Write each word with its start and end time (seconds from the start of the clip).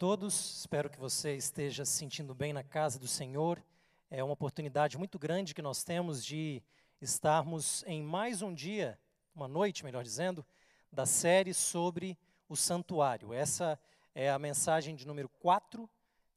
todos, 0.00 0.60
espero 0.60 0.88
que 0.88 0.98
você 0.98 1.36
esteja 1.36 1.84
se 1.84 1.92
sentindo 1.92 2.34
bem 2.34 2.54
na 2.54 2.62
casa 2.64 2.98
do 2.98 3.06
Senhor. 3.06 3.62
É 4.10 4.24
uma 4.24 4.32
oportunidade 4.32 4.96
muito 4.96 5.18
grande 5.18 5.52
que 5.52 5.60
nós 5.60 5.84
temos 5.84 6.24
de 6.24 6.62
estarmos 7.02 7.84
em 7.86 8.02
mais 8.02 8.40
um 8.40 8.54
dia, 8.54 8.98
uma 9.34 9.46
noite, 9.46 9.84
melhor 9.84 10.02
dizendo, 10.02 10.42
da 10.90 11.04
série 11.04 11.52
sobre 11.52 12.16
o 12.48 12.56
santuário. 12.56 13.34
Essa 13.34 13.78
é 14.14 14.30
a 14.30 14.38
mensagem 14.38 14.96
de 14.96 15.06
número 15.06 15.28
4, 15.38 15.86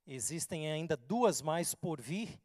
existem 0.05 0.70
ainda 0.70 0.98
duas 0.98 1.41
mais 1.41 1.73
por 1.73 2.02
vir, 2.02 2.38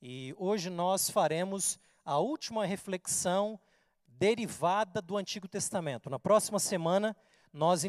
e 0.00 0.34
hoje 0.38 0.70
nós 0.70 1.10
faremos 1.10 1.78
a 2.02 2.16
última 2.16 2.64
reflexão 2.64 3.60
derivada 4.06 5.02
do 5.02 5.18
Antigo 5.18 5.46
Testamento. 5.46 6.08
Na 6.08 6.18
próxima 6.18 6.58
semana, 6.58 7.14
nós 7.54 7.84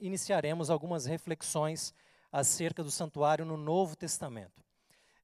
iniciaremos 0.00 0.70
algumas 0.70 1.04
reflexões 1.04 1.92
acerca 2.32 2.82
do 2.82 2.90
santuário 2.90 3.44
no 3.44 3.58
Novo 3.58 3.94
Testamento. 3.94 4.64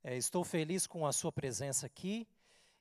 É, 0.05 0.15
estou 0.15 0.45
feliz 0.45 0.87
com 0.87 1.07
a 1.07 1.13
sua 1.13 1.33
presença 1.33 1.87
aqui. 1.87 2.29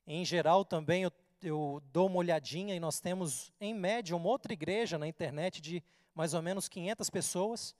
Em 0.06 0.26
geral, 0.26 0.66
também 0.66 1.04
eu, 1.04 1.12
eu 1.42 1.82
dou 1.94 2.08
uma 2.08 2.18
olhadinha 2.18 2.76
e 2.76 2.80
nós 2.80 3.00
temos, 3.00 3.54
em 3.62 3.74
média, 3.74 4.14
uma 4.14 4.28
outra 4.28 4.52
igreja 4.52 4.98
na 4.98 5.08
internet 5.08 5.62
de 5.62 5.82
mais 6.14 6.34
ou 6.34 6.42
menos 6.42 6.68
500 6.68 7.10
pessoas. 7.10 7.74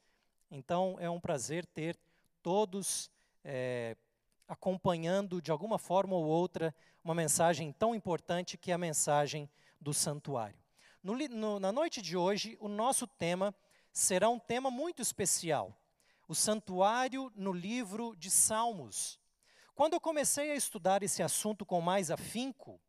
Então, 0.50 0.96
é 1.02 1.10
um 1.10 1.20
prazer 1.20 1.66
ter 1.66 2.00
todos 2.42 3.12
é, 3.44 3.98
acompanhando, 4.48 5.42
de 5.42 5.52
alguma 5.52 5.78
forma 5.78 6.16
ou 6.16 6.24
outra, 6.24 6.74
uma 7.04 7.14
mensagem 7.14 7.74
tão 7.74 7.94
importante 7.94 8.58
que 8.58 8.72
é 8.72 8.74
a 8.74 8.78
mensagem 8.78 9.50
do 9.82 9.94
santuário. 9.94 10.59
No, 11.02 11.16
no, 11.16 11.60
na 11.60 11.72
noite 11.72 12.02
de 12.02 12.18
hoje, 12.18 12.58
o 12.60 12.68
nosso 12.68 13.08
tema 13.08 13.56
será 13.92 14.30
um 14.30 14.38
tema 14.38 14.70
muito 14.70 15.02
especial: 15.02 15.74
o 16.28 16.36
santuário 16.36 17.32
no 17.36 17.54
livro 17.54 18.16
de 18.18 18.30
Salmos. 18.30 19.18
Quando 19.74 19.94
eu 19.94 20.02
comecei 20.02 20.52
a 20.52 20.56
estudar 20.56 21.02
esse 21.02 21.24
assunto 21.24 21.66
com 21.66 21.80
mais 21.80 22.12
afinco, 22.12 22.82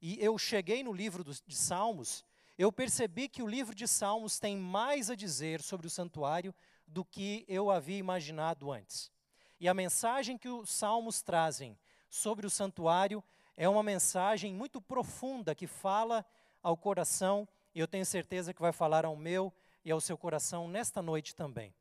e 0.00 0.18
eu 0.20 0.36
cheguei 0.36 0.82
no 0.82 0.92
livro 0.92 1.22
de 1.22 1.54
Salmos, 1.54 2.24
eu 2.58 2.72
percebi 2.72 3.28
que 3.28 3.40
o 3.40 3.46
livro 3.46 3.72
de 3.72 3.86
Salmos 3.86 4.40
tem 4.40 4.56
mais 4.56 5.08
a 5.08 5.14
dizer 5.14 5.62
sobre 5.62 5.86
o 5.86 5.90
santuário 5.90 6.52
do 6.88 7.04
que 7.04 7.44
eu 7.46 7.70
havia 7.70 7.98
imaginado 7.98 8.72
antes. 8.72 9.12
E 9.60 9.68
a 9.68 9.74
mensagem 9.74 10.36
que 10.36 10.48
os 10.48 10.70
Salmos 10.70 11.22
trazem 11.22 11.78
sobre 12.10 12.48
o 12.48 12.50
santuário 12.50 13.22
é 13.56 13.68
uma 13.68 13.82
mensagem 13.82 14.52
muito 14.52 14.80
profunda 14.80 15.54
que 15.54 15.68
fala 15.68 16.26
ao 16.62 16.76
coração, 16.76 17.48
e 17.74 17.80
eu 17.80 17.88
tenho 17.88 18.06
certeza 18.06 18.54
que 18.54 18.60
vai 18.60 18.72
falar 18.72 19.04
ao 19.04 19.16
meu 19.16 19.52
e 19.84 19.90
ao 19.90 20.00
seu 20.00 20.16
coração 20.16 20.68
nesta 20.68 21.02
noite 21.02 21.34
também. 21.34 21.74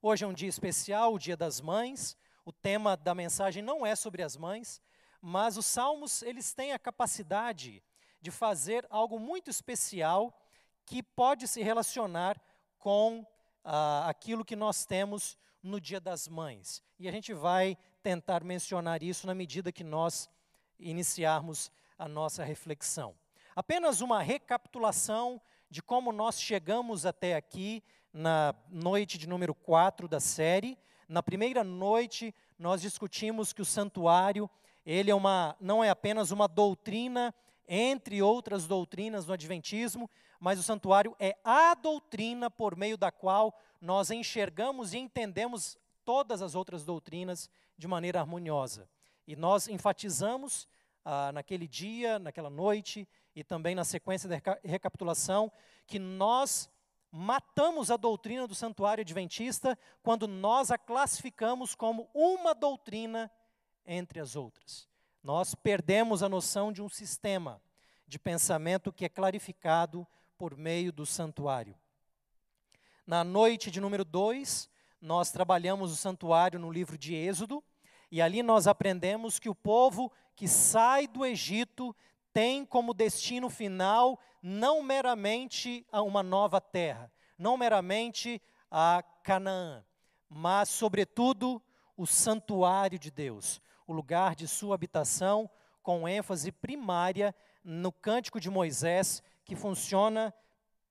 Hoje 0.00 0.24
é 0.24 0.26
um 0.26 0.32
dia 0.32 0.48
especial, 0.48 1.14
o 1.14 1.18
Dia 1.18 1.36
das 1.36 1.60
Mães. 1.60 2.16
O 2.44 2.52
tema 2.52 2.96
da 2.96 3.14
mensagem 3.14 3.62
não 3.62 3.86
é 3.86 3.94
sobre 3.94 4.22
as 4.22 4.36
mães, 4.36 4.80
mas 5.20 5.56
os 5.56 5.66
salmos, 5.66 6.22
eles 6.22 6.52
têm 6.52 6.72
a 6.72 6.78
capacidade 6.78 7.82
de 8.20 8.30
fazer 8.30 8.86
algo 8.90 9.18
muito 9.18 9.50
especial 9.50 10.36
que 10.84 11.02
pode 11.02 11.46
se 11.46 11.62
relacionar 11.62 12.40
com 12.78 13.24
ah, 13.64 14.08
aquilo 14.08 14.44
que 14.44 14.56
nós 14.56 14.84
temos 14.84 15.38
no 15.62 15.80
Dia 15.80 16.00
das 16.00 16.26
Mães. 16.26 16.82
E 16.98 17.08
a 17.08 17.12
gente 17.12 17.32
vai 17.32 17.78
tentar 18.02 18.42
mencionar 18.42 19.02
isso 19.02 19.26
na 19.26 19.34
medida 19.34 19.70
que 19.70 19.84
nós 19.84 20.28
iniciarmos 20.78 21.70
a 21.96 22.08
nossa 22.08 22.42
reflexão. 22.42 23.14
Apenas 23.54 24.00
uma 24.00 24.22
recapitulação 24.22 25.38
de 25.68 25.82
como 25.82 26.10
nós 26.10 26.40
chegamos 26.40 27.04
até 27.04 27.34
aqui 27.36 27.82
na 28.10 28.54
noite 28.70 29.18
de 29.18 29.28
número 29.28 29.54
4 29.54 30.08
da 30.08 30.18
série. 30.18 30.78
Na 31.06 31.22
primeira 31.22 31.62
noite, 31.62 32.34
nós 32.58 32.80
discutimos 32.80 33.52
que 33.52 33.60
o 33.60 33.64
santuário, 33.66 34.48
ele 34.86 35.10
é 35.10 35.14
uma, 35.14 35.54
não 35.60 35.84
é 35.84 35.90
apenas 35.90 36.30
uma 36.30 36.48
doutrina 36.48 37.34
entre 37.68 38.22
outras 38.22 38.66
doutrinas 38.66 39.26
do 39.26 39.34
adventismo, 39.34 40.10
mas 40.40 40.58
o 40.58 40.62
santuário 40.62 41.14
é 41.18 41.36
a 41.44 41.74
doutrina 41.74 42.50
por 42.50 42.74
meio 42.74 42.96
da 42.96 43.12
qual 43.12 43.54
nós 43.82 44.10
enxergamos 44.10 44.94
e 44.94 44.98
entendemos 44.98 45.76
todas 46.06 46.40
as 46.40 46.54
outras 46.54 46.86
doutrinas 46.86 47.50
de 47.76 47.86
maneira 47.86 48.18
harmoniosa. 48.18 48.88
E 49.26 49.36
nós 49.36 49.68
enfatizamos 49.68 50.66
ah, 51.04 51.32
naquele 51.32 51.66
dia, 51.68 52.18
naquela 52.18 52.50
noite, 52.50 53.06
e 53.34 53.42
também 53.42 53.74
na 53.74 53.84
sequência 53.84 54.28
da 54.28 54.36
recapitulação, 54.64 55.50
que 55.86 55.98
nós 55.98 56.70
matamos 57.10 57.90
a 57.90 57.96
doutrina 57.96 58.46
do 58.46 58.54
santuário 58.54 59.02
adventista 59.02 59.78
quando 60.02 60.26
nós 60.26 60.70
a 60.70 60.78
classificamos 60.78 61.74
como 61.74 62.08
uma 62.14 62.54
doutrina 62.54 63.30
entre 63.84 64.20
as 64.20 64.36
outras. 64.36 64.88
Nós 65.22 65.54
perdemos 65.54 66.22
a 66.22 66.28
noção 66.28 66.72
de 66.72 66.82
um 66.82 66.88
sistema 66.88 67.60
de 68.06 68.18
pensamento 68.18 68.92
que 68.92 69.04
é 69.04 69.08
clarificado 69.08 70.06
por 70.36 70.56
meio 70.56 70.92
do 70.92 71.06
santuário. 71.06 71.76
Na 73.06 73.22
noite 73.22 73.70
de 73.70 73.80
número 73.80 74.04
2, 74.04 74.68
nós 75.00 75.30
trabalhamos 75.30 75.92
o 75.92 75.96
santuário 75.96 76.58
no 76.58 76.70
livro 76.70 76.96
de 76.96 77.14
Êxodo, 77.14 77.62
e 78.10 78.20
ali 78.20 78.42
nós 78.42 78.66
aprendemos 78.66 79.38
que 79.38 79.48
o 79.48 79.54
povo 79.54 80.12
que 80.36 80.46
sai 80.46 81.06
do 81.06 81.24
Egito 81.24 81.94
tem 82.32 82.64
como 82.64 82.94
destino 82.94 83.48
final 83.50 84.18
não 84.42 84.82
meramente 84.82 85.86
a 85.92 86.02
uma 86.02 86.22
nova 86.22 86.60
terra, 86.60 87.12
não 87.38 87.56
meramente 87.56 88.42
a 88.70 89.02
Canaã, 89.22 89.84
mas, 90.28 90.68
sobretudo, 90.68 91.62
o 91.96 92.06
santuário 92.06 92.98
de 92.98 93.10
Deus, 93.10 93.60
o 93.86 93.92
lugar 93.92 94.34
de 94.34 94.48
sua 94.48 94.74
habitação, 94.74 95.48
com 95.82 96.08
ênfase 96.08 96.50
primária 96.50 97.34
no 97.62 97.92
Cântico 97.92 98.40
de 98.40 98.50
Moisés, 98.50 99.22
que 99.44 99.54
funciona 99.54 100.34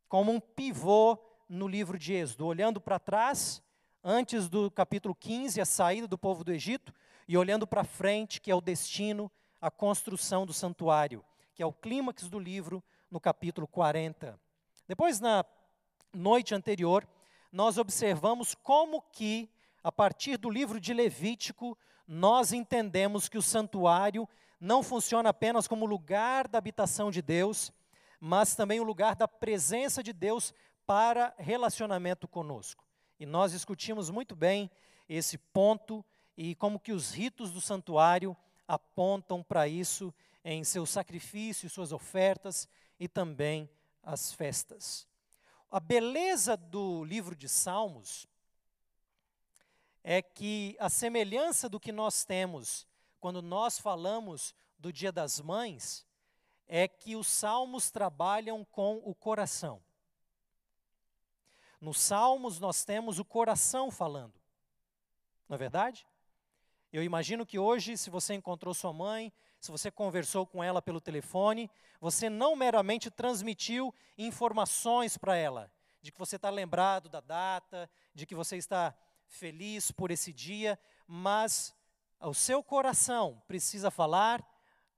como 0.08 0.32
um 0.32 0.40
pivô 0.40 1.18
no 1.50 1.68
livro 1.68 1.98
de 1.98 2.14
Êxodo. 2.14 2.46
Olhando 2.46 2.80
para 2.80 3.00
trás, 3.00 3.62
antes 4.04 4.48
do 4.48 4.70
capítulo 4.70 5.16
15, 5.16 5.60
a 5.60 5.66
saída 5.66 6.08
do 6.08 6.18
povo 6.18 6.44
do 6.44 6.54
Egito, 6.54 6.94
e 7.28 7.38
olhando 7.38 7.66
para 7.66 7.84
frente, 7.84 8.40
que 8.40 8.52
é 8.52 8.56
o 8.56 8.62
destino, 8.62 9.32
a 9.60 9.72
construção 9.72 10.46
do 10.46 10.54
santuário 10.54 11.24
que 11.54 11.64
é 11.64 11.66
o 11.66 11.74
clímax 11.74 12.30
do 12.30 12.40
livro, 12.40 12.84
no 13.10 13.20
capítulo 13.20 13.68
40. 13.68 14.40
Depois, 14.88 15.20
na 15.20 15.46
noite 16.14 16.56
anterior, 16.56 17.08
nós 17.52 17.78
observamos 17.78 18.56
como 18.56 19.02
que, 19.02 19.50
a 19.84 19.92
partir 19.92 20.38
do 20.38 20.50
livro 20.50 20.80
de 20.80 20.94
Levítico, 20.94 21.78
nós 22.08 22.54
entendemos 22.54 23.28
que 23.28 23.38
o 23.38 23.42
santuário 23.42 24.28
não 24.60 24.84
funciona 24.84 25.30
apenas 25.30 25.68
como 25.68 25.86
lugar 25.86 26.48
da 26.48 26.58
habitação 26.58 27.10
de 27.10 27.22
Deus, 27.22 27.72
mas 28.20 28.56
também 28.56 28.80
o 28.80 28.84
lugar 28.84 29.16
da 29.16 29.28
presença 29.28 30.04
de 30.04 30.14
Deus 30.14 30.54
para 30.86 31.34
relacionamento 31.38 32.28
conosco. 32.28 32.86
E 33.20 33.26
nós 33.26 33.52
discutimos 33.52 34.10
muito 34.10 34.36
bem 34.36 34.70
esse 35.08 35.38
ponto 35.38 36.06
e 36.38 36.56
como 36.56 36.80
que 36.80 36.92
os 36.92 37.12
ritos 37.12 37.52
do 37.52 37.60
santuário 37.60 38.36
apontam 38.68 39.44
para 39.44 39.68
isso 39.68 40.14
em 40.44 40.64
seus 40.64 40.90
sacrifícios, 40.90 41.74
suas 41.74 41.92
ofertas 41.92 42.68
e 43.00 43.08
também 43.08 43.70
as 44.04 44.34
festas. 44.34 45.08
A 45.70 45.80
beleza 45.80 46.58
do 46.58 47.04
livro 47.04 47.36
de 47.36 47.48
Salmos 47.48 48.28
é 50.04 50.22
que 50.22 50.76
a 50.80 50.90
semelhança 50.90 51.70
do 51.70 51.80
que 51.80 51.92
nós 51.92 52.26
temos 52.26 52.88
quando 53.20 53.42
nós 53.42 53.78
falamos 53.78 54.54
do 54.78 54.92
Dia 54.92 55.12
das 55.12 55.40
Mães 55.40 56.06
é 56.68 56.88
que 56.88 57.16
os 57.16 57.28
salmos 57.28 57.92
trabalham 57.92 58.66
com 58.66 59.02
o 59.04 59.14
coração. 59.14 59.82
Nos 61.80 62.00
salmos 62.00 62.60
nós 62.60 62.84
temos 62.84 63.20
o 63.20 63.26
coração 63.26 63.92
falando. 63.92 64.34
Não 65.48 65.56
é 65.56 65.58
verdade? 65.58 66.08
Eu 66.92 67.04
imagino 67.04 67.46
que 67.46 67.60
hoje, 67.60 67.98
se 67.98 68.10
você 68.10 68.34
encontrou 68.34 68.74
sua 68.74 68.92
mãe, 68.92 69.32
se 69.62 69.70
você 69.70 69.92
conversou 69.92 70.48
com 70.48 70.64
ela 70.64 70.82
pelo 70.82 71.00
telefone, 71.00 71.70
você 72.00 72.32
não 72.32 72.56
meramente 72.56 73.12
transmitiu 73.12 73.94
informações 74.18 75.20
para 75.20 75.36
ela, 75.36 75.72
de 76.02 76.12
que 76.12 76.18
você 76.18 76.36
está 76.36 76.50
lembrado 76.50 77.08
da 77.08 77.20
data, 77.20 77.88
de 78.12 78.26
que 78.26 78.34
você 78.34 78.58
está 78.58 78.92
feliz 79.28 79.92
por 79.92 80.10
esse 80.10 80.34
dia, 80.34 80.80
mas 81.08 81.76
o 82.20 82.34
seu 82.34 82.64
coração 82.64 83.40
precisa 83.48 83.92
falar 83.92 84.44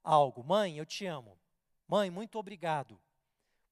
algo. 0.02 0.42
Mãe, 0.46 0.78
eu 0.78 0.86
te 0.86 1.06
amo. 1.06 1.38
Mãe, 1.86 2.10
muito 2.10 2.40
obrigado 2.40 2.98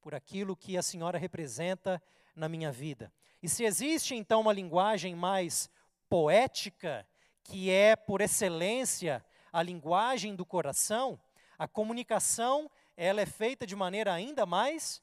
por 0.02 0.14
aquilo 0.14 0.58
que 0.58 0.78
a 0.78 0.84
senhora 0.84 1.18
representa 1.18 2.04
na 2.36 2.50
minha 2.50 2.70
vida. 2.70 3.14
E 3.42 3.48
se 3.48 3.64
existe 3.64 4.14
então 4.14 4.42
uma 4.42 4.52
linguagem 4.52 5.16
mais 5.16 5.70
poética, 6.10 7.08
que 7.46 7.72
é 7.72 7.96
por 7.96 8.20
excelência 8.20 9.26
a 9.52 9.62
linguagem 9.62 10.36
do 10.36 10.46
coração, 10.46 11.20
a 11.58 11.68
comunicação 11.68 12.70
ela 12.96 13.22
é 13.22 13.26
feita 13.26 13.66
de 13.66 13.76
maneira 13.76 14.14
ainda 14.14 14.46
mais 14.46 15.02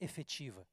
efetiva. 0.00 0.66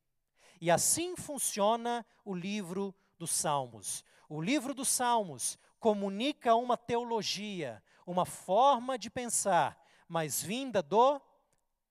E 0.60 0.72
assim 0.72 1.16
funciona 1.16 2.06
o 2.24 2.34
livro 2.34 2.96
dos 3.18 3.31
Salmos. 3.31 4.04
O 4.30 4.42
livro 4.42 4.74
dos 4.74 4.88
Salmos 4.88 5.58
comunica 5.80 6.56
uma 6.56 6.78
teologia, 6.78 7.84
uma 8.06 8.25
forma 8.25 8.98
de 8.98 9.10
pensar, 9.10 9.78
mas 10.08 10.42
vinda 10.42 10.81
do 10.81 11.22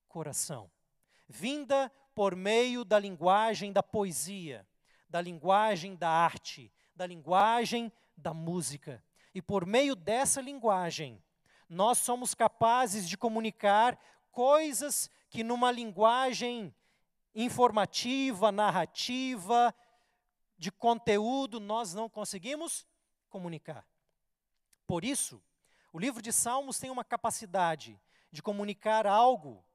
coração. 0.07 0.69
Vinda 1.27 1.91
por 2.13 2.35
meio 2.35 2.83
da 2.83 2.99
linguagem 2.99 3.71
da 3.71 3.81
poesia, 3.81 4.67
da 5.07 5.21
linguagem 5.21 5.95
da 5.95 6.09
arte, 6.09 6.71
da 6.95 7.05
linguagem 7.05 7.91
da 8.17 8.33
música. 8.33 9.03
E 9.33 9.41
por 9.41 9.65
meio 9.65 9.95
dessa 9.95 10.41
linguagem, 10.41 11.22
nós 11.73 11.97
somos 11.97 12.33
capazes 12.33 13.09
de 13.09 13.17
comunicar 13.17 13.99
coisas 14.31 15.09
que 15.29 15.43
numa 15.43 15.71
linguagem 15.71 16.73
informativa, 17.33 18.51
narrativa, 18.51 19.73
de 20.57 20.71
conteúdo, 20.71 21.59
nós 21.59 21.93
não 21.93 22.07
conseguimos 22.07 22.85
comunicar. 23.29 23.85
Por 24.85 25.03
isso, 25.03 25.41
o 25.91 25.99
livro 25.99 26.21
de 26.21 26.31
Salmos 26.31 26.77
tem 26.77 26.91
uma 26.91 27.03
capacidade 27.03 27.99
de 28.31 28.41
comunicar 28.41 29.07
algo 29.07 29.65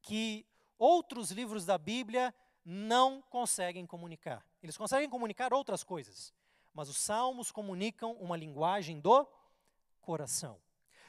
que 0.00 0.46
outros 0.78 1.32
livros 1.32 1.64
da 1.64 1.76
Bíblia 1.76 2.32
não 2.64 3.20
conseguem 3.22 3.86
comunicar. 3.86 4.46
Eles 4.62 4.76
conseguem 4.76 5.08
comunicar 5.08 5.52
outras 5.52 5.82
coisas, 5.82 6.32
mas 6.72 6.88
os 6.88 6.98
salmos 6.98 7.50
comunicam 7.50 8.12
uma 8.14 8.36
linguagem 8.36 9.00
do 9.00 9.26
coração. 10.00 10.60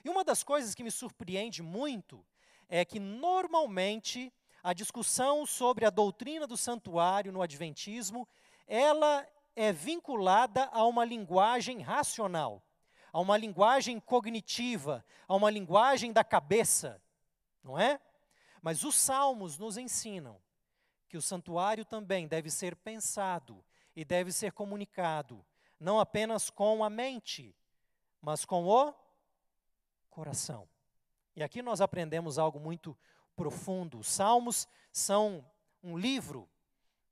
E 0.08 0.10
uma 0.10 0.24
das 0.24 0.42
coisas 0.42 0.74
que 0.74 0.86
me 0.86 0.90
surpreende 0.90 1.62
muito 1.62 2.26
é 2.70 2.86
que 2.86 2.98
normalmente 2.98 4.34
a 4.64 4.72
discussão 4.72 5.46
sobre 5.46 5.84
a 5.86 5.90
doutrina 5.90 6.48
do 6.48 6.56
santuário 6.56 7.30
no 7.30 7.42
adventismo, 7.42 8.26
ela 8.66 9.28
é 9.54 9.74
vinculada 9.74 10.70
a 10.72 10.86
uma 10.86 11.04
linguagem 11.04 11.82
racional, 11.82 12.64
a 13.12 13.20
uma 13.20 13.36
linguagem 13.36 14.00
cognitiva, 14.00 15.04
a 15.28 15.36
uma 15.36 15.50
linguagem 15.50 16.14
da 16.14 16.24
cabeça, 16.24 17.04
não 17.62 17.78
é? 17.78 18.00
Mas 18.62 18.86
os 18.86 18.96
salmos 18.96 19.58
nos 19.58 19.76
ensinam 19.76 20.42
que 21.10 21.18
o 21.18 21.22
santuário 21.22 21.84
também 21.84 22.30
deve 22.30 22.50
ser 22.50 22.78
pensado 22.78 23.62
e 23.94 24.06
deve 24.06 24.32
ser 24.32 24.54
comunicado, 24.54 25.46
não 25.78 26.00
apenas 26.00 26.50
com 26.50 26.82
a 26.82 26.90
mente, 26.90 27.54
mas 28.22 28.46
com 28.46 28.64
o 28.64 29.07
coração. 30.18 30.68
E 31.36 31.44
aqui 31.44 31.62
nós 31.62 31.80
aprendemos 31.80 32.40
algo 32.40 32.60
muito 32.60 32.98
profundo. 33.36 34.00
Os 34.00 34.08
salmos 34.08 34.68
são 34.92 35.46
um 35.84 35.96
livro 35.96 36.50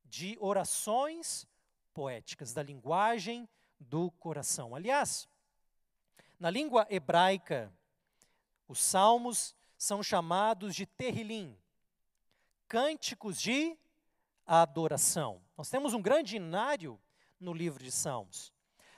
de 0.03 0.35
orações 0.41 1.47
poéticas, 1.93 2.51
da 2.51 2.63
linguagem 2.63 3.47
do 3.79 4.09
coração. 4.09 4.73
Aliás, 4.73 5.29
na 6.39 6.49
língua 6.49 6.87
hebraica, 6.89 7.71
os 8.67 8.79
salmos 8.79 9.55
são 9.77 10.01
chamados 10.01 10.75
de 10.75 10.87
terrilim, 10.87 11.55
cânticos 12.67 13.39
de 13.39 13.77
adoração. 14.47 15.43
Nós 15.55 15.69
temos 15.69 15.93
um 15.93 16.01
grande 16.01 16.37
inário 16.37 16.99
no 17.39 17.53
livro 17.53 17.83
de 17.83 17.91
Salmos. 17.91 18.51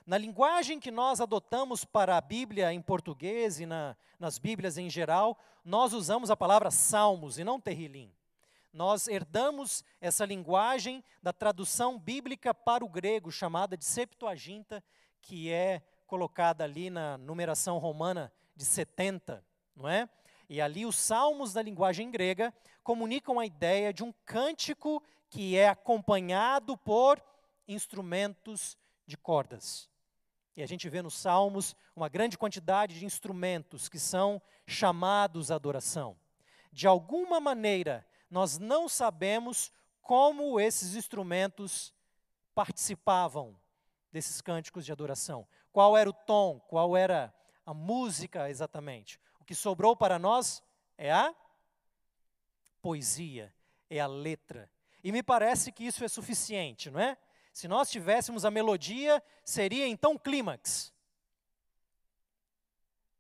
Na 0.08 0.18
linguagem 0.18 0.80
que 0.80 0.90
nós 0.90 1.20
adotamos 1.20 1.84
para 1.84 2.16
a 2.16 2.22
Bíblia 2.22 2.72
em 2.72 2.82
português 2.82 3.60
e 3.60 3.66
na, 3.66 3.94
nas 4.18 4.38
Bíblias 4.38 4.78
em 4.78 4.90
geral, 4.90 5.38
nós 5.66 5.92
usamos 5.92 6.32
a 6.32 6.38
palavra 6.38 6.72
salmos 6.72 7.38
e 7.38 7.44
não 7.44 7.60
terrilim. 7.60 8.10
Nós 8.72 9.10
herdamos 9.10 9.84
essa 10.00 10.24
linguagem 10.24 11.04
da 11.22 11.34
tradução 11.34 12.00
bíblica 12.00 12.54
para 12.54 12.86
o 12.86 12.90
grego, 12.90 13.30
chamada 13.30 13.76
de 13.76 13.84
Septuaginta, 13.84 14.82
que 15.22 15.52
é 15.52 15.82
colocada 16.06 16.64
ali 16.64 16.90
na 16.90 17.18
numeração 17.18 17.78
romana 17.78 18.32
de 18.56 18.64
70, 18.64 19.44
não 19.76 19.90
é? 19.90 20.08
E 20.48 20.62
ali 20.62 20.86
os 20.86 20.96
salmos 20.96 21.52
da 21.52 21.62
linguagem 21.62 22.10
grega 22.10 22.54
comunicam 22.82 23.42
a 23.42 23.46
ideia 23.46 23.92
de 23.92 24.06
um 24.06 24.14
cântico 24.26 25.04
que 25.30 25.58
é 25.58 25.68
acompanhado 25.68 26.78
por 26.78 27.22
instrumentos 27.68 28.78
de 29.06 29.18
cordas. 29.18 29.90
E 30.58 30.64
a 30.64 30.66
gente 30.66 30.90
vê 30.90 31.02
nos 31.02 31.14
salmos 31.14 31.74
uma 31.96 32.10
grande 32.10 32.38
quantidade 32.38 33.00
de 33.00 33.06
instrumentos 33.06 33.88
que 33.88 33.98
são 33.98 34.42
chamados 34.66 35.52
à 35.52 35.56
adoração. 35.56 36.18
De 36.74 36.86
alguma 36.86 37.40
maneira, 37.40 38.06
nós 38.30 38.58
não 38.58 38.90
sabemos 38.90 39.72
como 40.02 40.60
esses 40.60 40.96
instrumentos 40.96 41.94
participavam 42.54 43.58
desses 44.12 44.42
cânticos 44.42 44.84
de 44.84 44.92
adoração. 44.92 45.48
Qual 45.72 45.96
era 45.96 46.10
o 46.10 46.14
tom, 46.14 46.60
qual 46.60 46.98
era 46.98 47.34
a 47.66 47.74
música 47.74 48.50
exatamente 48.50 49.18
que 49.48 49.56
sobrou 49.56 49.96
para 49.96 50.20
nós 50.20 50.62
é 50.98 51.12
a 51.12 51.34
poesia, 52.82 53.52
é 53.90 54.00
a 54.00 54.06
letra. 54.06 54.70
E 55.02 55.12
me 55.12 55.24
parece 55.24 55.72
que 55.72 55.86
isso 55.86 56.04
é 56.04 56.08
suficiente, 56.10 56.92
não 56.92 57.00
é? 57.00 57.18
Se 57.58 57.68
nós 57.68 57.90
tivéssemos 57.90 58.46
a 58.46 58.52
melodia, 58.52 59.20
seria 59.44 59.88
então 59.88 60.16
clímax. 60.16 60.94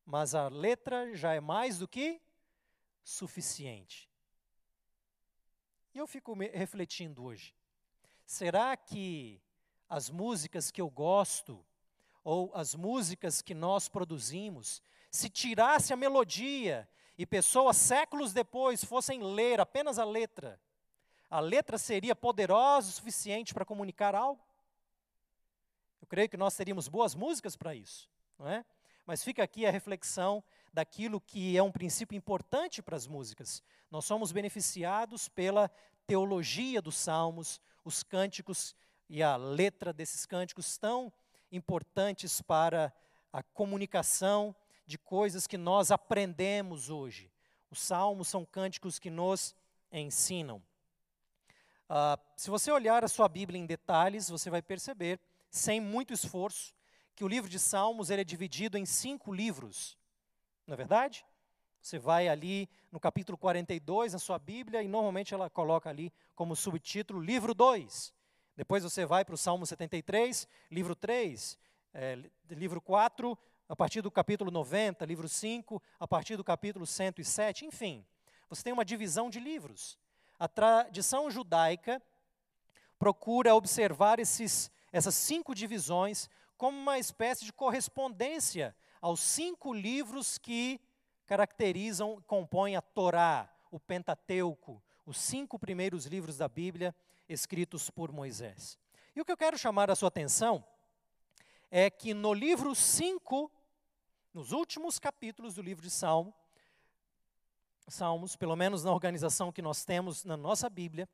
Mas 0.06 0.36
a 0.36 0.48
letra 0.48 1.16
já 1.16 1.34
é 1.34 1.39
mais 1.39 1.80
do 1.80 1.88
que 1.88 2.22
suficiente. 3.04 4.07
E 5.92 5.98
eu 5.98 6.06
fico 6.06 6.36
refletindo 6.36 7.24
hoje. 7.24 7.56
Será 8.28 8.78
que 8.78 9.42
as 9.89 10.07
músicas 10.07 10.69
que 10.69 10.81
eu 10.81 10.90
gosto, 10.92 11.66
ou 12.24 12.51
as 12.54 12.75
músicas 12.75 13.42
que 13.42 13.56
nós 13.56 13.90
produzimos, 13.90 14.83
se 15.10 15.31
tirasse 15.31 15.94
a 15.94 15.98
melodia 15.98 16.88
e 17.18 17.25
pessoas 17.25 17.75
séculos 17.75 18.33
depois 18.33 18.83
fossem 18.83 19.24
ler 19.24 19.60
apenas 19.60 19.98
a 19.98 20.06
letra, 20.06 20.62
a 21.30 21.40
letra 21.40 21.78
seria 21.78 22.16
poderosa 22.16 22.90
o 22.90 22.94
suficiente 22.94 23.54
para 23.54 23.66
comunicar 23.66 24.16
algo? 24.16 24.42
Eu 26.02 26.08
creio 26.08 26.30
que 26.30 26.38
nós 26.38 26.56
teríamos 26.56 26.88
boas 26.88 27.14
músicas 27.16 27.56
para 27.56 27.76
isso, 27.76 28.10
não 28.38 28.48
é? 28.48 28.66
Mas 29.06 29.24
fica 29.24 29.44
aqui 29.44 29.66
a 29.66 29.72
reflexão 29.72 30.44
daquilo 30.74 31.20
que 31.20 31.58
é 31.58 31.64
um 31.64 31.72
princípio 31.72 32.16
importante 32.16 32.82
para 32.82 32.96
as 32.96 33.08
músicas. 33.08 33.64
Nós 33.90 34.06
somos 34.06 34.32
beneficiados 34.32 35.28
pela 35.30 35.72
teologia 36.06 36.82
dos 36.82 36.96
salmos, 36.98 37.60
os 37.84 38.04
cânticos 38.04 38.76
e 39.10 39.24
a 39.24 39.36
letra 39.36 39.94
desses 39.94 40.26
cânticos 40.26 40.78
tão 40.78 41.12
importantes 41.52 42.42
para 42.42 42.94
a 43.31 43.42
comunicação 43.42 44.56
de 44.86 44.98
coisas 44.98 45.48
que 45.48 45.57
nós 45.57 45.92
aprendemos 45.92 46.90
hoje. 46.90 47.31
Os 47.69 47.80
salmos 47.80 48.28
são 48.28 48.46
cânticos 48.46 49.00
que 49.00 49.10
nos 49.10 49.56
ensinam. 49.92 50.62
Uh, 51.90 52.20
se 52.36 52.50
você 52.50 52.72
olhar 52.72 53.04
a 53.04 53.08
sua 53.08 53.30
Bíblia 53.30 53.60
em 53.60 53.66
detalhes, 53.66 54.30
você 54.30 54.50
vai 54.50 54.62
perceber, 54.62 55.20
sem 55.50 55.80
muito 55.80 56.14
esforço, 56.14 56.74
que 57.16 57.24
o 57.24 57.28
livro 57.28 57.50
de 57.50 57.58
Salmos 57.58 58.10
ele 58.10 58.22
é 58.22 58.26
dividido 58.26 58.78
em 58.78 58.86
cinco 58.86 59.34
livros. 59.34 59.98
Não 60.66 60.74
é 60.74 60.78
verdade? 60.78 61.26
Você 61.82 61.98
vai 61.98 62.28
ali 62.28 62.70
no 62.92 63.00
capítulo 63.00 63.38
42 63.38 64.14
na 64.14 64.20
sua 64.20 64.38
Bíblia 64.38 64.84
e 64.84 64.88
normalmente 64.88 65.34
ela 65.34 65.50
coloca 65.50 65.90
ali 65.90 66.12
como 66.36 66.56
subtítulo 66.56 67.22
livro 67.22 67.54
2. 67.54 68.14
Depois 68.58 68.84
você 68.84 69.06
vai 69.06 69.24
para 69.24 69.36
o 69.36 69.38
Salmo 69.38 69.66
73, 69.66 70.48
livro 70.70 70.96
3, 70.96 71.58
é, 71.94 72.20
livro 72.50 72.82
4, 72.82 73.38
a 73.70 73.76
partir 73.76 74.02
do 74.02 74.12
capítulo 74.12 74.52
90, 74.52 75.06
livro 75.06 75.30
5, 75.30 75.82
a 76.00 76.08
partir 76.08 76.36
do 76.36 76.44
capítulo 76.44 76.86
107, 76.86 77.66
enfim. 77.66 78.06
Você 78.50 78.64
tem 78.64 78.74
uma 78.74 78.84
divisão 78.86 79.30
de 79.30 79.40
livros. 79.40 79.98
A 80.40 80.48
tradição 80.48 81.30
judaica 81.32 82.02
procura 83.00 83.56
observar 83.56 84.20
esses, 84.20 84.72
essas 84.92 85.16
cinco 85.16 85.56
divisões 85.56 86.30
como 86.58 86.78
uma 86.78 86.98
espécie 87.00 87.46
de 87.46 87.54
correspondência 87.54 88.76
aos 89.02 89.20
cinco 89.20 89.74
livros 89.74 90.38
que 90.38 90.80
caracterizam, 91.26 92.22
compõem 92.26 92.76
a 92.76 92.82
Torá, 92.82 93.50
o 93.70 93.80
Pentateuco, 93.80 94.82
os 95.06 95.18
cinco 95.18 95.60
primeiros 95.60 96.06
livros 96.06 96.38
da 96.38 96.48
Bíblia 96.48 96.96
escritos 97.28 97.90
por 97.90 98.12
Moisés. 98.12 98.78
E 99.16 99.22
o 99.22 99.26
que 99.26 99.32
eu 99.32 99.38
quero 99.38 99.58
chamar 99.58 99.90
a 99.90 99.96
sua 99.96 100.08
atenção 100.08 100.64
é 101.70 101.90
que 101.90 102.14
no 102.14 102.34
livro 102.34 102.74
5 102.74 103.52
nos 104.34 104.52
últimos 104.52 105.00
capítulos 105.00 105.56
do 105.56 105.62
livro 105.62 105.84
de 105.84 105.90
Salmo, 105.90 106.34
Salmos, 107.88 108.36
pelo 108.36 108.56
menos 108.56 108.84
na 108.84 108.92
organização 108.92 109.52
que 109.52 109.62
nós 109.62 109.86
temos 109.86 110.26
na 110.26 110.36
nossa 110.36 110.70
Bíblia, 110.70 111.08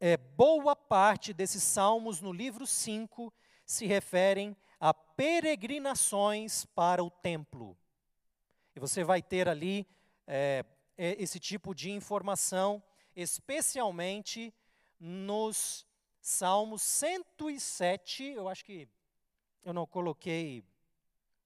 é, 0.00 0.16
boa 0.16 0.74
parte 0.74 1.32
desses 1.32 1.62
salmos 1.62 2.20
no 2.20 2.32
livro 2.32 2.66
5 2.66 3.32
se 3.64 3.86
referem 3.86 4.56
a 4.80 4.92
peregrinações 4.92 6.64
para 6.66 7.02
o 7.02 7.10
templo. 7.10 7.76
E 8.74 8.80
você 8.80 9.02
vai 9.02 9.22
ter 9.22 9.48
ali 9.48 9.86
é, 10.26 10.64
esse 10.96 11.40
tipo 11.40 11.74
de 11.74 11.90
informação, 11.90 12.82
especialmente 13.14 14.54
nos 14.98 15.86
Salmo 16.20 16.78
107, 16.78 18.24
eu 18.24 18.48
acho 18.48 18.64
que 18.64 18.88
eu 19.64 19.72
não 19.72 19.86
coloquei. 19.86 20.62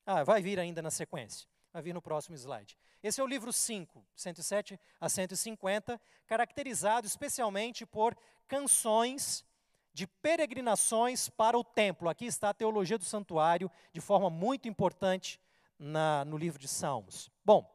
Ah, 0.05 0.25
vai 0.25 0.43
vir 0.43 0.59
ainda 0.59 0.83
na 0.83 0.91
sequência. 0.91 1.47
Vai 1.73 1.83
vir 1.83 1.95
no 1.95 2.03
próximo 2.03 2.37
slide. 2.37 2.77
Esse 3.03 3.21
é 3.21 3.25
o 3.25 3.27
livro 3.27 3.53
5, 3.53 4.05
107 4.15 4.79
a 5.01 5.09
150, 5.09 6.01
caracterizado 6.25 7.05
especialmente 7.05 7.85
por 7.85 8.17
canções 8.47 9.45
de 9.93 10.07
peregrinações 10.07 11.29
para 11.29 11.59
o 11.59 11.65
templo. 11.65 12.09
Aqui 12.09 12.27
está 12.27 12.51
a 12.51 12.55
teologia 12.55 12.97
do 12.97 13.05
santuário, 13.05 13.69
de 13.93 14.01
forma 14.01 14.31
muito 14.31 14.69
importante 14.69 15.41
na, 15.77 16.25
no 16.25 16.37
livro 16.37 16.61
de 16.61 16.69
Salmos. 16.69 17.29
Bom, 17.45 17.69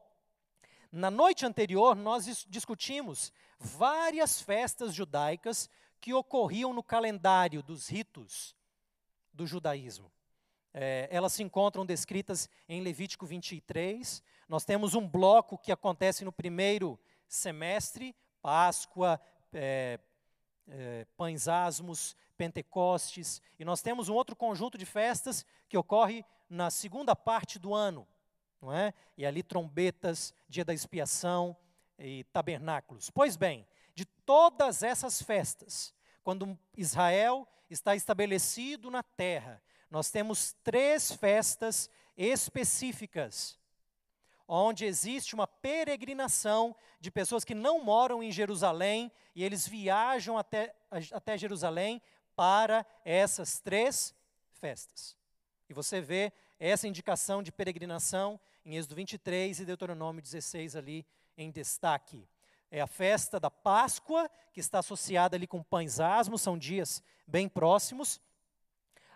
na 0.89 1.12
noite 1.12 1.46
anterior 1.46 1.93
nós 1.93 2.46
discutimos 2.48 3.34
várias 3.60 4.41
festas 4.41 4.93
judaicas 4.93 5.69
que 6.00 6.13
ocorriam 6.13 6.74
no 6.74 6.81
calendário 6.81 7.62
dos 7.62 7.89
ritos 7.89 8.55
do 9.34 9.46
judaísmo. 9.46 10.10
É, 10.74 11.08
elas 11.12 11.34
se 11.34 11.44
encontram 11.44 11.86
descritas 11.86 12.50
em 12.68 12.82
Levítico 12.82 13.26
23. 13.26 14.22
Nós 14.48 14.66
temos 14.66 14.94
um 14.94 15.08
bloco 15.08 15.58
que 15.58 15.72
acontece 15.72 16.24
no 16.24 16.32
primeiro 16.32 17.00
semestre, 17.28 18.16
Páscoa, 18.42 19.20
é, 19.54 20.00
é, 20.68 21.06
Pães 21.16 21.48
Asmos, 21.48 22.16
Pentecostes, 22.38 23.42
e 23.60 23.66
nós 23.66 23.82
temos 23.82 24.10
um 24.10 24.14
outro 24.14 24.36
conjunto 24.36 24.78
de 24.78 24.86
festas 24.86 25.46
que 25.68 25.78
ocorre 25.78 26.24
na 26.50 26.70
segunda 26.70 27.16
parte 27.16 27.58
do 27.60 27.74
ano, 27.74 28.08
não 28.62 28.72
é? 28.72 28.94
E 29.18 29.26
ali 29.26 29.44
trombetas, 29.44 30.34
dia 30.48 30.64
da 30.64 30.74
expiação 30.74 31.58
e 32.00 32.24
tabernáculos. 32.26 33.10
Pois 33.10 33.36
bem, 33.36 33.68
de 33.96 34.06
todas 34.06 34.84
essas 34.84 35.22
festas, 35.22 35.94
quando 36.24 36.58
Israel 36.76 37.48
está 37.70 37.96
estabelecido 37.96 38.92
na 38.92 39.02
terra, 39.02 39.62
nós 39.89 40.10
temos 40.10 40.53
três 40.63 41.12
festas 41.12 41.89
específicas, 42.15 43.58
onde 44.48 44.86
existe 44.86 45.36
uma 45.36 45.48
peregrinação 45.48 46.75
de 47.00 47.12
pessoas 47.12 47.44
que 47.44 47.53
não 47.53 47.84
moram 47.84 48.24
em 48.24 48.32
Jerusalém 48.32 49.12
e 49.36 49.44
eles 49.44 49.67
viajam 49.67 50.38
até, 50.38 50.74
até 51.12 51.38
Jerusalém 51.38 52.01
para 52.36 52.86
essas 53.03 53.60
três 53.60 54.15
festas. 54.53 55.17
E 55.70 55.74
você 55.74 56.01
vê 56.01 56.32
essa 56.60 56.88
indicação 56.88 57.44
de 57.44 57.51
peregrinação 57.51 58.39
em 58.65 58.75
Êxodo 58.75 58.96
23 58.96 59.60
e 59.60 59.65
Deuteronômio 59.65 60.22
16 60.22 60.75
ali 60.75 61.06
em 61.38 61.51
destaque. 61.51 62.27
É 62.70 62.82
a 62.82 62.88
festa 62.88 63.39
da 63.39 63.50
Páscoa, 63.50 64.29
que 64.51 64.60
está 64.60 64.79
associada 64.79 65.38
ali 65.38 65.48
com 65.48 65.63
pães 65.63 66.00
asmos, 66.00 66.41
são 66.41 66.58
dias 66.58 67.01
bem 67.25 67.48
próximos. 67.48 68.20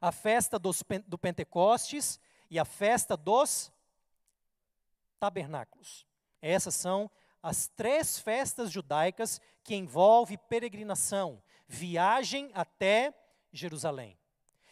A 0.02 0.12
festa 0.12 0.58
dos, 0.60 0.84
do 1.08 1.18
Pentecostes 1.18 2.20
e 2.50 2.60
a 2.60 2.66
festa 2.66 3.16
dos 3.16 3.72
tabernáculos. 5.20 6.06
Essas 6.42 6.76
são 6.76 7.10
as 7.42 7.68
três 7.68 8.20
festas 8.20 8.72
judaicas 8.72 9.40
que 9.64 9.76
envolvem 9.76 10.38
peregrinação, 10.50 11.42
viagem 11.68 12.52
até 12.54 13.14
Jerusalém. 13.54 14.18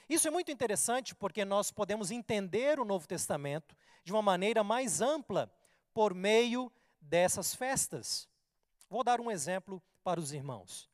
Isso 0.10 0.28
é 0.28 0.32
muito 0.32 0.52
interessante 0.52 1.14
porque 1.14 1.46
nós 1.46 1.72
podemos 1.72 2.10
entender 2.10 2.80
o 2.80 2.86
Novo 2.86 3.08
Testamento 3.08 3.76
de 4.04 4.12
uma 4.12 4.24
maneira 4.24 4.64
mais 4.64 5.02
ampla 5.02 5.52
por 5.94 6.16
meio 6.16 6.72
dessas 7.00 7.54
festas. 7.54 8.28
Vou 8.90 9.04
dar 9.04 9.22
um 9.22 9.30
exemplo 9.30 9.82
para 10.04 10.20
os 10.20 10.34
irmãos. 10.34 10.90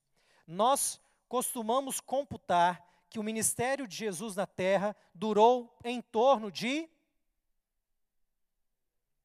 Nós 0.45 0.99
costumamos 1.29 2.01
computar 2.01 2.85
que 3.09 3.19
o 3.19 3.23
ministério 3.23 3.87
de 3.87 3.95
Jesus 3.95 4.35
na 4.35 4.45
terra 4.45 4.95
durou 5.13 5.77
em 5.83 6.01
torno 6.01 6.51
de 6.51 6.89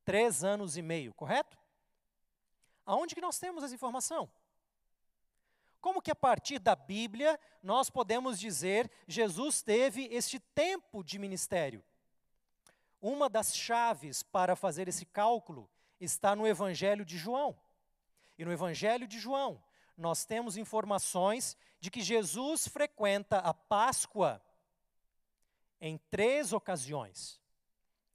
três 0.04 0.42
anos 0.44 0.76
e 0.76 0.82
meio, 0.82 1.14
correto? 1.14 1.58
Aonde 2.84 3.14
que 3.14 3.20
nós 3.20 3.38
temos 3.38 3.62
essa 3.62 3.74
informação? 3.74 4.30
Como 5.80 6.02
que 6.02 6.10
a 6.10 6.14
partir 6.14 6.58
da 6.58 6.76
Bíblia 6.76 7.38
nós 7.62 7.88
podemos 7.88 8.38
dizer 8.38 8.90
Jesus 9.06 9.62
teve 9.62 10.08
este 10.10 10.38
tempo 10.38 11.02
de 11.02 11.18
ministério? 11.18 11.82
Uma 13.00 13.30
das 13.30 13.56
chaves 13.56 14.22
para 14.22 14.54
fazer 14.54 14.88
esse 14.88 15.06
cálculo 15.06 15.70
está 15.98 16.36
no 16.36 16.46
Evangelho 16.46 17.04
de 17.04 17.16
João. 17.16 17.58
E 18.36 18.44
no 18.44 18.52
Evangelho 18.52 19.06
de 19.06 19.18
João, 19.18 19.62
nós 20.00 20.24
temos 20.24 20.56
informações 20.56 21.56
de 21.78 21.90
que 21.90 22.00
Jesus 22.00 22.66
frequenta 22.66 23.38
a 23.38 23.52
Páscoa 23.52 24.42
em 25.80 25.98
três 26.10 26.52
ocasiões. 26.52 27.40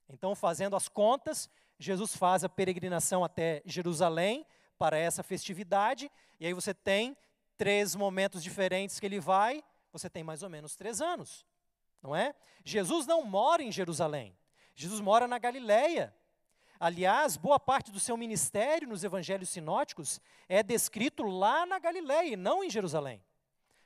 Então, 0.10 0.36
fazendo 0.36 0.76
as 0.76 0.88
contas, 0.88 1.50
Jesus 1.78 2.16
faz 2.16 2.44
a 2.44 2.50
peregrinação 2.50 3.24
até 3.24 3.62
Jerusalém 3.66 4.46
para 4.78 4.98
essa 4.98 5.24
festividade, 5.24 6.12
e 6.40 6.46
aí 6.46 6.54
você 6.54 6.74
tem 6.74 7.16
três 7.58 7.96
momentos 7.96 8.44
diferentes 8.44 9.00
que 9.00 9.06
ele 9.06 9.20
vai, 9.20 9.64
você 9.92 10.10
tem 10.10 10.24
mais 10.24 10.44
ou 10.44 10.50
menos 10.50 10.76
três 10.76 11.02
anos, 11.02 11.46
não 12.02 12.16
é? 12.16 12.36
Jesus 12.64 13.08
não 13.08 13.24
mora 13.24 13.64
em 13.64 13.72
Jerusalém, 13.72 14.38
Jesus 14.76 15.00
mora 15.00 15.28
na 15.28 15.38
Galileia. 15.38 16.14
Aliás, 16.80 17.38
boa 17.38 17.60
parte 17.60 17.92
do 17.92 18.00
seu 18.00 18.18
ministério 18.18 18.88
nos 18.88 19.04
evangelhos 19.04 19.50
sinóticos 19.50 20.20
é 20.48 20.62
descrito 20.62 21.24
lá 21.24 21.66
na 21.66 21.80
Galileia 21.80 22.34
e 22.34 22.36
não 22.36 22.64
em 22.64 22.70
Jerusalém. 22.70 23.24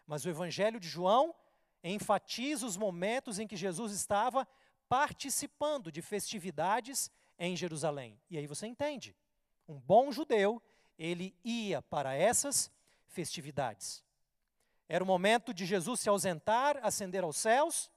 Mas 0.08 0.26
o 0.26 0.30
evangelho 0.30 0.80
de 0.80 0.88
João 0.88 1.36
enfatiza 1.84 2.66
os 2.66 2.76
momentos 2.76 3.40
em 3.40 3.48
que 3.48 3.56
Jesus 3.56 3.92
estava 3.92 4.48
participando 4.88 5.92
de 5.92 6.02
festividades 6.02 7.12
em 7.38 7.56
Jerusalém. 7.56 8.20
E 8.30 8.38
aí 8.38 8.48
você 8.48 8.66
entende. 8.66 9.16
Um 9.68 9.80
bom 9.80 10.12
judeu, 10.12 10.62
ele 10.98 11.36
ia 11.44 11.82
para 11.82 12.16
essas 12.16 12.72
festividades. 13.08 14.04
Era 14.88 15.04
o 15.04 15.08
momento 15.08 15.54
de 15.54 15.66
Jesus 15.66 16.00
se 16.00 16.10
ausentar, 16.10 16.80
ascender 16.82 17.24
aos 17.24 17.38
céus, 17.38 17.92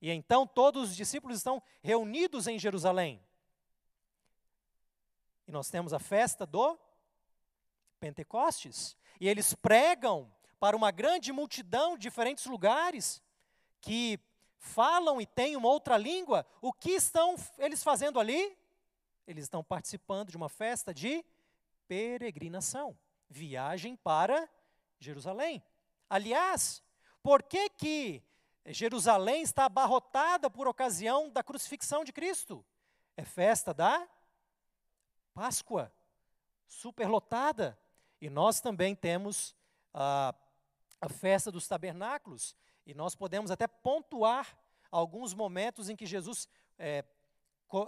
e 0.00 0.10
então 0.10 0.46
todos 0.46 0.90
os 0.90 0.96
discípulos 0.96 1.36
estão 1.36 1.62
reunidos 1.82 2.46
em 2.46 2.58
Jerusalém. 2.58 3.22
E 5.46 5.52
nós 5.52 5.68
temos 5.68 5.92
a 5.92 5.98
festa 5.98 6.46
do 6.46 6.78
Pentecostes, 8.00 8.96
e 9.20 9.28
eles 9.28 9.54
pregam 9.54 10.30
para 10.58 10.76
uma 10.76 10.90
grande 10.90 11.32
multidão 11.32 11.96
de 11.96 12.02
diferentes 12.02 12.46
lugares 12.46 13.22
que 13.80 14.18
falam 14.58 15.20
e 15.20 15.26
têm 15.26 15.56
uma 15.56 15.68
outra 15.68 15.96
língua. 15.96 16.46
O 16.60 16.72
que 16.72 16.90
estão 16.92 17.36
eles 17.58 17.82
fazendo 17.82 18.18
ali? 18.18 18.56
Eles 19.26 19.44
estão 19.44 19.62
participando 19.62 20.30
de 20.30 20.36
uma 20.36 20.48
festa 20.48 20.92
de 20.92 21.24
peregrinação 21.86 22.96
viagem 23.28 23.96
para 23.96 24.48
Jerusalém. 24.98 25.62
Aliás, 26.08 26.82
por 27.22 27.42
que 27.42 27.68
que 27.70 28.22
Jerusalém 28.66 29.42
está 29.42 29.66
abarrotada 29.66 30.48
por 30.48 30.66
ocasião 30.66 31.30
da 31.30 31.42
crucifixão 31.42 32.04
de 32.04 32.12
Cristo? 32.12 32.64
É 33.16 33.24
festa 33.24 33.74
da 33.74 34.08
Páscoa, 35.34 35.92
superlotada. 36.66 37.78
E 38.20 38.30
nós 38.30 38.60
também 38.60 38.94
temos 38.94 39.54
a, 39.92 40.34
a 41.00 41.08
festa 41.08 41.50
dos 41.50 41.68
tabernáculos, 41.68 42.56
e 42.86 42.94
nós 42.94 43.14
podemos 43.14 43.50
até 43.50 43.66
pontuar 43.66 44.56
alguns 44.90 45.34
momentos 45.34 45.88
em 45.88 45.96
que 45.96 46.06
Jesus 46.06 46.48
é, 46.78 47.04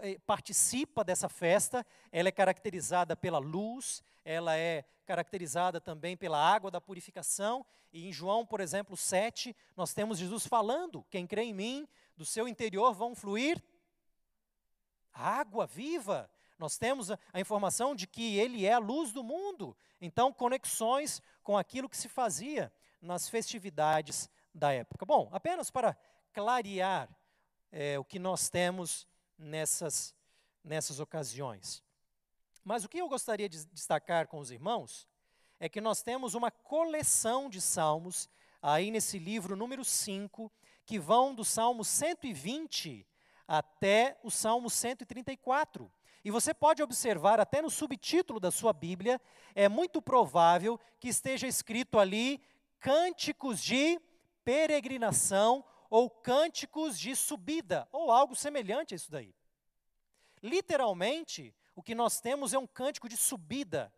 eh, 0.03 0.19
participa 0.27 1.05
dessa 1.05 1.29
festa, 1.29 1.87
ela 2.11 2.29
é 2.29 2.33
caracterizada 2.33 3.17
pela 3.17 3.39
luz, 3.39 4.03
ela 4.25 4.57
é 4.57 4.85
caracterizada 5.05 5.81
também 5.81 6.17
pela 6.17 6.39
água 6.39 6.71
da 6.71 6.81
purificação, 6.81 7.65
e 7.93 8.09
em 8.09 8.13
João, 8.13 8.45
por 8.45 8.61
exemplo, 8.61 8.97
7, 8.97 9.57
nós 9.77 9.95
temos 9.95 10.19
Jesus 10.19 10.47
falando: 10.47 11.05
quem 11.09 11.27
crê 11.27 11.45
em 11.45 11.55
mim, 11.55 11.89
do 12.17 12.25
seu 12.25 12.49
interior 12.49 12.93
vão 12.93 13.15
fluir 13.15 13.63
água 15.13 15.67
viva. 15.67 16.31
Nós 16.59 16.79
temos 16.79 17.11
a, 17.11 17.19
a 17.33 17.41
informação 17.41 17.95
de 17.95 18.07
que 18.07 18.37
ele 18.39 18.65
é 18.65 18.73
a 18.73 18.79
luz 18.79 19.13
do 19.13 19.23
mundo. 19.23 19.77
Então, 20.01 20.33
conexões 20.33 21.23
com 21.43 21.57
aquilo 21.57 21.89
que 21.89 21.97
se 21.97 22.09
fazia 22.09 22.73
nas 23.01 23.29
festividades 23.29 24.29
da 24.55 24.73
época. 24.73 25.05
Bom, 25.05 25.29
apenas 25.33 25.71
para 25.71 25.97
clarear 26.33 27.09
é, 27.71 27.99
o 27.99 28.05
que 28.05 28.19
nós 28.19 28.49
temos 28.49 29.07
nessas, 29.39 30.15
nessas 30.65 30.99
ocasiões. 30.99 31.83
Mas 32.65 32.85
o 32.85 32.89
que 32.89 32.99
eu 32.99 33.09
gostaria 33.09 33.49
de 33.49 33.65
destacar 33.67 34.27
com 34.27 34.39
os 34.39 34.51
irmãos 34.51 35.07
é 35.61 35.69
que 35.69 35.81
nós 35.81 36.03
temos 36.03 36.35
uma 36.35 36.51
coleção 36.51 37.49
de 37.49 37.61
salmos 37.61 38.29
aí 38.61 38.91
nesse 38.91 39.19
livro 39.19 39.57
número 39.57 39.85
5, 39.85 40.51
que 40.85 40.99
vão 40.99 41.35
do 41.35 41.45
Salmo 41.45 41.85
120 41.85 43.07
até 43.47 44.19
o 44.23 44.31
Salmo 44.31 44.69
134. 44.69 45.91
E 46.27 46.31
você 46.33 46.53
pode 46.53 46.83
observar 46.83 47.39
até 47.39 47.63
no 47.63 47.71
subtítulo 47.71 48.41
da 48.41 48.51
sua 48.51 48.73
Bíblia, 48.73 49.21
é 49.55 49.69
muito 49.69 50.03
provável 50.03 50.77
que 50.99 51.07
esteja 51.07 51.47
escrito 51.47 52.01
ali 52.01 52.43
cânticos 52.81 53.63
de 53.63 54.01
peregrinação 54.45 55.65
ou 55.89 56.11
cânticos 56.11 56.99
de 56.99 57.15
subida, 57.15 57.87
ou 57.93 58.11
algo 58.11 58.35
semelhante 58.35 58.93
a 58.93 58.97
isso 58.97 59.09
daí. 59.09 59.33
Literalmente, 60.43 61.55
o 61.77 61.83
que 61.83 61.95
nós 61.95 62.21
temos 62.21 62.53
é 62.53 62.59
um 62.59 62.67
cântico 62.67 63.09
de 63.09 63.17
subida. 63.17 63.95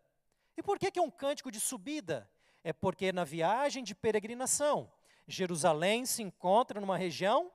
E 0.54 0.62
por 0.62 0.78
que, 0.78 0.90
que 0.90 0.98
é 0.98 1.02
um 1.02 1.10
cântico 1.10 1.50
de 1.50 1.58
subida? 1.58 2.30
É 2.62 2.74
porque 2.74 3.10
na 3.10 3.24
viagem 3.24 3.82
de 3.82 3.94
peregrinação, 3.94 4.92
Jerusalém 5.26 6.04
se 6.04 6.22
encontra 6.22 6.78
numa 6.78 6.98
região 6.98 7.50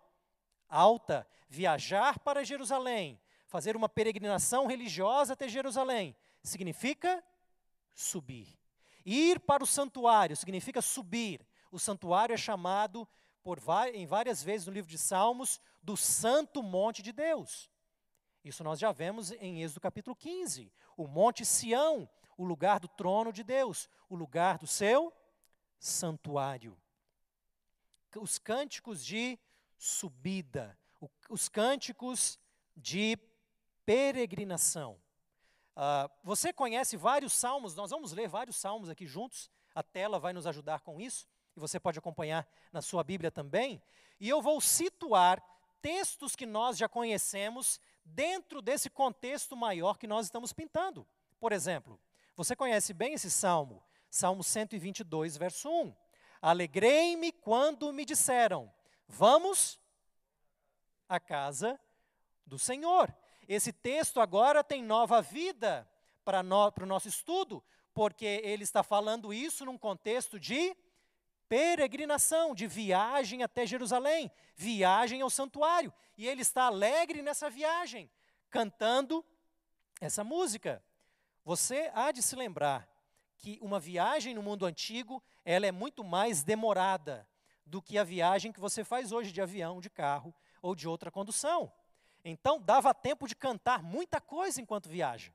alta. 0.67 1.27
Viajar 1.47 2.17
para 2.17 2.43
Jerusalém, 2.43 3.21
fazer 3.53 3.75
uma 3.75 3.87
peregrinação 3.87 4.65
religiosa 4.65 5.33
até 5.33 5.47
Jerusalém, 5.47 6.15
significa 6.41 7.23
subir. 7.93 8.57
Ir 9.05 9.39
para 9.41 9.63
o 9.63 9.67
santuário 9.67 10.35
significa 10.35 10.81
subir. 10.81 11.45
O 11.71 11.77
santuário 11.77 12.33
é 12.33 12.37
chamado 12.37 13.07
por, 13.43 13.59
em 13.93 14.07
várias 14.07 14.41
vezes 14.41 14.65
no 14.65 14.73
livro 14.73 14.89
de 14.89 14.97
Salmos 14.97 15.61
do 15.83 15.95
Santo 15.95 16.63
Monte 16.63 17.03
de 17.03 17.11
Deus. 17.11 17.69
Isso 18.43 18.63
nós 18.63 18.79
já 18.79 18.91
vemos 18.91 19.29
em 19.33 19.61
Êxodo 19.61 19.81
capítulo 19.81 20.15
15. 20.15 20.73
O 20.97 21.05
Monte 21.05 21.45
Sião, 21.45 22.09
o 22.35 22.43
lugar 22.43 22.79
do 22.79 22.87
trono 22.87 23.31
de 23.31 23.43
Deus, 23.43 23.87
o 24.09 24.15
lugar 24.15 24.57
do 24.57 24.65
seu 24.65 25.13
santuário. 25.77 26.75
Os 28.19 28.39
cânticos 28.39 29.05
de 29.05 29.37
subida, 29.77 30.75
os 31.29 31.47
cânticos 31.47 32.39
de 32.75 33.15
peregrinação. 33.85 34.99
Uh, 35.75 36.09
você 36.23 36.53
conhece 36.53 36.95
vários 36.95 37.33
salmos, 37.33 37.75
nós 37.75 37.91
vamos 37.91 38.11
ler 38.11 38.27
vários 38.27 38.55
salmos 38.55 38.89
aqui 38.89 39.07
juntos, 39.07 39.49
a 39.73 39.81
tela 39.81 40.19
vai 40.19 40.33
nos 40.33 40.45
ajudar 40.45 40.81
com 40.81 41.01
isso, 41.01 41.27
e 41.55 41.59
você 41.59 41.79
pode 41.79 41.97
acompanhar 41.97 42.47
na 42.71 42.81
sua 42.81 43.03
Bíblia 43.03 43.31
também. 43.31 43.81
E 44.19 44.29
eu 44.29 44.41
vou 44.41 44.61
situar 44.61 45.41
textos 45.81 46.35
que 46.35 46.45
nós 46.45 46.77
já 46.77 46.87
conhecemos 46.87 47.79
dentro 48.05 48.61
desse 48.61 48.89
contexto 48.89 49.55
maior 49.55 49.97
que 49.97 50.07
nós 50.07 50.25
estamos 50.25 50.53
pintando. 50.53 51.07
Por 51.39 51.51
exemplo, 51.51 51.99
você 52.35 52.55
conhece 52.55 52.93
bem 52.93 53.13
esse 53.13 53.29
salmo, 53.29 53.83
Salmo 54.09 54.43
122, 54.43 55.37
verso 55.37 55.69
1. 55.69 55.95
Alegrei-me 56.41 57.31
quando 57.31 57.91
me 57.91 58.05
disseram: 58.05 58.71
Vamos 59.07 59.79
à 61.09 61.19
casa 61.19 61.79
do 62.45 62.59
Senhor. 62.59 63.13
Esse 63.47 63.71
texto 63.71 64.19
agora 64.19 64.63
tem 64.63 64.83
nova 64.83 65.21
vida 65.21 65.87
para 66.23 66.41
no, 66.41 66.71
o 66.81 66.85
nosso 66.85 67.07
estudo, 67.07 67.63
porque 67.93 68.41
ele 68.43 68.63
está 68.63 68.83
falando 68.83 69.33
isso 69.33 69.65
num 69.65 69.77
contexto 69.77 70.39
de 70.39 70.75
peregrinação, 71.47 72.55
de 72.55 72.65
viagem 72.65 73.43
até 73.43 73.65
Jerusalém, 73.65 74.31
viagem 74.55 75.21
ao 75.21 75.29
santuário. 75.29 75.93
E 76.17 76.27
ele 76.27 76.41
está 76.41 76.63
alegre 76.63 77.21
nessa 77.21 77.49
viagem, 77.49 78.09
cantando 78.49 79.23
essa 79.99 80.23
música. 80.23 80.83
Você 81.43 81.91
há 81.93 82.11
de 82.11 82.21
se 82.21 82.35
lembrar 82.35 82.87
que 83.37 83.59
uma 83.61 83.79
viagem 83.79 84.33
no 84.33 84.41
mundo 84.41 84.65
antigo, 84.65 85.21
ela 85.43 85.67
é 85.67 85.71
muito 85.71 86.03
mais 86.03 86.43
demorada 86.43 87.27
do 87.65 87.81
que 87.81 87.97
a 87.97 88.03
viagem 88.03 88.51
que 88.51 88.59
você 88.59 88.83
faz 88.83 89.11
hoje 89.11 89.31
de 89.31 89.41
avião, 89.41 89.81
de 89.81 89.89
carro 89.89 90.33
ou 90.61 90.73
de 90.73 90.87
outra 90.87 91.11
condução. 91.11 91.71
Então, 92.23 92.59
dava 92.59 92.93
tempo 92.93 93.27
de 93.27 93.35
cantar 93.35 93.83
muita 93.83 94.21
coisa 94.21 94.61
enquanto 94.61 94.89
viaja, 94.89 95.33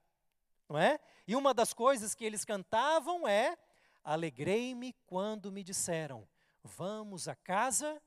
não 0.68 0.78
é? 0.78 0.98
E 1.26 1.36
uma 1.36 1.52
das 1.52 1.72
coisas 1.74 2.14
que 2.14 2.24
eles 2.24 2.44
cantavam 2.44 3.28
é: 3.28 3.58
Alegrei-me 4.02 4.94
quando 5.06 5.52
me 5.52 5.62
disseram, 5.62 6.26
vamos 6.64 7.28
à 7.28 7.34
casa 7.34 8.00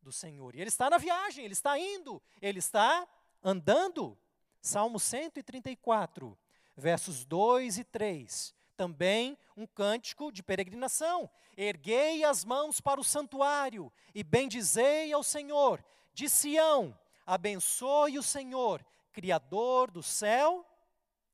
do 0.00 0.12
Senhor. 0.12 0.54
E 0.54 0.60
ele 0.60 0.68
está 0.68 0.88
na 0.88 0.96
viagem, 0.96 1.44
ele 1.44 1.54
está 1.54 1.76
indo, 1.76 2.22
ele 2.40 2.60
está 2.60 3.06
andando. 3.42 4.16
Salmo 4.60 5.00
134, 5.00 6.38
versos 6.76 7.24
2 7.24 7.78
e 7.78 7.84
3. 7.84 8.54
Também 8.76 9.36
um 9.56 9.66
cântico 9.66 10.30
de 10.30 10.40
peregrinação. 10.40 11.28
Erguei 11.56 12.22
as 12.22 12.44
mãos 12.44 12.80
para 12.80 13.00
o 13.00 13.04
santuário 13.04 13.92
e 14.14 14.22
bendizei 14.22 15.12
ao 15.12 15.24
Senhor. 15.24 15.84
De 16.14 16.28
Sião, 16.28 16.96
abençoe 17.28 18.18
o 18.18 18.22
Senhor, 18.22 18.82
Criador 19.12 19.90
do 19.90 20.02
céu 20.02 20.66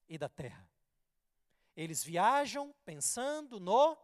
e 0.09 0.19
da 0.19 0.29
terra. 0.29 0.69
Eles 1.77 2.03
viajam 2.03 2.75
pensando 2.85 3.61
no 3.61 3.97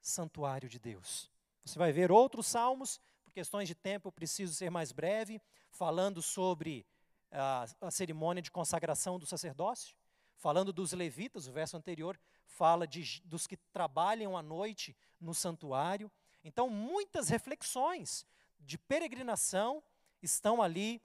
santuário 0.00 0.70
de 0.70 0.78
Deus. 0.78 1.30
Você 1.62 1.78
vai 1.78 1.92
ver 1.92 2.10
outros 2.10 2.46
salmos, 2.46 2.98
por 3.22 3.30
questões 3.30 3.68
de 3.68 3.74
tempo 3.74 4.08
eu 4.08 4.12
preciso 4.12 4.54
ser 4.54 4.70
mais 4.70 4.90
breve, 4.90 5.40
falando 5.70 6.22
sobre 6.22 6.86
a, 7.30 7.66
a 7.82 7.90
cerimônia 7.90 8.42
de 8.42 8.50
consagração 8.50 9.18
do 9.18 9.26
sacerdócio, 9.26 9.94
falando 10.38 10.72
dos 10.72 10.92
levitas, 10.92 11.46
o 11.46 11.52
verso 11.52 11.76
anterior 11.76 12.18
fala 12.46 12.86
de, 12.86 13.20
dos 13.26 13.46
que 13.46 13.58
trabalham 13.58 14.34
à 14.34 14.42
noite 14.42 14.96
no 15.20 15.34
santuário. 15.34 16.10
Então, 16.42 16.70
muitas 16.70 17.28
reflexões 17.28 18.26
de 18.58 18.78
peregrinação 18.78 19.82
estão 20.22 20.62
ali 20.62 21.02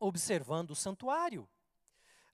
observando 0.00 0.70
o 0.70 0.76
santuário. 0.76 1.48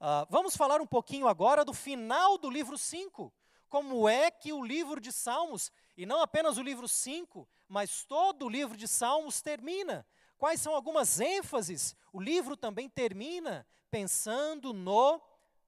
Uh, 0.01 0.27
vamos 0.31 0.57
falar 0.57 0.81
um 0.81 0.87
pouquinho 0.87 1.29
agora 1.29 1.65
do 1.65 1.73
final 1.73 2.39
do 2.39 2.51
livro 2.51 2.77
5. 2.79 3.33
Como 3.69 4.09
é 4.09 4.31
que 4.31 4.53
o 4.53 4.65
livro 4.65 5.01
de 5.01 5.13
Salmos, 5.13 5.71
e 5.97 6.05
não 6.05 6.21
apenas 6.21 6.59
o 6.59 6.63
livro 6.63 6.89
5, 6.89 7.49
mas 7.69 8.05
todo 8.05 8.47
o 8.47 8.49
livro 8.49 8.77
de 8.77 8.87
Salmos 8.89 9.41
termina. 9.41 10.07
Quais 10.37 10.61
são 10.61 10.75
algumas 10.75 11.21
ênfases? 11.21 11.97
O 12.13 12.21
livro 12.21 12.57
também 12.57 12.89
termina 12.89 13.67
pensando 13.91 14.73
no 14.73 15.21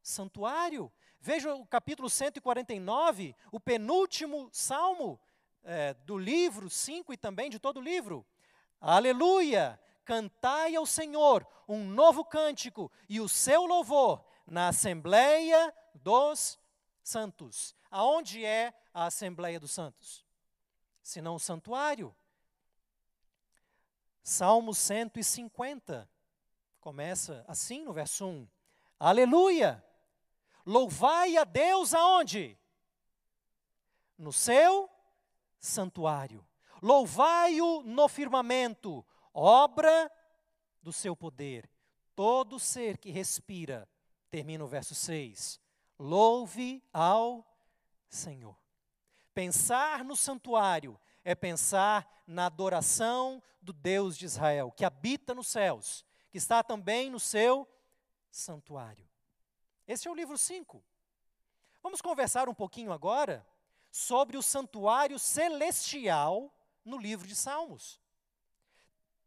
santuário. 0.02 0.92
Veja 1.20 1.54
o 1.54 1.64
capítulo 1.64 2.10
149, 2.10 3.34
o 3.50 3.60
penúltimo 3.60 4.48
salmo 4.52 5.18
é, 5.62 5.94
do 5.94 6.18
livro 6.18 6.68
5 6.68 7.12
e 7.12 7.16
também 7.16 7.48
de 7.48 7.58
todo 7.58 7.78
o 7.78 7.82
livro. 7.82 8.26
Aleluia! 8.80 9.80
Cantai 10.04 10.76
ao 10.76 10.84
Senhor 10.84 11.46
um 11.66 11.84
novo 11.84 12.24
cântico 12.24 12.90
e 13.08 13.20
o 13.20 13.28
seu 13.28 13.64
louvor 13.64 14.24
na 14.46 14.68
Assembleia 14.68 15.74
dos 15.94 16.58
Santos. 17.02 17.74
Aonde 17.90 18.44
é 18.44 18.74
a 18.92 19.06
Assembleia 19.06 19.58
dos 19.58 19.72
Santos? 19.72 20.24
Senão 21.02 21.36
o 21.36 21.40
santuário. 21.40 22.14
Salmo 24.22 24.74
150. 24.74 26.08
Começa 26.80 27.44
assim 27.46 27.84
no 27.84 27.92
verso 27.92 28.26
1. 28.26 28.48
Aleluia! 28.98 29.84
Louvai 30.66 31.36
a 31.36 31.44
Deus 31.44 31.94
aonde? 31.94 32.58
No 34.16 34.32
seu 34.32 34.88
santuário. 35.58 36.46
Louvai-o 36.80 37.82
no 37.82 38.08
firmamento, 38.08 39.04
obra 39.34 40.10
do 40.80 40.92
seu 40.92 41.16
poder. 41.16 41.68
Todo 42.14 42.60
ser 42.60 42.96
que 42.96 43.10
respira, 43.10 43.88
termina 44.30 44.62
o 44.62 44.68
verso 44.68 44.94
6, 44.94 45.60
louve 45.98 46.82
ao 46.92 47.44
Senhor. 48.08 48.56
Pensar 49.34 50.04
no 50.04 50.14
santuário 50.14 50.98
é 51.24 51.34
pensar 51.34 52.22
na 52.26 52.46
adoração 52.46 53.42
do 53.60 53.72
Deus 53.72 54.16
de 54.16 54.26
Israel, 54.26 54.70
que 54.70 54.84
habita 54.84 55.34
nos 55.34 55.48
céus, 55.48 56.04
que 56.30 56.38
está 56.38 56.62
também 56.62 57.10
no 57.10 57.18
seu 57.18 57.68
santuário. 58.30 59.08
Esse 59.88 60.06
é 60.06 60.10
o 60.10 60.14
livro 60.14 60.38
5. 60.38 60.84
Vamos 61.82 62.00
conversar 62.00 62.48
um 62.48 62.54
pouquinho 62.54 62.92
agora 62.92 63.44
sobre 63.90 64.36
o 64.36 64.42
santuário 64.42 65.18
celestial 65.18 66.54
no 66.84 66.96
livro 66.96 67.26
de 67.26 67.34
Salmos 67.34 68.03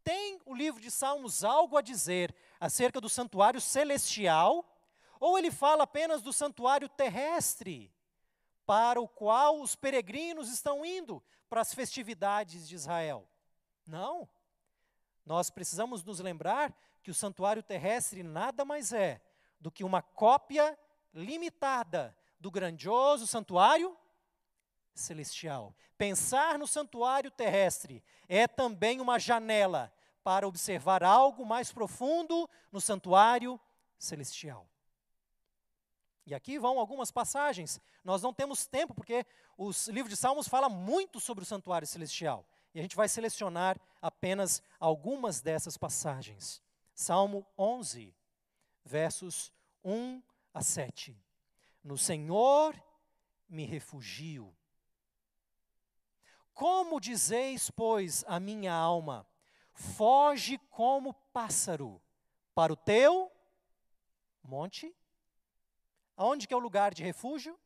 tem 0.08 0.40
o 0.46 0.54
livro 0.54 0.80
de 0.80 0.90
Salmos 0.90 1.44
algo 1.44 1.76
a 1.76 1.82
dizer 1.82 2.34
acerca 2.58 2.98
do 2.98 3.10
santuário 3.10 3.60
celestial, 3.60 4.64
ou 5.20 5.36
ele 5.36 5.50
fala 5.50 5.82
apenas 5.82 6.22
do 6.22 6.32
santuário 6.32 6.88
terrestre, 6.88 7.92
para 8.64 8.98
o 8.98 9.06
qual 9.06 9.60
os 9.60 9.76
peregrinos 9.76 10.48
estão 10.48 10.82
indo 10.82 11.22
para 11.46 11.60
as 11.60 11.74
festividades 11.74 12.66
de 12.66 12.74
Israel? 12.74 13.28
Não. 13.86 14.26
Nós 15.26 15.50
precisamos 15.50 16.02
nos 16.02 16.20
lembrar 16.20 16.74
que 17.02 17.10
o 17.10 17.14
santuário 17.14 17.62
terrestre 17.62 18.22
nada 18.22 18.64
mais 18.64 18.94
é 18.94 19.20
do 19.60 19.70
que 19.70 19.84
uma 19.84 20.00
cópia 20.00 20.78
limitada 21.12 22.16
do 22.40 22.50
grandioso 22.50 23.26
santuário 23.26 23.94
celestial. 24.94 25.76
Pensar 25.98 26.58
no 26.58 26.66
santuário 26.66 27.30
terrestre 27.30 28.02
é 28.26 28.48
também 28.48 29.02
uma 29.02 29.18
janela 29.18 29.92
para 30.28 30.46
observar 30.46 31.02
algo 31.02 31.42
mais 31.46 31.72
profundo 31.72 32.46
no 32.70 32.82
santuário 32.82 33.58
celestial. 33.98 34.68
E 36.26 36.34
aqui 36.34 36.58
vão 36.58 36.78
algumas 36.78 37.10
passagens. 37.10 37.80
Nós 38.04 38.20
não 38.20 38.34
temos 38.34 38.66
tempo, 38.66 38.92
porque 38.92 39.24
o 39.56 39.70
livro 39.86 40.10
de 40.10 40.16
Salmos 40.18 40.46
fala 40.46 40.68
muito 40.68 41.18
sobre 41.18 41.44
o 41.44 41.46
santuário 41.46 41.88
celestial. 41.88 42.46
e 42.74 42.78
a 42.78 42.82
gente 42.82 42.94
vai 42.94 43.08
selecionar 43.08 43.80
apenas 44.02 44.62
algumas 44.78 45.40
dessas 45.40 45.78
passagens. 45.78 46.62
Salmo 46.94 47.46
11, 47.56 48.14
versos 48.84 49.50
1 49.82 50.22
a 50.52 50.60
7. 50.62 51.18
No 51.82 51.96
Senhor 51.96 52.78
me 53.48 53.64
refugio. 53.64 54.54
Como 56.52 57.00
dizeis, 57.00 57.70
pois, 57.70 58.26
a 58.28 58.38
minha 58.38 58.74
alma, 58.74 59.26
foge 59.78 60.58
como 60.70 61.14
pássaro 61.32 62.02
para 62.54 62.72
o 62.72 62.76
teu 62.76 63.30
monte? 64.42 64.94
Aonde 66.16 66.48
que 66.48 66.54
é 66.54 66.56
o 66.56 66.60
lugar 66.60 66.92
de 66.92 67.04
refúgio? 67.04 67.58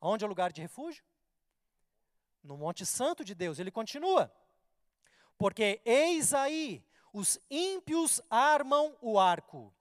Aonde 0.00 0.24
é 0.24 0.26
o 0.26 0.28
lugar 0.28 0.50
de 0.52 0.62
refúgio? 0.62 1.04
No 2.42 2.56
Monte 2.56 2.86
Santo 2.86 3.24
de 3.24 3.34
Deus. 3.34 3.58
Ele 3.58 3.70
continua. 3.70 4.34
Porque 5.36 5.82
eis 5.84 6.32
aí 6.32 6.84
os 7.12 7.38
ímpios 7.50 8.20
armam 8.28 8.96
o 9.00 9.18
arco, 9.18 9.72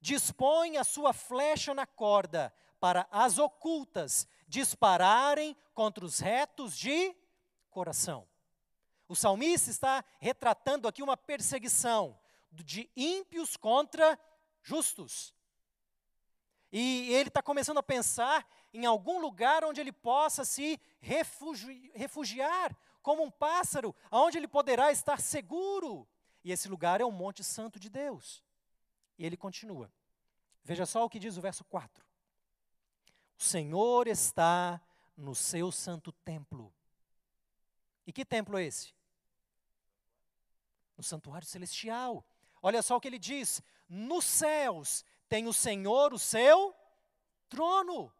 dispõem 0.00 0.76
a 0.76 0.84
sua 0.84 1.12
flecha 1.12 1.72
na 1.72 1.86
corda, 1.86 2.52
para 2.78 3.06
as 3.10 3.38
ocultas 3.38 4.28
dispararem 4.46 5.56
contra 5.72 6.04
os 6.04 6.18
retos 6.18 6.76
de 6.76 7.16
coração. 7.70 8.28
O 9.08 9.14
salmista 9.14 9.70
está 9.70 10.04
retratando 10.18 10.88
aqui 10.88 11.02
uma 11.02 11.16
perseguição 11.16 12.18
de 12.50 12.90
ímpios 12.96 13.56
contra 13.56 14.18
justos. 14.62 15.34
E 16.72 17.12
ele 17.12 17.28
está 17.28 17.40
começando 17.40 17.78
a 17.78 17.82
pensar 17.82 18.46
em 18.74 18.84
algum 18.84 19.20
lugar 19.20 19.64
onde 19.64 19.80
ele 19.80 19.92
possa 19.92 20.44
se 20.44 20.80
refugi 21.00 21.90
refugiar, 21.94 22.76
como 23.00 23.22
um 23.22 23.30
pássaro, 23.30 23.94
aonde 24.10 24.36
ele 24.36 24.48
poderá 24.48 24.90
estar 24.90 25.20
seguro. 25.20 26.06
E 26.42 26.50
esse 26.50 26.68
lugar 26.68 27.00
é 27.00 27.04
o 27.04 27.12
Monte 27.12 27.44
Santo 27.44 27.78
de 27.78 27.88
Deus. 27.88 28.42
E 29.16 29.24
ele 29.24 29.36
continua. 29.36 29.92
Veja 30.64 30.84
só 30.84 31.04
o 31.04 31.08
que 31.08 31.20
diz 31.20 31.36
o 31.36 31.40
verso 31.40 31.64
4. 31.64 32.04
O 33.38 33.42
Senhor 33.42 34.08
está 34.08 34.80
no 35.16 35.34
seu 35.34 35.70
santo 35.70 36.10
templo. 36.10 36.74
E 38.06 38.12
que 38.12 38.24
templo 38.24 38.58
é 38.58 38.64
esse? 38.64 38.95
No 40.96 41.04
santuário 41.04 41.46
celestial. 41.46 42.24
Olha 42.62 42.82
só 42.82 42.96
o 42.96 43.00
que 43.00 43.08
ele 43.08 43.18
diz: 43.18 43.62
nos 43.88 44.24
céus 44.24 45.04
tem 45.28 45.46
o 45.46 45.52
Senhor 45.52 46.12
o 46.12 46.18
seu 46.18 46.74
trono. 47.48 48.12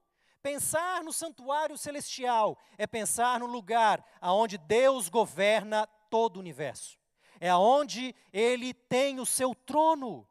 Pensar 0.42 1.02
no 1.02 1.12
santuário 1.12 1.76
celestial 1.76 2.56
é 2.78 2.86
pensar 2.86 3.40
no 3.40 3.46
lugar 3.46 4.04
aonde 4.20 4.56
Deus 4.58 5.08
governa 5.08 5.86
todo 6.08 6.36
o 6.36 6.40
universo 6.40 6.96
é 7.40 7.48
aonde 7.48 8.14
ele 8.32 8.72
tem 8.72 9.20
o 9.20 9.26
seu 9.26 9.54
trono. 9.54 10.28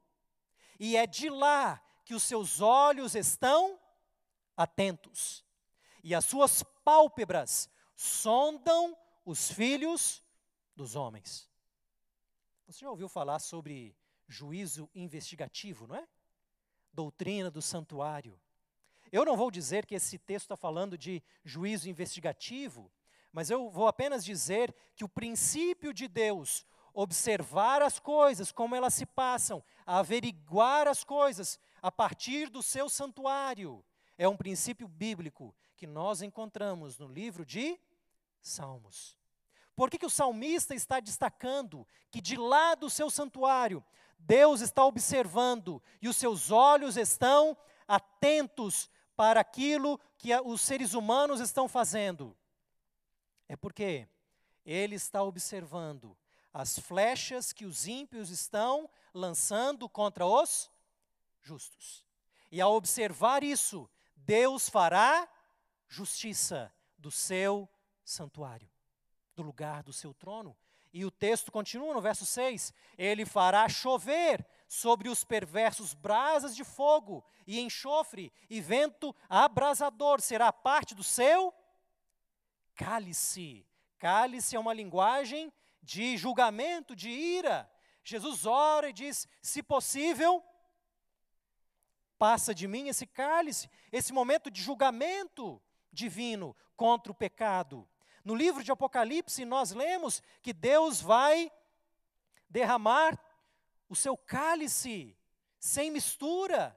E 0.79 0.97
é 0.97 1.07
de 1.07 1.29
lá 1.29 1.81
que 2.03 2.13
os 2.13 2.23
seus 2.23 2.61
olhos 2.61 3.15
estão 3.15 3.79
atentos. 4.55 5.43
E 6.03 6.13
as 6.13 6.25
suas 6.25 6.63
pálpebras 6.83 7.69
sondam 7.95 8.95
os 9.23 9.51
filhos 9.51 10.23
dos 10.75 10.95
homens. 10.95 11.49
Você 12.67 12.79
já 12.79 12.89
ouviu 12.89 13.07
falar 13.07 13.39
sobre 13.39 13.95
juízo 14.27 14.89
investigativo, 14.95 15.85
não 15.85 15.95
é? 15.95 16.07
Doutrina 16.91 17.51
do 17.51 17.61
santuário. 17.61 18.39
Eu 19.11 19.23
não 19.23 19.37
vou 19.37 19.51
dizer 19.51 19.85
que 19.85 19.93
esse 19.93 20.17
texto 20.17 20.45
está 20.45 20.57
falando 20.57 20.97
de 20.97 21.21
juízo 21.43 21.87
investigativo, 21.87 22.91
mas 23.31 23.49
eu 23.51 23.69
vou 23.69 23.87
apenas 23.87 24.25
dizer 24.25 24.75
que 24.95 25.03
o 25.03 25.09
princípio 25.09 25.93
de 25.93 26.07
Deus, 26.07 26.65
observar 26.91 27.81
as 27.83 27.99
coisas, 27.99 28.51
como 28.51 28.75
elas 28.75 28.93
se 28.93 29.05
passam, 29.05 29.63
averiguar 29.85 30.87
as 30.87 31.03
coisas 31.03 31.59
a 31.81 31.91
partir 31.91 32.49
do 32.49 32.63
seu 32.63 32.89
santuário. 32.89 33.85
É 34.17 34.27
um 34.27 34.37
princípio 34.37 34.87
bíblico 34.87 35.53
que 35.75 35.85
nós 35.85 36.21
encontramos 36.21 36.97
no 36.97 37.07
livro 37.07 37.45
de 37.45 37.79
Salmos. 38.41 39.17
Por 39.75 39.89
que, 39.89 39.97
que 39.97 40.05
o 40.05 40.09
salmista 40.09 40.73
está 40.73 40.99
destacando 40.99 41.87
que 42.09 42.21
de 42.21 42.37
lá 42.37 42.75
do 42.75 42.89
seu 42.89 43.09
santuário, 43.09 43.83
Deus 44.17 44.61
está 44.61 44.85
observando 44.85 45.81
e 46.01 46.07
os 46.07 46.15
seus 46.17 46.49
olhos 46.49 46.97
estão 46.97 47.57
atentos 47.87 48.89
para 49.15 49.39
aquilo 49.39 49.99
que 50.17 50.33
os 50.39 50.61
seres 50.61 50.93
humanos 50.93 51.39
estão 51.39 51.67
fazendo? 51.67 52.35
É 53.47 53.55
porque 53.55 54.07
ele 54.65 54.95
está 54.95 55.21
observando 55.21 56.17
as 56.53 56.79
flechas 56.79 57.51
que 57.51 57.65
os 57.65 57.85
ímpios 57.85 58.29
estão 58.29 58.89
lançando 59.13 59.89
contra 59.89 60.25
os 60.25 60.71
justos. 61.41 62.03
E 62.49 62.61
ao 62.61 62.73
observar 62.73 63.43
isso, 63.43 63.89
Deus 64.15 64.69
fará 64.69 65.29
justiça 65.87 66.73
do 66.97 67.11
seu 67.11 67.69
santuário, 68.03 68.69
do 69.35 69.43
lugar 69.43 69.83
do 69.83 69.93
seu 69.93 70.13
trono. 70.13 70.55
E 70.93 71.03
o 71.03 71.11
texto 71.11 71.51
continua 71.51 71.93
no 71.93 72.01
verso 72.01 72.25
6: 72.25 72.73
Ele 72.97 73.25
fará 73.25 73.67
chover 73.67 74.45
sobre 74.67 75.09
os 75.09 75.23
perversos 75.23 75.93
brasas 75.93 76.55
de 76.55 76.63
fogo 76.63 77.23
e 77.45 77.59
enxofre, 77.59 78.31
e 78.49 78.61
vento 78.61 79.13
abrasador 79.29 80.21
será 80.21 80.51
parte 80.51 80.95
do 80.95 81.03
seu 81.03 81.53
cálice. 82.75 83.67
Cálice 83.97 84.55
é 84.55 84.59
uma 84.59 84.73
linguagem 84.73 85.51
de 85.81 86.17
julgamento, 86.17 86.95
de 86.95 87.09
ira. 87.09 87.69
Jesus 88.03 88.45
ora 88.45 88.89
e 88.89 88.93
diz: 88.93 89.27
se 89.41 89.61
possível, 89.61 90.43
passa 92.17 92.53
de 92.55 92.67
mim 92.67 92.87
esse 92.87 93.05
cálice, 93.05 93.69
esse 93.91 94.13
momento 94.13 94.49
de 94.49 94.61
julgamento 94.61 95.61
divino 95.91 96.55
contra 96.75 97.11
o 97.11 97.15
pecado. 97.15 97.87
No 98.25 98.33
livro 98.33 98.63
de 98.63 98.71
Apocalipse, 98.71 99.45
nós 99.45 99.71
lemos 99.71 100.21
que 100.41 100.51
Deus 100.51 100.99
vai 100.99 101.51
derramar 102.49 103.19
o 103.87 103.95
seu 103.95 104.17
cálice 104.17 105.15
sem 105.59 105.91
mistura, 105.91 106.75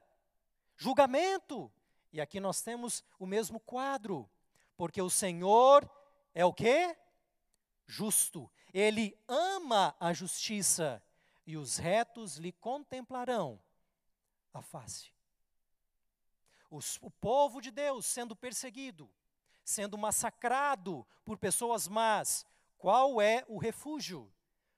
julgamento. 0.76 1.72
E 2.12 2.20
aqui 2.20 2.38
nós 2.38 2.60
temos 2.60 3.02
o 3.18 3.26
mesmo 3.26 3.58
quadro, 3.60 4.28
porque 4.76 5.00
o 5.00 5.08
Senhor 5.08 5.90
é 6.34 6.44
o 6.44 6.52
que? 6.52 6.94
Justo. 7.86 8.50
Ele 8.74 9.18
ama 9.26 9.96
a 9.98 10.12
justiça 10.12 11.02
e 11.46 11.56
os 11.56 11.78
retos 11.78 12.36
lhe 12.36 12.52
contemplarão 12.52 13.58
a 14.52 14.60
face. 14.60 15.10
Os, 16.70 16.98
o 17.00 17.10
povo 17.10 17.62
de 17.62 17.70
Deus 17.70 18.04
sendo 18.04 18.36
perseguido, 18.36 19.10
sendo 19.68 19.98
massacrado 19.98 21.06
por 21.26 21.36
pessoas 21.36 21.86
más, 21.86 22.46
qual 22.78 23.20
é 23.20 23.44
o 23.46 23.58
refúgio? 23.58 24.32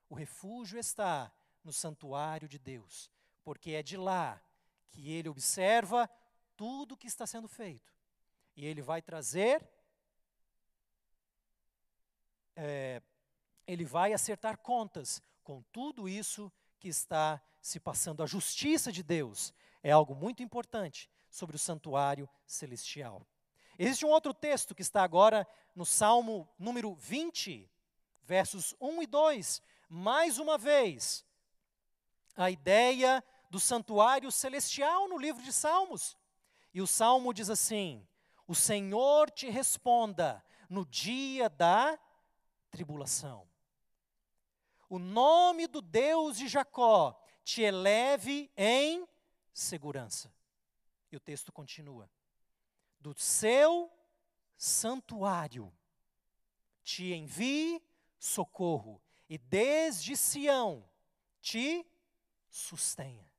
O 0.09 0.16
refúgio 0.16 0.81
está 0.81 1.33
no 1.62 1.72
santuário 1.72 2.48
de 2.48 2.59
Deus, 2.59 3.09
porque 3.44 3.70
é 3.70 3.85
de 3.85 3.96
lá 3.96 4.42
que 4.90 5.12
ele 5.12 5.29
observa 5.29 6.11
tudo 6.57 6.94
o 6.94 6.96
que 6.96 7.07
está 7.07 7.24
sendo 7.24 7.46
feito. 7.46 7.94
E 8.57 8.66
ele 8.66 8.83
vai 8.83 9.00
trazer 9.00 9.64
é, 12.57 13.00
ele 13.68 13.85
vai 13.85 14.12
acertar 14.12 14.59
contas 14.59 15.22
com 15.44 15.62
tudo 15.70 16.09
isso 16.09 16.53
que 16.81 16.88
está 16.88 17.40
se 17.62 17.79
passando. 17.79 18.24
A 18.24 18.26
justiça 18.26 18.90
de 18.90 19.05
Deus 19.05 19.55
é 19.85 19.92
algo 19.92 20.16
muito 20.16 20.42
importante 20.42 21.09
sobre 21.31 21.55
o 21.55 21.61
santuário 21.61 22.29
celestial. 22.44 23.24
Existe 23.82 24.04
um 24.04 24.10
outro 24.10 24.34
texto 24.34 24.74
que 24.74 24.82
está 24.82 25.02
agora 25.02 25.48
no 25.74 25.86
Salmo 25.86 26.46
número 26.58 26.94
20, 26.94 27.66
versos 28.22 28.74
1 28.80 29.02
e 29.02 29.06
2. 29.06 29.62
Mais 29.88 30.38
uma 30.38 30.58
vez, 30.58 31.24
a 32.36 32.50
ideia 32.50 33.24
do 33.48 33.58
santuário 33.58 34.30
celestial 34.30 35.08
no 35.08 35.16
livro 35.16 35.42
de 35.42 35.52
Salmos. 35.52 36.16
E 36.74 36.82
o 36.82 36.86
salmo 36.86 37.32
diz 37.32 37.48
assim: 37.48 38.06
O 38.46 38.54
Senhor 38.54 39.30
te 39.30 39.48
responda 39.48 40.44
no 40.68 40.84
dia 40.84 41.48
da 41.48 41.98
tribulação 42.70 43.50
o 44.90 44.98
nome 44.98 45.68
do 45.68 45.80
Deus 45.80 46.36
de 46.36 46.48
Jacó 46.48 47.16
te 47.44 47.62
eleve 47.62 48.50
em 48.56 49.08
segurança. 49.54 50.34
E 51.12 51.16
o 51.16 51.20
texto 51.20 51.52
continua: 51.52 52.10
do 53.00 53.14
seu 53.18 53.90
santuário 54.56 55.72
te 56.82 57.12
envie 57.12 57.82
socorro, 58.18 59.00
e 59.28 59.38
desde 59.38 60.16
Sião 60.16 60.84
te 61.40 61.86
sustenha. 62.50 63.30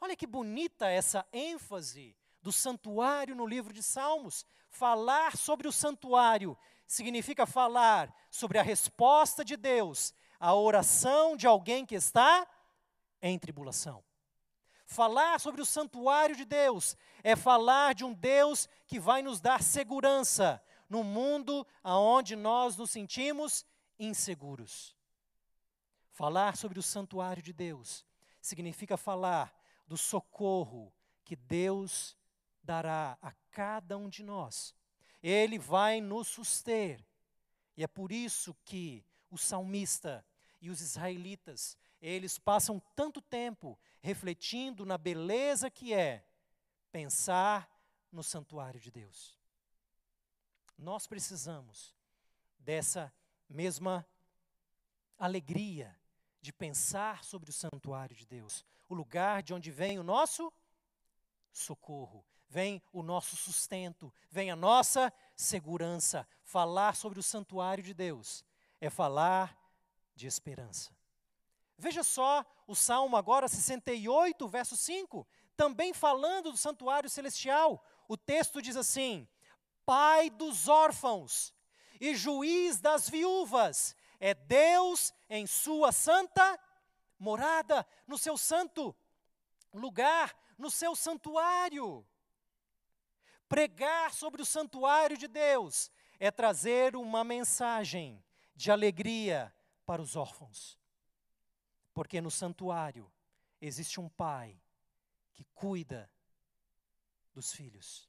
Olha 0.00 0.14
que 0.14 0.26
bonita 0.26 0.88
essa 0.88 1.26
ênfase 1.32 2.14
do 2.42 2.52
santuário 2.52 3.34
no 3.34 3.46
livro 3.46 3.72
de 3.72 3.82
Salmos. 3.82 4.44
Falar 4.68 5.36
sobre 5.36 5.66
o 5.66 5.72
santuário 5.72 6.58
significa 6.86 7.46
falar 7.46 8.14
sobre 8.30 8.58
a 8.58 8.62
resposta 8.62 9.44
de 9.44 9.56
Deus 9.56 10.12
à 10.38 10.54
oração 10.54 11.36
de 11.36 11.46
alguém 11.46 11.86
que 11.86 11.94
está 11.94 12.46
em 13.22 13.38
tribulação. 13.38 14.04
Falar 14.84 15.40
sobre 15.40 15.60
o 15.60 15.66
santuário 15.66 16.36
de 16.36 16.44
Deus 16.44 16.96
é 17.22 17.34
falar 17.34 17.94
de 17.94 18.04
um 18.04 18.12
Deus 18.12 18.68
que 18.86 18.98
vai 18.98 19.22
nos 19.22 19.40
dar 19.40 19.62
segurança 19.62 20.62
no 20.88 21.02
mundo 21.02 21.66
aonde 21.82 22.36
nós 22.36 22.76
nos 22.76 22.90
sentimos 22.90 23.64
inseguros. 23.98 24.94
Falar 26.10 26.56
sobre 26.56 26.78
o 26.78 26.82
santuário 26.82 27.42
de 27.42 27.52
Deus 27.52 28.04
significa 28.40 28.96
falar 28.96 29.54
do 29.86 29.96
socorro 29.96 30.92
que 31.24 31.36
Deus 31.36 32.16
dará 32.62 33.16
a 33.22 33.32
cada 33.50 33.96
um 33.96 34.08
de 34.08 34.22
nós. 34.22 34.74
Ele 35.22 35.58
vai 35.58 36.00
nos 36.00 36.28
suster. 36.28 37.02
E 37.76 37.82
é 37.82 37.86
por 37.86 38.12
isso 38.12 38.54
que 38.64 39.04
o 39.30 39.38
salmista 39.38 40.24
e 40.60 40.68
os 40.68 40.80
israelitas, 40.80 41.76
eles 42.02 42.36
passam 42.36 42.82
tanto 42.96 43.22
tempo 43.22 43.78
refletindo 44.00 44.84
na 44.84 44.98
beleza 44.98 45.70
que 45.70 45.94
é 45.94 46.26
pensar 46.90 47.70
no 48.10 48.24
santuário 48.24 48.80
de 48.80 48.90
Deus. 48.90 49.38
Nós 50.76 51.06
precisamos 51.06 51.94
dessa 52.58 53.12
mesma 53.48 54.04
alegria 55.16 55.96
de 56.40 56.52
pensar 56.52 57.22
sobre 57.22 57.50
o 57.50 57.52
santuário 57.52 58.16
de 58.16 58.26
Deus, 58.26 58.64
o 58.88 58.94
lugar 58.94 59.42
de 59.42 59.54
onde 59.54 59.70
vem 59.70 60.00
o 60.00 60.02
nosso 60.02 60.52
socorro, 61.52 62.26
vem 62.48 62.82
o 62.92 63.02
nosso 63.02 63.36
sustento, 63.36 64.12
vem 64.28 64.50
a 64.50 64.56
nossa 64.56 65.12
segurança. 65.36 66.26
Falar 66.42 66.96
sobre 66.96 67.20
o 67.20 67.22
santuário 67.22 67.84
de 67.84 67.94
Deus 67.94 68.44
é 68.80 68.90
falar 68.90 69.56
de 70.16 70.26
esperança. 70.26 70.90
Veja 71.76 72.02
só 72.02 72.44
o 72.66 72.74
Salmo 72.74 73.16
agora 73.16 73.48
68, 73.48 74.46
verso 74.48 74.76
5, 74.76 75.26
também 75.56 75.92
falando 75.92 76.50
do 76.52 76.56
santuário 76.56 77.10
celestial. 77.10 77.84
O 78.08 78.16
texto 78.16 78.62
diz 78.62 78.76
assim: 78.76 79.28
Pai 79.84 80.30
dos 80.30 80.68
órfãos 80.68 81.54
e 82.00 82.14
juiz 82.14 82.80
das 82.80 83.08
viúvas, 83.08 83.94
é 84.18 84.34
Deus 84.34 85.12
em 85.28 85.46
sua 85.46 85.92
santa 85.92 86.58
morada, 87.18 87.86
no 88.06 88.18
seu 88.18 88.36
santo 88.36 88.94
lugar, 89.72 90.36
no 90.58 90.70
seu 90.70 90.94
santuário. 90.94 92.06
Pregar 93.48 94.12
sobre 94.12 94.42
o 94.42 94.46
santuário 94.46 95.16
de 95.16 95.28
Deus 95.28 95.90
é 96.18 96.30
trazer 96.30 96.96
uma 96.96 97.22
mensagem 97.22 98.24
de 98.54 98.70
alegria 98.70 99.54
para 99.84 100.00
os 100.00 100.16
órfãos. 100.16 100.81
Porque 101.94 102.20
no 102.20 102.30
santuário 102.30 103.10
existe 103.60 104.00
um 104.00 104.08
pai 104.08 104.60
que 105.32 105.44
cuida 105.54 106.10
dos 107.32 107.52
filhos. 107.52 108.08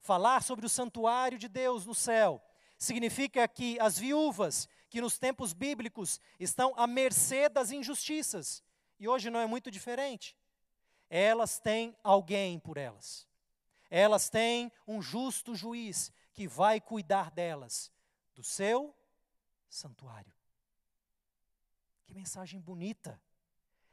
Falar 0.00 0.42
sobre 0.42 0.66
o 0.66 0.68
santuário 0.68 1.38
de 1.38 1.48
Deus 1.48 1.86
no 1.86 1.94
céu 1.94 2.42
significa 2.76 3.46
que 3.46 3.78
as 3.78 3.96
viúvas 3.96 4.68
que 4.90 5.00
nos 5.00 5.16
tempos 5.18 5.52
bíblicos 5.52 6.20
estão 6.38 6.74
à 6.76 6.86
mercê 6.86 7.48
das 7.48 7.70
injustiças, 7.70 8.62
e 8.98 9.08
hoje 9.08 9.30
não 9.30 9.40
é 9.40 9.46
muito 9.46 9.70
diferente. 9.70 10.36
Elas 11.08 11.58
têm 11.58 11.96
alguém 12.02 12.58
por 12.58 12.76
elas. 12.76 13.26
Elas 13.88 14.28
têm 14.28 14.72
um 14.86 15.00
justo 15.00 15.54
juiz 15.54 16.12
que 16.32 16.48
vai 16.48 16.80
cuidar 16.80 17.30
delas, 17.30 17.92
do 18.34 18.42
seu 18.42 18.94
santuário. 19.68 20.32
Que 22.12 22.18
mensagem 22.18 22.60
bonita! 22.60 23.18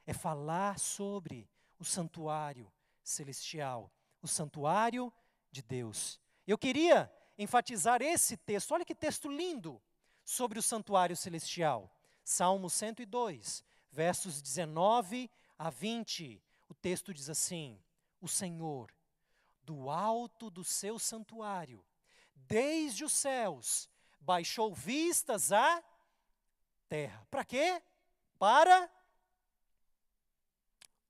É 0.06 0.12
falar 0.12 0.78
sobre 0.78 1.48
o 1.78 1.86
santuário 1.86 2.70
celestial, 3.02 3.90
o 4.20 4.28
santuário 4.28 5.10
de 5.50 5.62
Deus. 5.62 6.20
Eu 6.46 6.58
queria 6.58 7.10
enfatizar 7.38 8.02
esse 8.02 8.36
texto, 8.36 8.72
olha 8.72 8.84
que 8.84 8.94
texto 8.94 9.26
lindo 9.26 9.80
sobre 10.22 10.58
o 10.58 10.62
santuário 10.62 11.16
celestial. 11.16 11.90
Salmo 12.22 12.68
102, 12.68 13.64
versos 13.90 14.42
19 14.42 15.30
a 15.58 15.70
20. 15.70 16.42
O 16.68 16.74
texto 16.74 17.14
diz 17.14 17.30
assim: 17.30 17.82
O 18.20 18.28
Senhor, 18.28 18.92
do 19.62 19.88
alto 19.88 20.50
do 20.50 20.62
seu 20.62 20.98
santuário, 20.98 21.82
desde 22.34 23.02
os 23.02 23.14
céus, 23.14 23.88
baixou 24.20 24.74
vistas 24.74 25.52
à 25.52 25.82
terra. 26.86 27.26
Para 27.30 27.46
quê? 27.46 27.82
Para 28.40 28.90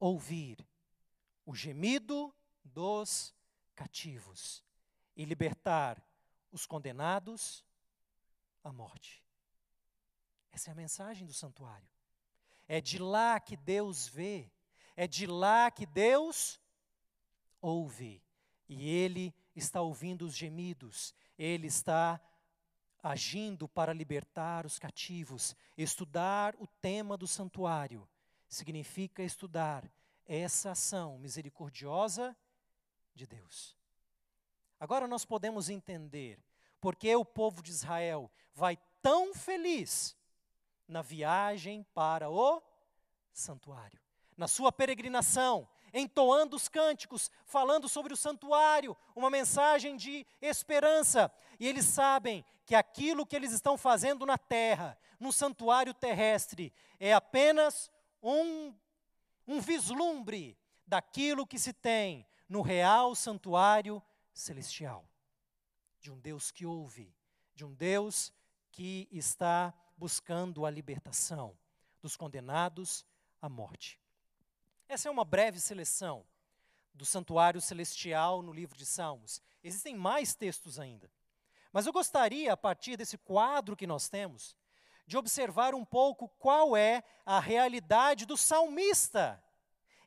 ouvir 0.00 0.66
o 1.46 1.54
gemido 1.54 2.34
dos 2.64 3.32
cativos 3.72 4.64
e 5.14 5.24
libertar 5.24 6.04
os 6.50 6.66
condenados 6.66 7.64
a 8.64 8.72
morte. 8.72 9.24
Essa 10.50 10.70
é 10.70 10.72
a 10.72 10.74
mensagem 10.74 11.24
do 11.24 11.32
santuário. 11.32 11.88
É 12.66 12.80
de 12.80 12.98
lá 12.98 13.38
que 13.38 13.56
Deus 13.56 14.08
vê, 14.08 14.50
é 14.96 15.06
de 15.06 15.24
lá 15.24 15.70
que 15.70 15.86
Deus 15.86 16.60
ouve. 17.60 18.20
E 18.68 18.88
Ele 18.88 19.32
está 19.54 19.80
ouvindo 19.80 20.22
os 20.26 20.36
gemidos, 20.36 21.14
Ele 21.38 21.68
está 21.68 22.20
agindo 23.02 23.68
para 23.68 23.92
libertar 23.92 24.66
os 24.66 24.78
cativos. 24.78 25.56
Estudar 25.76 26.54
o 26.58 26.66
tema 26.66 27.16
do 27.16 27.26
santuário 27.26 28.08
significa 28.48 29.22
estudar 29.22 29.90
essa 30.26 30.72
ação 30.72 31.18
misericordiosa 31.18 32.36
de 33.14 33.26
Deus. 33.26 33.76
Agora 34.78 35.06
nós 35.06 35.24
podemos 35.24 35.68
entender 35.68 36.38
porque 36.80 37.14
o 37.14 37.24
povo 37.24 37.62
de 37.62 37.70
Israel 37.70 38.30
vai 38.54 38.78
tão 39.02 39.34
feliz 39.34 40.16
na 40.88 41.02
viagem 41.02 41.84
para 41.94 42.30
o 42.30 42.62
santuário, 43.32 44.00
na 44.36 44.48
sua 44.48 44.72
peregrinação, 44.72 45.68
entoando 45.92 46.56
os 46.56 46.68
cânticos, 46.68 47.30
falando 47.44 47.88
sobre 47.88 48.12
o 48.12 48.16
santuário, 48.16 48.96
uma 49.14 49.30
mensagem 49.30 49.96
de 49.96 50.26
esperança. 50.40 51.32
E 51.58 51.66
eles 51.66 51.84
sabem 51.84 52.44
que 52.64 52.74
aquilo 52.74 53.26
que 53.26 53.36
eles 53.36 53.52
estão 53.52 53.76
fazendo 53.76 54.24
na 54.24 54.38
terra, 54.38 54.98
no 55.18 55.32
santuário 55.32 55.92
terrestre, 55.92 56.72
é 56.98 57.12
apenas 57.12 57.90
um, 58.22 58.74
um 59.46 59.60
vislumbre 59.60 60.56
daquilo 60.86 61.46
que 61.46 61.58
se 61.58 61.72
tem 61.72 62.26
no 62.48 62.62
real 62.62 63.14
santuário 63.14 64.02
celestial 64.32 65.10
de 66.00 66.10
um 66.10 66.18
Deus 66.18 66.50
que 66.50 66.64
ouve, 66.64 67.14
de 67.54 67.64
um 67.64 67.74
Deus 67.74 68.32
que 68.72 69.06
está 69.12 69.74
buscando 69.96 70.64
a 70.64 70.70
libertação 70.70 71.56
dos 72.00 72.16
condenados 72.16 73.04
à 73.40 73.48
morte. 73.48 73.99
Essa 74.90 75.08
é 75.08 75.12
uma 75.12 75.24
breve 75.24 75.60
seleção 75.60 76.26
do 76.92 77.06
santuário 77.06 77.60
celestial 77.60 78.42
no 78.42 78.52
livro 78.52 78.76
de 78.76 78.84
Salmos. 78.84 79.40
Existem 79.62 79.94
mais 79.94 80.34
textos 80.34 80.80
ainda. 80.80 81.08
Mas 81.72 81.86
eu 81.86 81.92
gostaria, 81.92 82.52
a 82.52 82.56
partir 82.56 82.96
desse 82.96 83.16
quadro 83.16 83.76
que 83.76 83.86
nós 83.86 84.08
temos, 84.08 84.56
de 85.06 85.16
observar 85.16 85.76
um 85.76 85.84
pouco 85.84 86.28
qual 86.40 86.76
é 86.76 87.04
a 87.24 87.38
realidade 87.38 88.26
do 88.26 88.36
salmista 88.36 89.40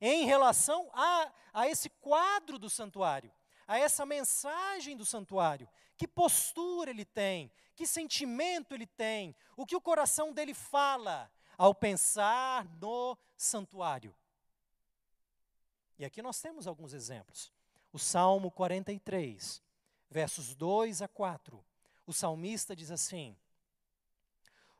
em 0.02 0.26
relação 0.26 0.91
a, 0.91 1.32
a 1.54 1.65
esse 1.69 1.89
quadro 1.89 2.60
do 2.60 2.69
santuário, 2.69 3.32
a 3.65 3.80
essa 3.80 4.06
mensagem 4.06 4.98
do 4.98 5.06
santuário, 5.06 5.69
que 5.96 6.06
postura 6.06 6.89
ele 6.91 7.06
tem, 7.06 7.50
que 7.74 7.88
sentimento 7.88 8.74
ele 8.74 8.86
tem, 8.86 9.34
o 9.56 9.65
que 9.65 9.78
o 9.78 9.82
coração 9.82 10.34
dele 10.34 10.54
fala 10.54 11.32
ao 11.58 11.74
pensar 11.74 12.65
no 12.82 13.17
santuário. 13.38 14.13
E 15.97 16.06
aqui 16.06 16.21
nós 16.21 16.41
temos 16.41 16.67
alguns 16.67 16.93
exemplos. 16.93 17.51
O 17.91 17.99
Salmo 17.99 18.49
43, 18.49 19.62
versos 20.10 20.56
2 20.56 21.01
a 21.01 21.08
4. 21.08 21.63
O 22.06 22.13
salmista 22.13 22.75
diz 22.75 22.91
assim: 22.91 23.38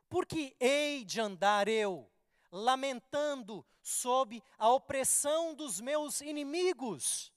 Porque 0.08 0.56
hei 0.58 1.04
de 1.04 1.20
andar 1.20 1.68
eu, 1.68 2.10
lamentando 2.50 3.64
sob 3.80 4.42
a 4.58 4.68
opressão 4.70 5.54
dos 5.54 5.80
meus 5.80 6.20
inimigos? 6.20 7.32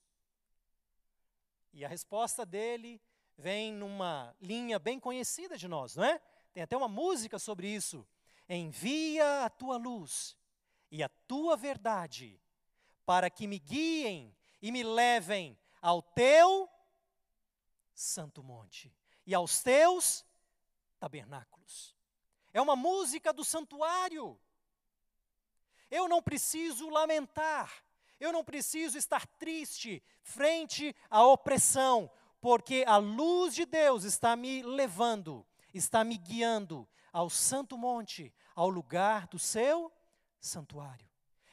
E 1.71 1.85
a 1.85 1.87
resposta 1.87 2.45
dele 2.45 2.99
vem 3.37 3.71
numa 3.71 4.35
linha 4.41 4.79
bem 4.79 4.99
conhecida 4.99 5.55
de 5.55 5.67
nós, 5.67 5.95
não 5.95 6.03
é? 6.03 6.19
Tem 6.51 6.63
até 6.63 6.75
uma 6.75 6.87
música 6.87 7.37
sobre 7.37 7.67
isso. 7.67 8.05
Envia 8.49 9.45
a 9.45 9.49
tua 9.49 9.77
luz 9.77 10.35
e 10.89 11.03
a 11.03 11.09
tua 11.09 11.55
verdade 11.55 12.41
para 13.07 13.29
que 13.29 13.47
me 13.47 13.57
guiem 13.57 14.35
e 14.61 14.69
me 14.69 14.83
levem 14.83 15.57
ao 15.81 16.01
teu 16.01 16.69
santo 17.95 18.43
monte 18.43 18.93
e 19.25 19.33
aos 19.33 19.63
teus 19.63 20.25
tabernáculos. 20.99 21.95
É 22.53 22.61
uma 22.61 22.75
música 22.75 23.31
do 23.31 23.45
santuário. 23.45 24.37
Eu 25.89 26.09
não 26.09 26.21
preciso 26.21 26.89
lamentar, 26.89 27.71
eu 28.19 28.33
não 28.33 28.43
preciso 28.43 28.97
estar 28.97 29.25
triste 29.25 30.03
frente 30.21 30.93
à 31.09 31.25
opressão, 31.25 32.11
porque 32.41 32.83
a 32.85 32.97
luz 32.97 33.55
de 33.55 33.65
Deus 33.65 34.03
está 34.03 34.35
me 34.35 34.61
levando, 34.61 35.47
está 35.73 36.03
me 36.03 36.17
guiando 36.17 36.85
ao 37.13 37.29
santo 37.29 37.77
monte, 37.77 38.33
ao 38.53 38.67
lugar 38.67 39.27
do 39.27 39.39
seu 39.39 39.89
santuário. 40.41 41.06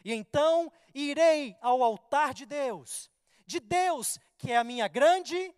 E 0.04 0.12
então 0.12 0.70
irei 0.92 1.56
ao 1.62 1.82
altar 1.82 2.34
de 2.34 2.44
Deus, 2.44 3.10
de 3.46 3.58
Deus 3.58 4.18
que 4.36 4.52
é 4.52 4.56
a 4.58 4.64
minha 4.64 4.86
grande 4.86 5.54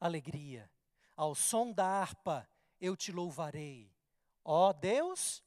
alegria. 0.00 0.70
Ao 1.14 1.34
som 1.34 1.70
da 1.70 1.86
harpa 1.86 2.48
eu 2.80 2.96
te 2.96 3.12
louvarei. 3.12 3.92
Ó 4.42 4.72
Deus, 4.72 5.42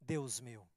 Deus 0.00 0.40
meu. 0.40 0.68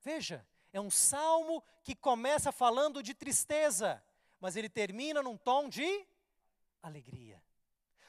Veja, 0.00 0.46
é 0.72 0.80
um 0.80 0.90
salmo 0.90 1.62
que 1.84 1.94
começa 1.94 2.50
falando 2.50 3.02
de 3.02 3.14
tristeza, 3.14 4.02
mas 4.40 4.56
ele 4.56 4.68
termina 4.68 5.22
num 5.22 5.36
tom 5.36 5.68
de 5.68 6.06
alegria. 6.82 7.42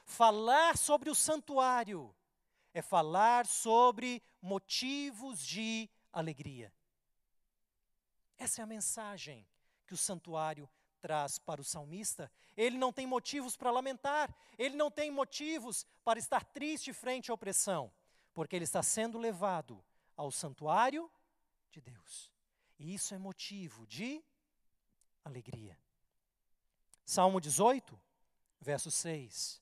Falar 0.05 0.77
sobre 0.77 1.09
o 1.09 1.15
santuário 1.15 2.15
é 2.73 2.81
falar 2.81 3.45
sobre 3.45 4.21
motivos 4.43 5.39
de 5.39 5.89
alegria. 6.11 6.71
Essa 8.37 8.61
é 8.61 8.63
a 8.63 8.67
mensagem 8.67 9.47
que 9.87 9.93
o 9.93 9.97
santuário 9.97 10.69
traz 10.99 11.39
para 11.39 11.61
o 11.61 11.63
salmista. 11.63 12.29
Ele 12.55 12.77
não 12.77 12.91
tem 12.91 13.07
motivos 13.07 13.55
para 13.55 13.71
lamentar, 13.71 14.35
ele 14.57 14.75
não 14.75 14.91
tem 14.91 15.09
motivos 15.09 15.85
para 16.03 16.19
estar 16.19 16.43
triste 16.43 16.91
frente 16.91 17.31
à 17.31 17.33
opressão, 17.33 17.91
porque 18.33 18.55
ele 18.55 18.65
está 18.65 18.83
sendo 18.83 19.17
levado 19.17 19.83
ao 20.15 20.29
santuário 20.29 21.09
de 21.71 21.79
Deus. 21.79 22.29
E 22.77 22.93
isso 22.93 23.15
é 23.15 23.17
motivo 23.17 23.87
de 23.87 24.21
alegria. 25.23 25.79
Salmo 27.05 27.39
18, 27.39 27.99
verso 28.59 28.91
6. 28.91 29.61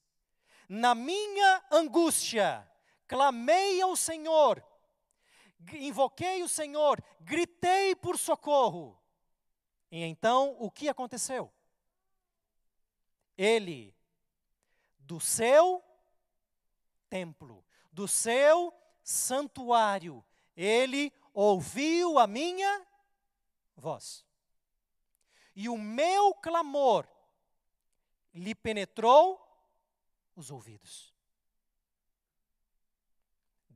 Na 0.67 0.95
minha 0.95 1.63
angústia, 1.71 2.67
clamei 3.07 3.81
ao 3.81 3.95
Senhor, 3.95 4.63
invoquei 5.73 6.43
o 6.43 6.49
Senhor, 6.49 7.03
gritei 7.21 7.95
por 7.95 8.17
socorro. 8.17 8.99
E 9.91 10.03
então, 10.03 10.55
o 10.59 10.71
que 10.71 10.87
aconteceu? 10.87 11.51
Ele, 13.37 13.95
do 14.99 15.19
seu 15.19 15.83
templo, 17.09 17.65
do 17.91 18.07
seu 18.07 18.73
santuário, 19.03 20.23
ele 20.55 21.11
ouviu 21.33 22.17
a 22.19 22.27
minha 22.27 22.87
voz. 23.75 24.25
E 25.55 25.67
o 25.67 25.77
meu 25.77 26.33
clamor 26.35 27.07
lhe 28.33 28.55
penetrou 28.55 29.39
os 30.35 30.49
ouvidos. 30.49 31.10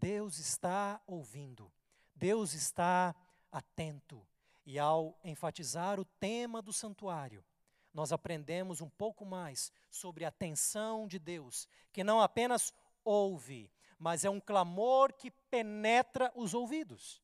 Deus 0.06 0.38
está 0.38 1.02
ouvindo, 1.08 1.74
Deus 2.14 2.54
está 2.54 3.16
atento. 3.52 4.24
E 4.64 4.78
ao 4.78 5.20
enfatizar 5.24 6.00
o 6.00 6.06
tema 6.06 6.62
do 6.62 6.72
santuário, 6.72 7.44
nós 7.92 8.12
aprendemos 8.12 8.82
um 8.82 8.90
pouco 8.90 9.26
mais 9.26 9.72
sobre 9.90 10.24
a 10.24 10.28
atenção 10.28 11.08
de 11.08 11.18
Deus, 11.18 11.68
que 11.92 12.04
não 12.04 12.22
apenas 12.22 12.72
ouve, 13.04 13.72
mas 13.98 14.24
é 14.24 14.30
um 14.30 14.40
clamor 14.40 15.12
que 15.12 15.32
penetra 15.32 16.32
os 16.36 16.54
ouvidos. 16.54 17.20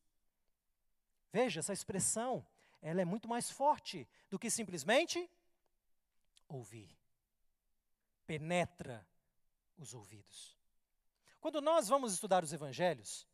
Veja, 1.31 1.59
essa 1.59 1.73
expressão, 1.73 2.43
ela 2.81 2.99
é 2.99 3.05
muito 3.05 3.27
mais 3.27 3.51
forte 3.51 4.09
do 4.27 4.39
que 4.39 4.49
simplesmente 4.49 5.29
ouvir. 6.47 6.89
Penetra 8.25 9.07
os 9.77 9.93
ouvidos. 9.93 10.60
Quando 11.41 11.59
nós 11.59 11.87
vamos 11.87 12.13
estudar 12.13 12.43
os 12.43 12.53
evangelhos, 12.53 13.27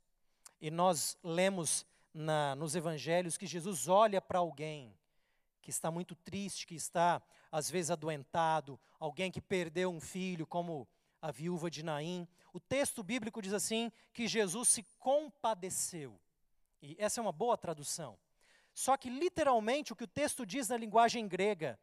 e 0.62 0.72
nós 0.72 1.18
lemos 1.22 1.86
na, 2.14 2.56
nos 2.56 2.74
evangelhos 2.74 3.38
que 3.38 3.46
Jesus 3.46 3.90
olha 3.90 4.22
para 4.22 4.40
alguém 4.40 4.98
que 5.62 5.70
está 5.70 5.92
muito 5.92 6.16
triste, 6.16 6.66
que 6.66 6.76
está 6.76 7.22
às 7.52 7.70
vezes 7.70 7.92
adoentado, 7.92 8.80
alguém 8.98 9.30
que 9.30 9.42
perdeu 9.42 9.92
um 9.92 10.00
filho, 10.00 10.48
como 10.48 10.88
a 11.22 11.32
viúva 11.32 11.70
de 11.70 11.84
Naim. 11.84 12.26
O 12.54 12.62
texto 12.62 13.04
bíblico 13.04 13.42
diz 13.42 13.52
assim: 13.52 13.92
que 14.14 14.26
Jesus 14.26 14.70
se 14.70 14.84
compadeceu. 14.98 16.18
E 16.82 16.96
essa 16.98 17.20
é 17.20 17.22
uma 17.22 17.34
boa 17.34 17.58
tradução. 17.58 18.18
Só 18.74 18.96
que, 18.96 19.10
literalmente, 19.10 19.92
o 19.92 19.96
que 19.98 20.06
o 20.06 20.08
texto 20.08 20.46
diz 20.46 20.70
na 20.70 20.78
linguagem 20.78 21.28
grega 21.28 21.78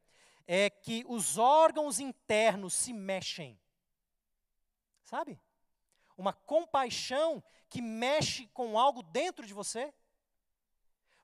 é 0.46 0.70
que 0.70 1.04
os 1.06 1.36
órgãos 1.36 2.00
internos 2.00 2.72
se 2.72 2.94
mexem. 2.94 3.60
Sabe? 5.02 5.38
Uma 6.16 6.32
compaixão 6.32 7.42
que 7.68 7.82
mexe 7.82 8.46
com 8.48 8.78
algo 8.78 9.02
dentro 9.02 9.46
de 9.46 9.52
você. 9.52 9.92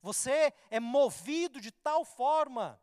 Você 0.02 0.52
é 0.70 0.80
movido 0.80 1.60
de 1.60 1.70
tal 1.70 2.04
forma 2.04 2.80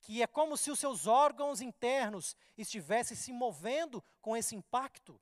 que 0.00 0.22
é 0.22 0.26
como 0.26 0.56
se 0.56 0.70
os 0.70 0.78
seus 0.78 1.06
órgãos 1.06 1.60
internos 1.60 2.36
estivessem 2.58 3.16
se 3.16 3.32
movendo 3.32 4.04
com 4.20 4.36
esse 4.36 4.54
impacto. 4.54 5.20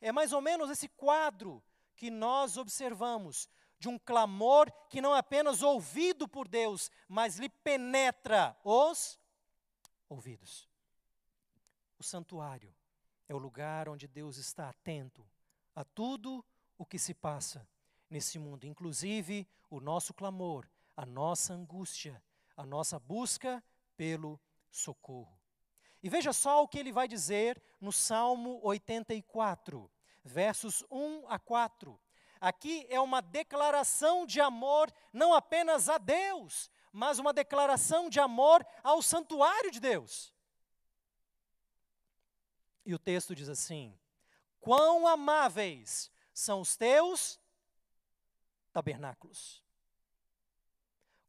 É 0.00 0.12
mais 0.12 0.32
ou 0.32 0.40
menos 0.40 0.70
esse 0.70 0.88
quadro 0.88 1.62
que 1.96 2.10
nós 2.10 2.56
observamos 2.56 3.48
de 3.78 3.88
um 3.88 3.98
clamor 3.98 4.70
que 4.88 5.00
não 5.00 5.16
é 5.16 5.18
apenas 5.18 5.62
ouvido 5.62 6.28
por 6.28 6.46
Deus, 6.46 6.90
mas 7.08 7.38
lhe 7.38 7.48
penetra 7.48 8.54
os 8.62 9.18
ouvidos. 10.08 10.68
O 11.98 12.02
santuário 12.02 12.74
é 13.26 13.34
o 13.34 13.38
lugar 13.38 13.88
onde 13.88 14.06
Deus 14.06 14.36
está 14.36 14.68
atento 14.68 15.26
a 15.74 15.84
tudo 15.84 16.44
o 16.76 16.84
que 16.84 16.98
se 16.98 17.14
passa 17.14 17.68
nesse 18.08 18.38
mundo, 18.38 18.66
inclusive 18.66 19.46
o 19.68 19.80
nosso 19.80 20.12
clamor, 20.12 20.68
a 20.96 21.06
nossa 21.06 21.54
angústia, 21.54 22.22
a 22.56 22.66
nossa 22.66 22.98
busca 22.98 23.62
pelo 23.96 24.40
socorro. 24.70 25.38
E 26.02 26.08
veja 26.08 26.32
só 26.32 26.62
o 26.62 26.68
que 26.68 26.78
ele 26.78 26.92
vai 26.92 27.06
dizer 27.06 27.62
no 27.80 27.92
Salmo 27.92 28.58
84, 28.62 29.90
versos 30.24 30.84
1 30.90 31.28
a 31.28 31.38
4. 31.38 32.00
Aqui 32.40 32.86
é 32.88 32.98
uma 32.98 33.20
declaração 33.20 34.24
de 34.24 34.40
amor 34.40 34.90
não 35.12 35.34
apenas 35.34 35.90
a 35.90 35.98
Deus, 35.98 36.70
mas 36.90 37.18
uma 37.18 37.32
declaração 37.32 38.08
de 38.08 38.18
amor 38.18 38.66
ao 38.82 39.02
santuário 39.02 39.70
de 39.70 39.78
Deus. 39.78 40.32
E 42.84 42.94
o 42.94 42.98
texto 42.98 43.34
diz 43.34 43.48
assim: 43.48 43.96
Quão 44.60 45.06
amáveis 45.06 46.10
são 46.32 46.60
os 46.60 46.76
teus 46.76 47.40
tabernáculos. 48.72 49.62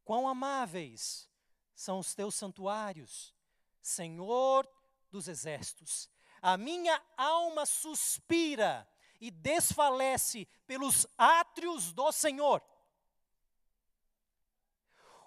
Quão 0.04 0.28
amáveis 0.28 1.28
são 1.74 1.98
os 1.98 2.14
teus 2.14 2.34
santuários, 2.34 3.34
Senhor 3.80 4.68
dos 5.10 5.28
exércitos. 5.28 6.08
A 6.40 6.56
minha 6.56 7.00
alma 7.16 7.66
suspira 7.66 8.88
e 9.20 9.30
desfalece 9.30 10.46
pelos 10.66 11.06
átrios 11.16 11.92
do 11.92 12.10
Senhor. 12.10 12.62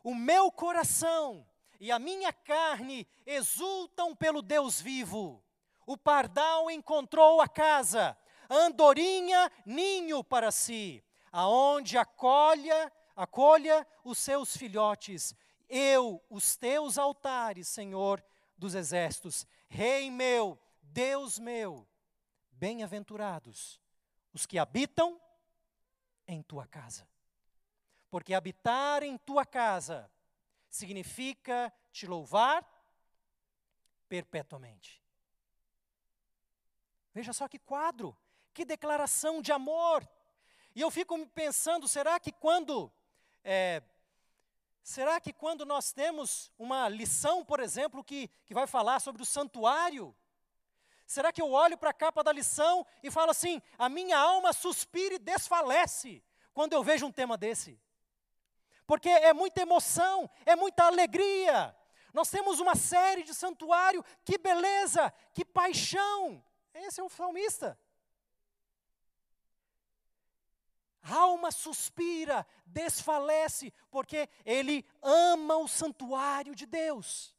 O 0.04 0.14
meu 0.14 0.52
coração 0.52 1.48
e 1.80 1.92
a 1.92 2.00
minha 2.00 2.34
carne 2.34 3.08
exultam 3.26 4.16
pelo 4.16 4.42
Deus 4.42 4.82
vivo. 4.82 5.45
O 5.86 5.98
pardal 5.98 6.70
encontrou 6.72 7.42
a 7.42 7.48
casa, 7.48 8.18
andorinha 8.50 9.52
ninho 9.66 10.24
para 10.24 10.52
si, 10.52 11.04
aonde 11.32 11.98
acolha, 11.98 12.92
acolha 13.16 13.86
os 14.04 14.18
seus 14.18 14.56
filhotes 14.58 15.36
eu, 15.70 16.24
os 16.30 16.56
teus 16.56 16.98
altares, 16.98 17.68
Senhor 17.68 18.24
dos 18.58 18.76
exércitos, 18.76 19.46
Rei 19.68 20.10
meu, 20.10 20.60
Deus 20.82 21.38
meu, 21.40 21.88
bem-aventurados 22.52 23.82
os 24.34 24.46
que 24.46 24.60
habitam 24.60 25.20
em 26.28 26.42
tua 26.42 26.68
casa. 26.68 27.08
Porque 28.10 28.34
habitar 28.34 29.04
em 29.04 29.18
tua 29.18 29.46
casa 29.46 30.10
significa 30.70 31.74
te 31.92 32.06
louvar 32.06 32.66
perpetuamente. 34.08 35.05
Veja 37.16 37.34
só 37.34 37.48
que 37.48 37.58
quadro, 37.58 38.16
que 38.54 38.64
declaração 38.64 39.42
de 39.42 39.52
amor. 39.52 40.08
E 40.76 40.82
eu 40.82 40.92
fico 40.92 41.18
me 41.18 41.26
pensando, 41.26 41.88
será 41.88 42.20
que 42.20 42.32
quando 42.32 42.92
é, 43.44 43.82
Será 44.84 45.20
que 45.20 45.34
quando 45.34 45.66
nós 45.66 45.92
temos 45.92 46.52
uma 46.60 46.88
lição, 46.88 47.44
por 47.44 47.60
exemplo, 47.60 48.04
que, 48.04 48.28
que 48.46 48.54
vai 48.54 48.68
falar 48.68 49.00
sobre 49.00 49.24
o 49.24 49.26
santuário, 49.26 50.16
Será 51.06 51.32
que 51.32 51.42
eu 51.42 51.52
olho 51.52 51.78
para 51.78 51.92
a 51.92 51.94
capa 51.94 52.24
da 52.24 52.32
lição 52.32 52.86
e 53.04 53.12
falo 53.12 53.32
assim: 53.32 53.62
a 53.78 53.88
minha 53.88 54.18
alma 54.18 54.52
suspira 54.52 55.16
e 55.16 55.20
desfalece 55.20 56.24
quando 56.54 56.74
eu 56.74 56.84
vejo 56.84 57.06
um 57.06 57.12
tema 57.12 57.38
desse? 57.38 57.80
Porque 58.88 59.10
é 59.10 59.34
muita 59.34 59.62
emoção, 59.62 60.30
é 60.46 60.56
muita 60.56 60.86
alegria. 60.86 61.76
Nós 62.14 62.30
temos 62.30 62.60
uma 62.60 62.76
série 62.76 63.24
de 63.24 63.34
santuário, 63.34 64.04
que 64.24 64.38
beleza, 64.38 65.14
que 65.34 65.44
paixão. 65.46 66.44
Esse 66.76 67.00
é 67.00 67.04
o 67.04 67.10
salmista. 67.10 67.80
A 71.02 71.16
alma 71.16 71.52
suspira, 71.52 72.46
desfalece, 72.66 73.72
porque 73.90 74.28
ele 74.44 74.86
ama 75.02 75.56
o 75.58 75.68
santuário 75.68 76.56
de 76.56 76.66
Deus. 76.66 77.34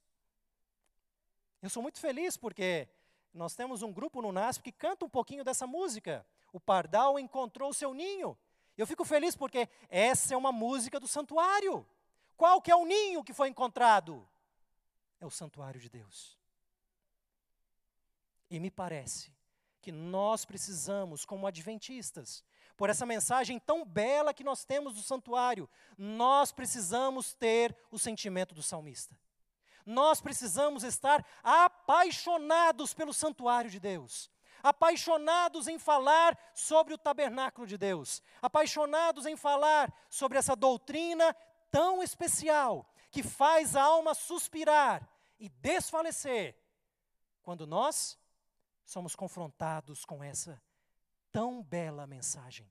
Eu 1.60 1.68
sou 1.68 1.82
muito 1.82 1.98
feliz 1.98 2.36
porque 2.36 2.88
nós 3.34 3.54
temos 3.54 3.82
um 3.82 3.92
grupo 3.92 4.22
no 4.22 4.32
NASP 4.32 4.62
que 4.62 4.72
canta 4.72 5.04
um 5.04 5.08
pouquinho 5.08 5.44
dessa 5.44 5.66
música. 5.66 6.24
O 6.52 6.60
pardal 6.60 7.18
encontrou 7.18 7.72
seu 7.74 7.92
ninho. 7.92 8.38
Eu 8.78 8.86
fico 8.86 9.04
feliz 9.04 9.36
porque 9.36 9.68
essa 9.88 10.32
é 10.32 10.36
uma 10.36 10.52
música 10.52 10.98
do 10.98 11.08
santuário. 11.08 11.86
Qual 12.36 12.62
que 12.62 12.70
é 12.70 12.76
o 12.76 12.86
ninho 12.86 13.24
que 13.24 13.34
foi 13.34 13.48
encontrado? 13.48 14.26
É 15.20 15.26
o 15.26 15.30
santuário 15.30 15.80
de 15.80 15.88
Deus. 15.88 16.35
E 18.50 18.60
me 18.60 18.70
parece 18.70 19.34
que 19.80 19.92
nós 19.92 20.44
precisamos, 20.44 21.24
como 21.24 21.46
adventistas, 21.46 22.44
por 22.76 22.90
essa 22.90 23.06
mensagem 23.06 23.58
tão 23.58 23.84
bela 23.84 24.34
que 24.34 24.44
nós 24.44 24.64
temos 24.64 24.94
do 24.94 25.02
santuário, 25.02 25.68
nós 25.96 26.52
precisamos 26.52 27.32
ter 27.34 27.76
o 27.90 27.98
sentimento 27.98 28.54
do 28.54 28.62
salmista. 28.62 29.18
Nós 29.84 30.20
precisamos 30.20 30.82
estar 30.82 31.24
apaixonados 31.42 32.92
pelo 32.92 33.14
santuário 33.14 33.70
de 33.70 33.78
Deus, 33.78 34.30
apaixonados 34.62 35.68
em 35.68 35.78
falar 35.78 36.36
sobre 36.54 36.92
o 36.92 36.98
tabernáculo 36.98 37.66
de 37.66 37.78
Deus, 37.78 38.20
apaixonados 38.42 39.26
em 39.26 39.36
falar 39.36 39.92
sobre 40.10 40.36
essa 40.36 40.56
doutrina 40.56 41.34
tão 41.70 42.02
especial 42.02 42.84
que 43.10 43.22
faz 43.22 43.76
a 43.76 43.82
alma 43.82 44.12
suspirar 44.12 45.08
e 45.38 45.48
desfalecer 45.48 46.56
quando 47.42 47.66
nós 47.66 48.18
somos 48.86 49.16
confrontados 49.16 50.04
com 50.04 50.22
essa 50.22 50.62
tão 51.32 51.62
bela 51.62 52.06
mensagem. 52.06 52.70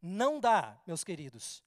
Não 0.00 0.38
dá, 0.38 0.78
meus 0.86 1.02
queridos. 1.02 1.64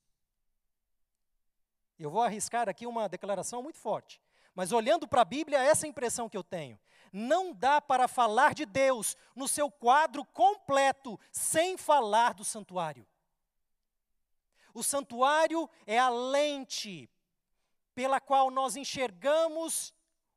Eu 1.97 2.09
vou 2.09 2.21
arriscar 2.21 2.69
aqui 2.69 2.85
uma 2.85 3.09
declaração 3.09 3.61
muito 3.61 3.79
forte. 3.79 4.21
Mas 4.55 4.71
olhando 4.71 5.07
para 5.07 5.21
a 5.21 5.25
Bíblia, 5.25 5.61
essa 5.61 5.85
é 5.85 5.89
impressão 5.89 6.29
que 6.29 6.37
eu 6.37 6.43
tenho. 6.43 6.79
Não 7.11 7.51
dá 7.51 7.81
para 7.81 8.07
falar 8.07 8.53
de 8.53 8.65
Deus 8.65 9.17
no 9.35 9.47
seu 9.47 9.69
quadro 9.69 10.23
completo 10.23 11.19
sem 11.31 11.75
falar 11.75 12.33
do 12.33 12.45
santuário. 12.45 13.05
O 14.73 14.83
santuário 14.83 15.67
é 15.87 15.97
a 15.97 16.09
lente 16.09 17.09
pela 17.95 18.21
qual 18.21 18.51
nós 18.51 18.75
enxergamos 18.75 19.93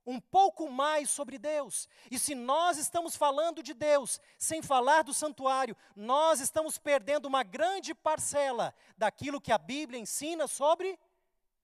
um 0.07 0.20
pouco 0.20 0.70
mais 0.70 1.11
sobre 1.11 1.38
Deus. 1.38 1.88
E 2.11 2.18
se 2.18 2.34
nós 2.34 2.76
estamos 2.76 3.16
falando 3.16 3.62
de 3.62 3.72
Deus 3.72 4.20
sem 4.38 4.62
falar 4.62 5.03
do 5.03 5.14
santuário, 5.14 5.76
nós 5.94 6.40
estamos 6.40 6.78
perdendo 6.78 7.26
uma 7.26 7.42
grande 7.42 7.94
parcela 7.94 8.74
daquilo 8.96 9.40
que 9.40 9.53
a 9.53 9.59
Bíblia 9.59 10.00
ensina 10.00 10.46
sobre 10.46 10.98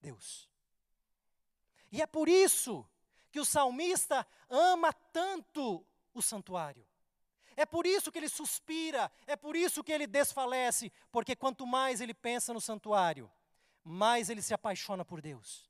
Deus. 0.00 0.48
E 1.90 2.00
é 2.02 2.06
por 2.06 2.28
isso 2.28 2.86
que 3.30 3.40
o 3.40 3.44
salmista 3.44 4.26
ama 4.48 4.92
tanto 4.92 5.84
o 6.14 6.22
santuário. 6.22 6.86
É 7.56 7.66
por 7.66 7.86
isso 7.86 8.12
que 8.12 8.18
ele 8.18 8.28
suspira, 8.28 9.10
é 9.26 9.34
por 9.34 9.56
isso 9.56 9.82
que 9.82 9.90
ele 9.90 10.06
desfalece, 10.06 10.92
porque 11.10 11.34
quanto 11.34 11.66
mais 11.66 12.00
ele 12.00 12.14
pensa 12.14 12.54
no 12.54 12.60
santuário, 12.60 13.28
mais 13.82 14.30
ele 14.30 14.40
se 14.40 14.54
apaixona 14.54 15.04
por 15.04 15.20
Deus. 15.20 15.67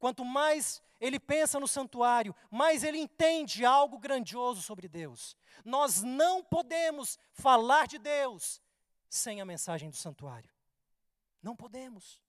Quanto 0.00 0.24
mais 0.24 0.82
ele 0.98 1.20
pensa 1.20 1.60
no 1.60 1.68
santuário, 1.68 2.34
mais 2.50 2.82
ele 2.82 2.98
entende 2.98 3.64
algo 3.64 3.98
grandioso 3.98 4.62
sobre 4.62 4.88
Deus. 4.88 5.36
Nós 5.64 6.02
não 6.02 6.42
podemos 6.42 7.18
falar 7.32 7.86
de 7.86 7.98
Deus 7.98 8.60
sem 9.08 9.40
a 9.40 9.44
mensagem 9.44 9.90
do 9.90 9.96
santuário. 9.96 10.50
Não 11.42 11.54
podemos. 11.54 12.20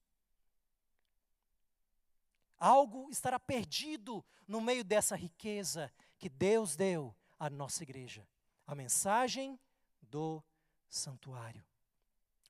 Algo 2.60 3.10
estará 3.10 3.40
perdido 3.40 4.24
no 4.46 4.60
meio 4.60 4.84
dessa 4.84 5.16
riqueza 5.16 5.92
que 6.20 6.30
Deus 6.30 6.76
deu 6.76 7.16
à 7.40 7.50
nossa 7.50 7.84
igreja. 7.84 8.28
A 8.68 8.76
mensagem 8.76 9.58
do 10.02 10.44
santuário. 10.90 11.64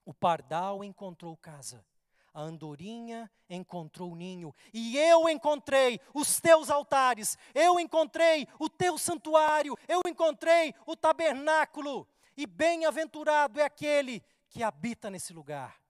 O 0.03 0.13
pardal 0.13 0.83
encontrou 0.83 1.37
casa, 1.37 1.85
a 2.33 2.41
andorinha 2.41 3.29
encontrou 3.49 4.11
o 4.11 4.15
ninho, 4.15 4.55
e 4.73 4.97
eu 4.97 5.27
encontrei 5.27 5.99
os 6.13 6.39
teus 6.39 6.69
altares, 6.69 7.37
eu 7.53 7.79
encontrei 7.79 8.47
o 8.59 8.69
teu 8.69 8.97
santuário, 8.97 9.77
eu 9.87 10.01
encontrei 10.07 10.73
o 10.85 10.95
tabernáculo, 10.95 12.07
e 12.35 12.45
bem-aventurado 12.45 13.59
é 13.59 13.63
aquele 13.63 14.23
que 14.49 14.63
habita 14.63 15.09
nesse 15.09 15.33
lugar 15.33 15.81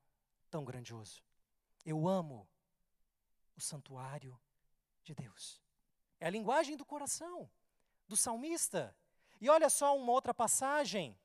tão 0.50 0.66
grandioso. 0.66 1.24
Eu 1.86 2.08
amo 2.08 2.48
o 3.56 3.62
santuário 3.62 4.39
de 5.04 5.16
Deus. 5.16 5.62
É 6.20 6.28
a 6.28 6.30
linguagem 6.30 6.76
do 6.76 6.86
coração 6.86 7.50
do 8.08 8.18
salmista. 8.18 8.96
E 9.39 9.50
olha 9.50 9.70
só 9.70 9.98
uma 9.98 10.12
outra 10.12 10.34
passagem, 10.34 11.18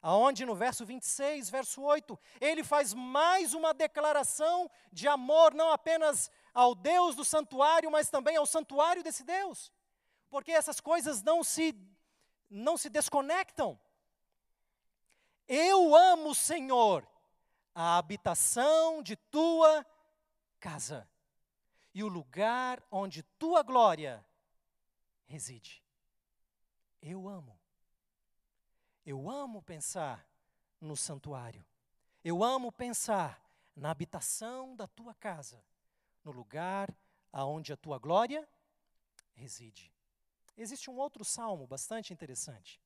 aonde 0.00 0.44
no 0.44 0.54
verso 0.54 0.84
26, 0.84 1.50
verso 1.50 1.82
8, 1.82 2.18
ele 2.40 2.62
faz 2.62 2.94
mais 2.94 3.54
uma 3.54 3.74
declaração 3.74 4.70
de 4.92 5.08
amor 5.08 5.54
não 5.54 5.70
apenas 5.70 6.30
ao 6.54 6.74
Deus 6.74 7.14
do 7.14 7.24
santuário, 7.24 7.90
mas 7.90 8.10
também 8.10 8.36
ao 8.36 8.46
santuário 8.46 9.02
desse 9.02 9.24
Deus. 9.24 9.72
Porque 10.30 10.52
essas 10.52 10.80
coisas 10.80 11.22
não 11.22 11.42
se 11.42 11.74
não 12.50 12.78
se 12.78 12.88
desconectam. 12.88 13.78
Eu 15.46 15.94
amo, 15.94 16.34
Senhor, 16.34 17.06
a 17.74 17.98
habitação 17.98 19.02
de 19.02 19.16
tua 19.16 19.84
casa 20.58 21.08
e 21.94 22.02
o 22.02 22.08
lugar 22.08 22.82
onde 22.90 23.22
tua 23.22 23.62
glória 23.62 24.24
reside. 25.26 25.82
Eu 27.00 27.28
amo. 27.28 27.57
Eu 29.08 29.30
amo 29.30 29.62
pensar 29.62 30.28
no 30.78 30.94
santuário. 30.94 31.64
Eu 32.22 32.44
amo 32.44 32.70
pensar 32.70 33.42
na 33.74 33.90
habitação 33.90 34.76
da 34.76 34.86
tua 34.86 35.14
casa, 35.14 35.64
no 36.22 36.30
lugar 36.30 36.94
aonde 37.32 37.72
a 37.72 37.76
tua 37.78 37.98
glória 37.98 38.46
reside. 39.32 39.90
Existe 40.58 40.90
um 40.90 40.98
outro 40.98 41.24
salmo 41.24 41.66
bastante 41.66 42.12
interessante, 42.12 42.78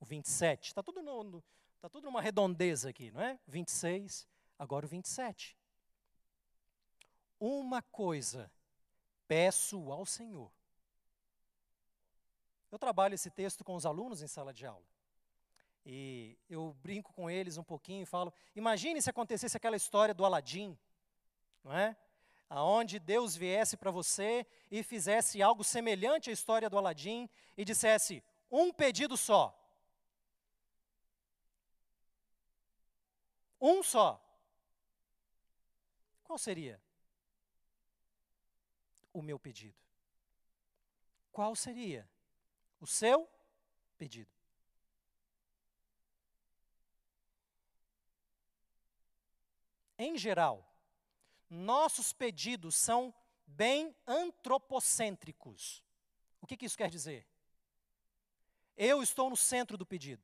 o 0.00 0.06
27. 0.06 0.68
Está 0.68 0.82
tudo, 0.82 1.02
no, 1.02 1.44
tá 1.78 1.90
tudo 1.90 2.04
numa 2.04 2.22
redondeza 2.22 2.88
aqui, 2.88 3.10
não 3.10 3.20
é? 3.20 3.38
26, 3.46 4.26
agora 4.58 4.86
o 4.86 4.88
27. 4.88 5.54
Uma 7.38 7.82
coisa 7.82 8.50
peço 9.28 9.92
ao 9.92 10.06
Senhor. 10.06 10.50
Eu 12.72 12.78
trabalho 12.78 13.14
esse 13.14 13.30
texto 13.30 13.62
com 13.62 13.74
os 13.74 13.84
alunos 13.84 14.22
em 14.22 14.26
sala 14.26 14.50
de 14.50 14.64
aula. 14.64 14.93
E 15.84 16.38
eu 16.48 16.72
brinco 16.82 17.12
com 17.12 17.28
eles 17.28 17.56
um 17.56 17.64
pouquinho 17.64 18.02
e 18.02 18.06
falo: 18.06 18.32
imagine 18.54 19.00
se 19.02 19.10
acontecesse 19.10 19.56
aquela 19.56 19.76
história 19.76 20.14
do 20.14 20.24
Aladim, 20.24 20.78
não 21.62 21.72
é? 21.72 21.96
Aonde 22.48 22.98
Deus 22.98 23.34
viesse 23.36 23.76
para 23.76 23.90
você 23.90 24.46
e 24.70 24.82
fizesse 24.82 25.42
algo 25.42 25.64
semelhante 25.64 26.30
à 26.30 26.32
história 26.32 26.70
do 26.70 26.78
Aladim 26.78 27.28
e 27.56 27.64
dissesse: 27.64 28.22
um 28.50 28.72
pedido 28.72 29.16
só. 29.16 29.60
Um 33.60 33.82
só. 33.82 34.20
Qual 36.22 36.38
seria? 36.38 36.80
o 39.14 39.22
meu 39.22 39.38
pedido. 39.38 39.78
Qual 41.30 41.54
seria 41.54 42.06
o 42.80 42.86
seu 42.86 43.30
pedido? 43.96 44.33
Em 49.98 50.18
geral, 50.18 50.74
nossos 51.48 52.12
pedidos 52.12 52.74
são 52.74 53.14
bem 53.46 53.94
antropocêntricos. 54.06 55.84
O 56.40 56.46
que, 56.46 56.56
que 56.56 56.66
isso 56.66 56.76
quer 56.76 56.90
dizer? 56.90 57.26
Eu 58.76 59.02
estou 59.02 59.30
no 59.30 59.36
centro 59.36 59.78
do 59.78 59.86
pedido. 59.86 60.22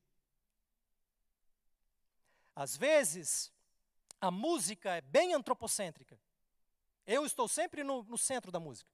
Às 2.55 2.77
vezes, 2.77 3.53
a 4.21 4.31
música 4.31 4.97
é 4.97 5.01
bem 5.01 5.33
antropocêntrica. 5.35 6.21
Eu 7.07 7.25
estou 7.25 7.49
sempre 7.49 7.83
no, 7.83 8.03
no 8.03 8.19
centro 8.19 8.51
da 8.51 8.61
música. 8.61 8.91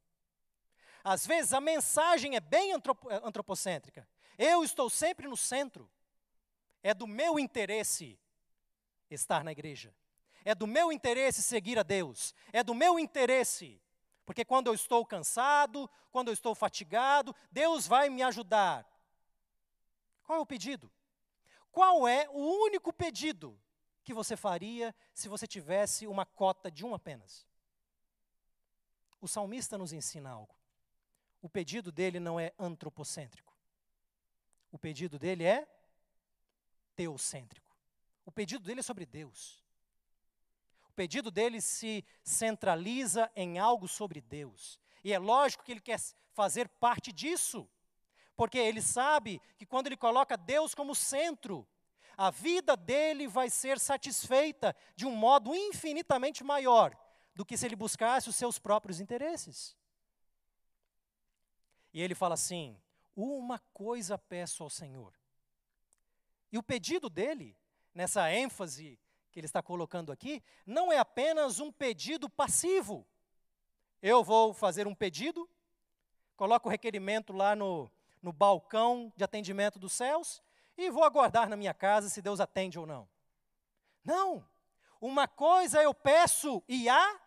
Às 1.02 1.26
vezes 1.26 1.52
a 1.52 1.60
mensagem 1.60 2.36
é 2.36 2.40
bem 2.40 2.72
antropo, 2.72 3.10
eh, 3.10 3.20
antropocêntrica. 3.24 4.08
Eu 4.36 4.62
estou 4.62 4.90
sempre 4.90 5.26
no 5.26 5.36
centro. 5.36 5.90
É 6.82 6.92
do 6.92 7.06
meu 7.06 7.38
interesse 7.38 8.18
estar 9.10 9.42
na 9.42 9.52
igreja. 9.52 9.94
É 10.46 10.54
do 10.54 10.64
meu 10.64 10.92
interesse 10.92 11.42
seguir 11.42 11.76
a 11.76 11.82
Deus. 11.82 12.32
É 12.52 12.62
do 12.62 12.72
meu 12.72 13.00
interesse. 13.00 13.82
Porque 14.24 14.44
quando 14.44 14.68
eu 14.68 14.74
estou 14.74 15.04
cansado, 15.04 15.90
quando 16.12 16.28
eu 16.28 16.32
estou 16.32 16.54
fatigado, 16.54 17.34
Deus 17.50 17.88
vai 17.88 18.08
me 18.08 18.22
ajudar. 18.22 18.86
Qual 20.22 20.38
é 20.38 20.40
o 20.40 20.46
pedido? 20.46 20.88
Qual 21.72 22.06
é 22.06 22.28
o 22.30 22.38
único 22.62 22.92
pedido 22.92 23.60
que 24.04 24.14
você 24.14 24.36
faria 24.36 24.94
se 25.12 25.28
você 25.28 25.48
tivesse 25.48 26.06
uma 26.06 26.24
cota 26.24 26.70
de 26.70 26.86
um 26.86 26.94
apenas? 26.94 27.44
O 29.20 29.26
salmista 29.26 29.76
nos 29.76 29.92
ensina 29.92 30.30
algo. 30.30 30.54
O 31.42 31.48
pedido 31.48 31.90
dele 31.90 32.20
não 32.20 32.38
é 32.38 32.54
antropocêntrico. 32.56 33.52
O 34.70 34.78
pedido 34.78 35.18
dele 35.18 35.42
é 35.42 35.66
teocêntrico. 36.94 37.76
O 38.24 38.30
pedido 38.30 38.64
dele 38.64 38.78
é 38.78 38.84
sobre 38.84 39.04
Deus. 39.04 39.65
Pedido 40.96 41.30
dele 41.30 41.60
se 41.60 42.02
centraliza 42.24 43.30
em 43.36 43.58
algo 43.58 43.86
sobre 43.86 44.22
Deus. 44.22 44.80
E 45.04 45.12
é 45.12 45.18
lógico 45.18 45.62
que 45.62 45.72
ele 45.72 45.80
quer 45.80 46.00
fazer 46.32 46.68
parte 46.68 47.12
disso, 47.12 47.68
porque 48.34 48.56
ele 48.56 48.80
sabe 48.80 49.40
que 49.58 49.66
quando 49.66 49.88
ele 49.88 49.96
coloca 49.96 50.38
Deus 50.38 50.74
como 50.74 50.94
centro, 50.94 51.68
a 52.16 52.30
vida 52.30 52.74
dele 52.76 53.28
vai 53.28 53.50
ser 53.50 53.78
satisfeita 53.78 54.74
de 54.96 55.04
um 55.04 55.14
modo 55.14 55.54
infinitamente 55.54 56.42
maior 56.42 56.96
do 57.34 57.44
que 57.44 57.58
se 57.58 57.66
ele 57.66 57.76
buscasse 57.76 58.30
os 58.30 58.36
seus 58.36 58.58
próprios 58.58 58.98
interesses. 58.98 59.76
E 61.92 62.00
ele 62.00 62.14
fala 62.14 62.34
assim: 62.34 62.80
Uma 63.14 63.58
coisa 63.74 64.16
peço 64.16 64.62
ao 64.62 64.70
Senhor. 64.70 65.14
E 66.50 66.56
o 66.56 66.62
pedido 66.62 67.10
dele, 67.10 67.54
nessa 67.94 68.32
ênfase 68.32 68.98
que 69.36 69.40
ele 69.40 69.46
está 69.46 69.62
colocando 69.62 70.10
aqui, 70.10 70.42
não 70.64 70.90
é 70.90 70.96
apenas 70.96 71.60
um 71.60 71.70
pedido 71.70 72.26
passivo. 72.26 73.06
Eu 74.00 74.24
vou 74.24 74.54
fazer 74.54 74.86
um 74.86 74.94
pedido, 74.94 75.46
coloco 76.38 76.70
o 76.70 76.72
requerimento 76.72 77.34
lá 77.34 77.54
no, 77.54 77.90
no 78.22 78.32
balcão 78.32 79.12
de 79.14 79.22
atendimento 79.22 79.78
dos 79.78 79.92
céus, 79.92 80.42
e 80.74 80.88
vou 80.88 81.04
aguardar 81.04 81.50
na 81.50 81.56
minha 81.56 81.74
casa 81.74 82.08
se 82.08 82.22
Deus 82.22 82.40
atende 82.40 82.78
ou 82.78 82.86
não. 82.86 83.06
Não. 84.02 84.42
Uma 84.98 85.28
coisa 85.28 85.82
eu 85.82 85.92
peço 85.92 86.62
e 86.66 86.88
a 86.88 87.20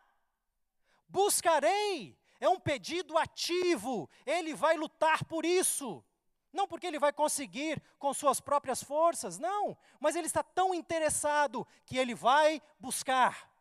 buscarei. 1.07 2.17
É 2.39 2.49
um 2.49 2.59
pedido 2.59 3.19
ativo. 3.19 4.09
Ele 4.25 4.55
vai 4.55 4.75
lutar 4.75 5.23
por 5.25 5.45
isso. 5.45 6.03
Não 6.51 6.67
porque 6.67 6.87
ele 6.87 6.97
vai 6.97 7.13
conseguir 7.13 7.81
com 7.97 8.13
suas 8.13 8.39
próprias 8.39 8.81
forças, 8.83 9.37
não, 9.37 9.77
mas 9.99 10.15
ele 10.15 10.27
está 10.27 10.41
tão 10.41 10.73
interessado 10.73 11.67
que 11.85 11.97
ele 11.97 12.15
vai 12.15 12.61
buscar. 12.79 13.51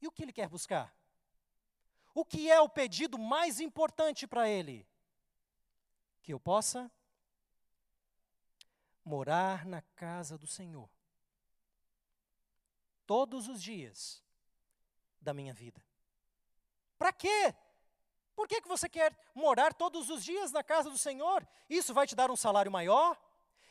E 0.00 0.06
o 0.06 0.12
que 0.12 0.22
ele 0.22 0.32
quer 0.32 0.48
buscar? 0.48 0.94
O 2.14 2.24
que 2.24 2.50
é 2.50 2.60
o 2.60 2.68
pedido 2.68 3.18
mais 3.18 3.58
importante 3.58 4.26
para 4.26 4.48
ele? 4.48 4.86
Que 6.22 6.32
eu 6.32 6.38
possa 6.38 6.90
morar 9.04 9.66
na 9.66 9.82
casa 9.96 10.38
do 10.38 10.46
Senhor 10.46 10.88
todos 13.06 13.48
os 13.48 13.62
dias 13.62 14.22
da 15.20 15.34
minha 15.34 15.52
vida. 15.52 15.84
Para 16.98 17.12
quê? 17.12 17.54
Por 18.34 18.48
que, 18.48 18.60
que 18.60 18.68
você 18.68 18.88
quer 18.88 19.16
morar 19.34 19.72
todos 19.72 20.10
os 20.10 20.24
dias 20.24 20.50
na 20.50 20.62
casa 20.62 20.90
do 20.90 20.98
Senhor? 20.98 21.46
Isso 21.68 21.94
vai 21.94 22.06
te 22.06 22.16
dar 22.16 22.30
um 22.30 22.36
salário 22.36 22.70
maior? 22.70 23.18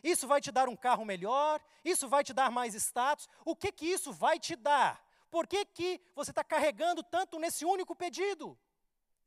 Isso 0.03 0.27
vai 0.27 0.41
te 0.41 0.51
dar 0.51 0.67
um 0.67 0.75
carro 0.75 1.05
melhor? 1.05 1.61
Isso 1.83 2.07
vai 2.07 2.23
te 2.23 2.33
dar 2.33 2.51
mais 2.51 2.73
status? 2.73 3.27
O 3.45 3.55
que 3.55 3.71
que 3.71 3.85
isso 3.85 4.11
vai 4.11 4.39
te 4.39 4.55
dar? 4.55 5.03
Por 5.29 5.47
que, 5.47 5.65
que 5.65 6.01
você 6.13 6.31
está 6.31 6.43
carregando 6.43 7.01
tanto 7.01 7.39
nesse 7.39 7.65
único 7.65 7.95
pedido? 7.95 8.57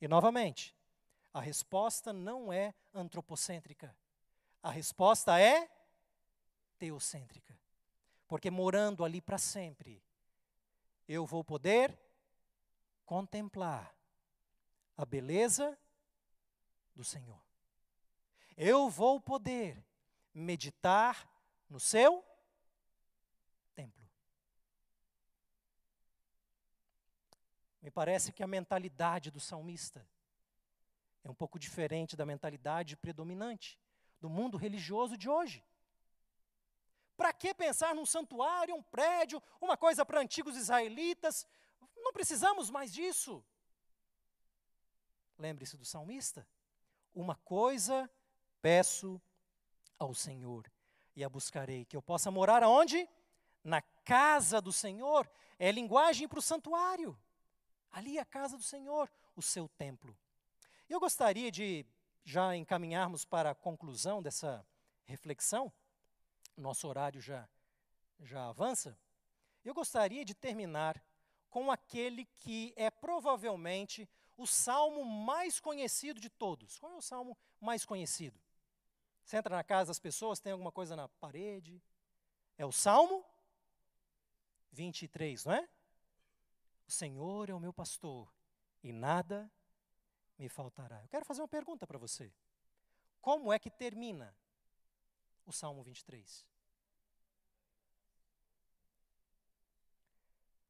E 0.00 0.06
novamente, 0.06 0.76
a 1.34 1.40
resposta 1.40 2.12
não 2.12 2.52
é 2.52 2.74
antropocêntrica. 2.94 3.96
A 4.62 4.70
resposta 4.70 5.40
é 5.40 5.68
teocêntrica. 6.78 7.58
Porque 8.28 8.50
morando 8.50 9.04
ali 9.04 9.20
para 9.20 9.38
sempre, 9.38 10.02
eu 11.08 11.24
vou 11.24 11.42
poder 11.42 11.98
contemplar 13.04 13.95
a 14.96 15.04
beleza 15.04 15.78
do 16.94 17.04
Senhor. 17.04 17.40
Eu 18.56 18.88
vou 18.88 19.20
poder 19.20 19.84
meditar 20.32 21.28
no 21.68 21.78
seu 21.78 22.24
templo. 23.74 24.08
Me 27.82 27.90
parece 27.90 28.32
que 28.32 28.42
a 28.42 28.46
mentalidade 28.46 29.30
do 29.30 29.38
salmista 29.38 30.06
é 31.22 31.30
um 31.30 31.34
pouco 31.34 31.58
diferente 31.58 32.16
da 32.16 32.24
mentalidade 32.24 32.96
predominante 32.96 33.78
do 34.20 34.30
mundo 34.30 34.56
religioso 34.56 35.16
de 35.16 35.28
hoje. 35.28 35.62
Para 37.16 37.32
que 37.32 37.52
pensar 37.54 37.94
num 37.94 38.06
santuário, 38.06 38.74
um 38.74 38.82
prédio, 38.82 39.42
uma 39.60 39.76
coisa 39.76 40.04
para 40.04 40.20
antigos 40.20 40.56
israelitas? 40.56 41.46
Não 41.96 42.12
precisamos 42.12 42.70
mais 42.70 42.92
disso. 42.92 43.44
Lembre-se 45.38 45.76
do 45.76 45.84
salmista. 45.84 46.46
Uma 47.14 47.34
coisa 47.36 48.10
peço 48.60 49.20
ao 49.98 50.14
Senhor 50.14 50.70
e 51.14 51.24
a 51.24 51.28
buscarei, 51.28 51.84
que 51.84 51.96
eu 51.96 52.02
possa 52.02 52.30
morar 52.30 52.62
aonde? 52.62 53.08
Na 53.64 53.80
casa 54.04 54.60
do 54.60 54.72
Senhor. 54.72 55.28
É 55.58 55.70
linguagem 55.72 56.28
para 56.28 56.38
o 56.38 56.42
santuário. 56.42 57.18
Ali 57.90 58.18
é 58.18 58.20
a 58.20 58.24
casa 58.24 58.56
do 58.56 58.62
Senhor, 58.62 59.10
o 59.34 59.42
seu 59.42 59.68
templo. 59.68 60.16
Eu 60.88 61.00
gostaria 61.00 61.50
de 61.50 61.86
já 62.24 62.54
encaminharmos 62.54 63.24
para 63.24 63.50
a 63.50 63.54
conclusão 63.54 64.22
dessa 64.22 64.66
reflexão 65.04 65.72
nosso 66.56 66.88
horário 66.88 67.20
já, 67.20 67.48
já 68.20 68.48
avança, 68.48 68.98
eu 69.64 69.74
gostaria 69.74 70.24
de 70.24 70.34
terminar 70.34 71.02
com 71.50 71.70
aquele 71.70 72.24
que 72.24 72.72
é 72.76 72.90
provavelmente 72.90 74.08
o 74.36 74.46
salmo 74.46 75.04
mais 75.04 75.60
conhecido 75.60 76.20
de 76.20 76.28
todos. 76.28 76.78
Qual 76.78 76.92
é 76.92 76.96
o 76.96 77.02
salmo 77.02 77.36
mais 77.60 77.84
conhecido? 77.84 78.38
Você 79.24 79.36
entra 79.36 79.56
na 79.56 79.64
casa 79.64 79.88
das 79.88 79.98
pessoas, 79.98 80.38
tem 80.38 80.52
alguma 80.52 80.70
coisa 80.70 80.94
na 80.94 81.08
parede? 81.08 81.82
É 82.56 82.64
o 82.64 82.72
salmo 82.72 83.24
23, 84.72 85.44
não 85.44 85.52
é? 85.52 85.68
O 86.86 86.90
Senhor 86.90 87.50
é 87.50 87.54
o 87.54 87.60
meu 87.60 87.72
pastor 87.72 88.32
e 88.82 88.92
nada 88.92 89.50
me 90.38 90.48
faltará. 90.48 91.02
Eu 91.02 91.08
quero 91.08 91.24
fazer 91.24 91.40
uma 91.42 91.48
pergunta 91.48 91.86
para 91.86 91.98
você. 91.98 92.32
Como 93.20 93.52
é 93.52 93.58
que 93.58 93.70
termina 93.70 94.36
o 95.46 95.52
Salmo 95.52 95.82
23. 95.82 96.44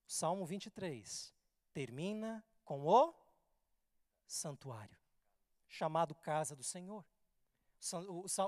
O 0.07 0.13
Salmo 0.13 0.45
23 0.45 1.35
termina 1.73 2.45
com 2.65 2.87
o 2.87 3.15
santuário, 4.27 4.99
chamado 5.69 6.15
casa 6.15 6.55
do 6.57 6.63
Senhor. 6.63 7.05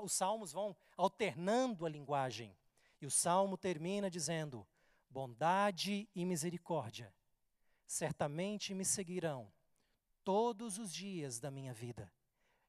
Os 0.03 0.13
salmos 0.13 0.51
vão 0.51 0.75
alternando 0.97 1.85
a 1.85 1.89
linguagem. 1.89 2.55
E 3.01 3.05
o 3.05 3.11
salmo 3.11 3.57
termina 3.57 4.09
dizendo: 4.09 4.67
Bondade 5.09 6.09
e 6.13 6.25
misericórdia 6.25 7.13
certamente 7.89 8.73
me 8.75 8.85
seguirão 8.85 9.51
todos 10.23 10.77
os 10.77 10.93
dias 10.93 11.39
da 11.39 11.49
minha 11.49 11.73
vida, 11.73 12.11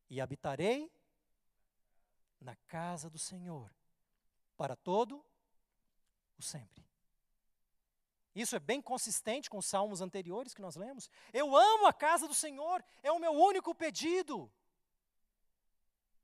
e 0.08 0.18
habitarei 0.18 0.90
na 2.40 2.56
casa 2.56 3.10
do 3.10 3.18
Senhor 3.18 3.70
para 4.56 4.74
todo 4.74 5.22
o 6.38 6.42
sempre. 6.42 6.89
Isso 8.34 8.54
é 8.54 8.60
bem 8.60 8.80
consistente 8.80 9.50
com 9.50 9.58
os 9.58 9.66
salmos 9.66 10.00
anteriores 10.00 10.54
que 10.54 10.62
nós 10.62 10.76
lemos. 10.76 11.10
Eu 11.32 11.56
amo 11.56 11.86
a 11.86 11.92
casa 11.92 12.28
do 12.28 12.34
Senhor, 12.34 12.84
é 13.02 13.10
o 13.10 13.18
meu 13.18 13.32
único 13.32 13.74
pedido. 13.74 14.50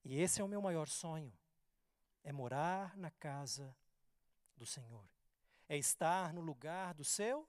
E 0.05 0.21
esse 0.21 0.41
é 0.41 0.45
o 0.45 0.49
meu 0.49 0.63
maior 0.63 0.89
sonho: 0.89 1.33
é 2.23 2.33
morar 2.33 2.97
na 2.97 3.11
casa 3.11 3.77
do 4.57 4.65
Senhor, 4.65 5.05
é 5.69 5.77
estar 5.77 6.33
no 6.33 6.41
lugar 6.41 6.95
do 6.95 7.05
seu 7.05 7.49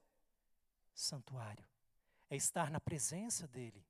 santuário, 0.92 1.64
é 2.28 2.34
estar 2.34 2.70
na 2.70 2.80
presença 2.80 3.46
dEle. 3.46 3.86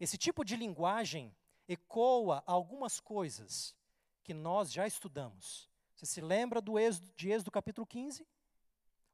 Esse 0.00 0.16
tipo 0.16 0.44
de 0.44 0.56
linguagem 0.56 1.34
ecoa 1.68 2.42
algumas 2.46 3.00
coisas 3.00 3.74
que 4.22 4.32
nós 4.32 4.72
já 4.72 4.86
estudamos. 4.86 5.68
Você 5.94 6.06
se 6.06 6.20
lembra 6.20 6.60
do 6.60 6.78
Êxodo, 6.78 7.12
de 7.16 7.30
Êxodo 7.30 7.50
capítulo 7.50 7.86
15? 7.86 8.26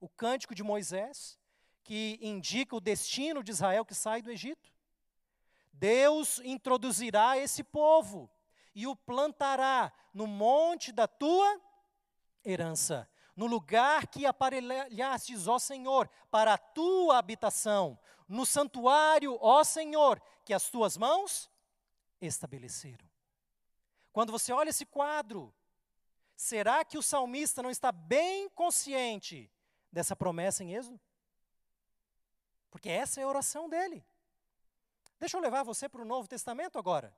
O 0.03 0.09
cântico 0.09 0.53
de 0.53 0.65
Moisés, 0.65 1.39
que 1.85 2.19
indica 2.21 2.75
o 2.75 2.81
destino 2.81 3.41
de 3.41 3.53
Israel 3.53 3.85
que 3.85 3.95
sai 3.95 4.21
do 4.21 4.33
Egito. 4.33 4.69
Deus 5.73 6.41
introduzirá 6.41 7.39
esse 7.39 7.63
povo. 7.63 8.29
e 8.75 8.85
o 8.87 8.97
plantará 8.97 9.93
no 10.13 10.27
monte 10.27 10.91
da 10.91 11.07
tua 11.07 11.61
herança, 12.43 13.09
no 13.37 13.47
lugar 13.47 14.09
que 14.09 14.27
aparelhastes, 14.27 15.47
ó 15.47 15.59
Senhor, 15.59 16.11
para 16.31 16.55
a 16.55 16.59
tua 16.59 17.19
habitação, 17.19 17.97
no 18.27 18.45
santuário, 18.47 19.39
ó 19.41 19.63
Senhor, 19.63 20.21
que 20.43 20.55
as 20.55 20.69
tuas 20.69 20.97
mãos 20.97 21.51
estabeleceram. 22.19 23.07
Quando 24.11 24.33
você 24.33 24.53
olha 24.53 24.71
esse 24.71 24.87
quadro, 24.87 25.55
será 26.35 26.83
que 26.83 26.97
o 26.97 27.03
salmista 27.03 27.63
não 27.63 27.71
está 27.71 27.93
bem 27.93 28.49
consciente 28.49 29.53
dessa 29.93 30.17
promessa 30.17 30.65
em 30.65 30.75
Êxodo? 30.75 30.99
Porque 32.71 32.89
essa 32.89 33.21
é 33.21 33.25
a 33.25 33.29
oração 33.29 33.69
dele. 33.69 34.03
Deixa 35.21 35.37
eu 35.37 35.41
levar 35.41 35.63
você 35.63 35.89
para 35.89 36.03
o 36.03 36.07
Novo 36.07 36.27
Testamento 36.27 36.79
agora. 36.79 37.15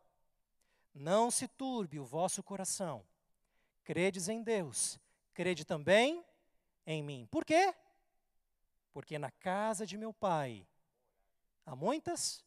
Não 0.92 1.30
se 1.30 1.48
turbe 1.48 1.98
o 1.98 2.04
vosso 2.04 2.42
coração. 2.42 3.06
Credes 3.84 4.28
em 4.28 4.42
Deus, 4.42 4.98
crede 5.32 5.64
também 5.64 6.24
em 6.86 7.02
mim. 7.02 7.26
Por 7.30 7.44
quê? 7.44 7.74
Porque 8.92 9.18
na 9.18 9.30
casa 9.30 9.86
de 9.86 9.96
meu 9.96 10.12
pai 10.12 10.66
há 11.64 11.74
muitas 11.74 12.44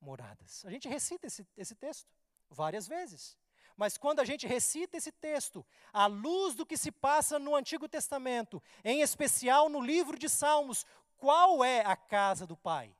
moradas. 0.00 0.64
A 0.64 0.70
gente 0.70 0.88
recita 0.88 1.26
esse, 1.26 1.46
esse 1.56 1.74
texto 1.74 2.08
várias 2.48 2.86
vezes. 2.86 3.36
Mas 3.76 3.98
quando 3.98 4.20
a 4.20 4.24
gente 4.24 4.46
recita 4.46 4.96
esse 4.96 5.12
texto, 5.12 5.64
à 5.92 6.06
luz 6.06 6.54
do 6.54 6.64
que 6.64 6.78
se 6.78 6.90
passa 6.90 7.38
no 7.38 7.54
Antigo 7.54 7.86
Testamento, 7.86 8.62
em 8.82 9.02
especial 9.02 9.68
no 9.68 9.82
livro 9.82 10.18
de 10.18 10.28
Salmos, 10.28 10.86
qual 11.18 11.62
é 11.62 11.84
a 11.84 11.94
casa 11.94 12.46
do 12.46 12.56
Pai? 12.56 12.96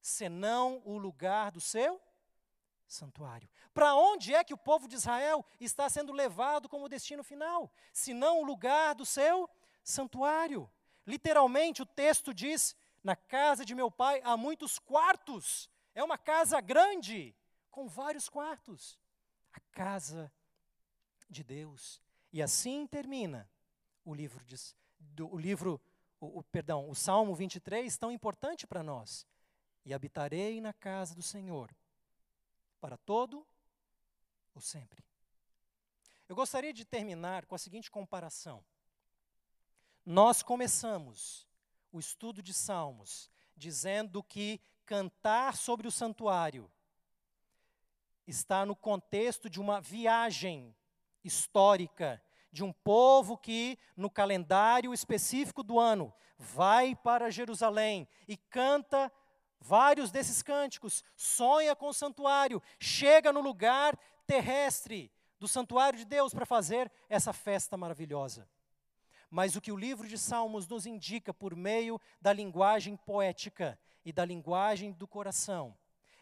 Senão 0.00 0.82
o 0.84 0.98
lugar 0.98 1.50
do 1.50 1.60
seu 1.60 2.00
santuário. 2.86 3.48
Para 3.72 3.94
onde 3.94 4.34
é 4.34 4.44
que 4.44 4.54
o 4.54 4.58
povo 4.58 4.86
de 4.86 4.94
Israel 4.94 5.44
está 5.58 5.88
sendo 5.88 6.12
levado 6.12 6.68
como 6.68 6.88
destino 6.88 7.24
final? 7.24 7.72
Senão 7.92 8.40
o 8.40 8.44
lugar 8.44 8.94
do 8.94 9.06
seu 9.06 9.48
santuário. 9.82 10.70
Literalmente 11.06 11.80
o 11.80 11.86
texto 11.86 12.32
diz: 12.32 12.76
na 13.02 13.16
casa 13.16 13.64
de 13.64 13.74
meu 13.74 13.90
pai 13.90 14.20
há 14.22 14.36
muitos 14.36 14.78
quartos. 14.78 15.70
É 15.94 16.04
uma 16.04 16.18
casa 16.18 16.60
grande, 16.60 17.34
com 17.70 17.88
vários 17.88 18.28
quartos 18.28 18.98
a 19.56 19.60
casa 19.72 20.32
de 21.28 21.42
Deus. 21.42 22.00
E 22.32 22.42
assim 22.42 22.86
termina 22.86 23.48
o 24.04 24.14
livro, 24.14 24.44
de, 24.44 24.56
do, 24.98 25.32
o 25.32 25.38
livro, 25.38 25.80
o, 26.20 26.40
o, 26.40 26.42
perdão, 26.44 26.88
o 26.88 26.94
Salmo 26.94 27.34
23, 27.34 27.96
tão 27.96 28.10
importante 28.10 28.66
para 28.66 28.82
nós. 28.82 29.26
E 29.84 29.94
habitarei 29.94 30.60
na 30.60 30.72
casa 30.72 31.14
do 31.14 31.22
Senhor 31.22 31.74
para 32.80 32.96
todo 32.96 33.46
o 34.54 34.60
sempre. 34.60 35.04
Eu 36.28 36.34
gostaria 36.34 36.72
de 36.72 36.84
terminar 36.84 37.46
com 37.46 37.54
a 37.54 37.58
seguinte 37.58 37.90
comparação. 37.90 38.64
Nós 40.04 40.42
começamos 40.42 41.46
o 41.92 41.98
estudo 41.98 42.42
de 42.42 42.52
Salmos 42.52 43.30
dizendo 43.56 44.22
que 44.22 44.60
cantar 44.84 45.56
sobre 45.56 45.88
o 45.88 45.90
santuário 45.90 46.70
está 48.26 48.66
no 48.66 48.74
contexto 48.74 49.48
de 49.48 49.60
uma 49.60 49.80
viagem 49.80 50.74
histórica 51.22 52.22
de 52.52 52.64
um 52.64 52.72
povo 52.72 53.36
que, 53.36 53.78
no 53.96 54.08
calendário 54.08 54.94
específico 54.94 55.62
do 55.62 55.78
ano, 55.78 56.12
vai 56.38 56.94
para 56.94 57.30
Jerusalém 57.30 58.08
e 58.26 58.36
canta 58.36 59.12
vários 59.60 60.10
desses 60.10 60.42
cânticos, 60.42 61.04
sonha 61.14 61.76
com 61.76 61.88
o 61.88 61.94
santuário, 61.94 62.62
chega 62.78 63.32
no 63.32 63.40
lugar 63.40 63.98
terrestre 64.26 65.12
do 65.38 65.46
santuário 65.46 65.98
de 65.98 66.04
Deus 66.04 66.32
para 66.32 66.46
fazer 66.46 66.90
essa 67.08 67.32
festa 67.32 67.76
maravilhosa. 67.76 68.48
Mas 69.28 69.56
o 69.56 69.60
que 69.60 69.72
o 69.72 69.76
livro 69.76 70.08
de 70.08 70.16
Salmos 70.16 70.66
nos 70.66 70.86
indica 70.86 71.34
por 71.34 71.54
meio 71.54 72.00
da 72.20 72.32
linguagem 72.32 72.96
poética 72.96 73.78
e 74.04 74.12
da 74.12 74.24
linguagem 74.24 74.92
do 74.92 75.06
coração 75.06 75.76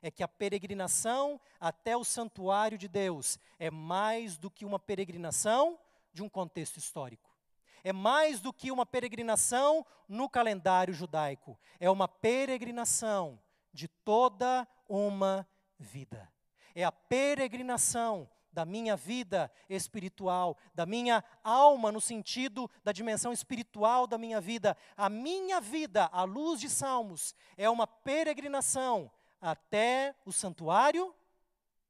é 0.04 0.10
que 0.10 0.22
a 0.22 0.28
peregrinação 0.28 1.40
até 1.58 1.96
o 1.96 2.04
santuário 2.04 2.76
de 2.76 2.86
Deus 2.86 3.38
é 3.58 3.70
mais 3.70 4.36
do 4.36 4.50
que 4.50 4.66
uma 4.66 4.78
peregrinação 4.78 5.78
de 6.12 6.22
um 6.22 6.28
contexto 6.28 6.76
histórico. 6.76 7.34
É 7.82 7.90
mais 7.90 8.38
do 8.38 8.52
que 8.52 8.70
uma 8.70 8.84
peregrinação 8.84 9.84
no 10.06 10.28
calendário 10.28 10.92
judaico. 10.92 11.58
É 11.80 11.88
uma 11.88 12.06
peregrinação 12.06 13.40
de 13.72 13.88
toda 13.88 14.68
uma 14.86 15.48
vida. 15.78 16.30
É 16.74 16.84
a 16.84 16.92
peregrinação 16.92 18.28
da 18.52 18.66
minha 18.66 18.96
vida 18.96 19.50
espiritual, 19.70 20.58
da 20.74 20.84
minha 20.84 21.24
alma, 21.42 21.90
no 21.90 22.00
sentido 22.00 22.70
da 22.84 22.92
dimensão 22.92 23.32
espiritual 23.32 24.06
da 24.06 24.18
minha 24.18 24.38
vida. 24.38 24.76
A 24.98 25.08
minha 25.08 25.62
vida, 25.62 26.10
à 26.12 26.24
luz 26.24 26.60
de 26.60 26.68
Salmos, 26.68 27.34
é 27.56 27.70
uma 27.70 27.86
peregrinação 27.86 29.10
até 29.44 30.14
o 30.24 30.32
santuário 30.32 31.14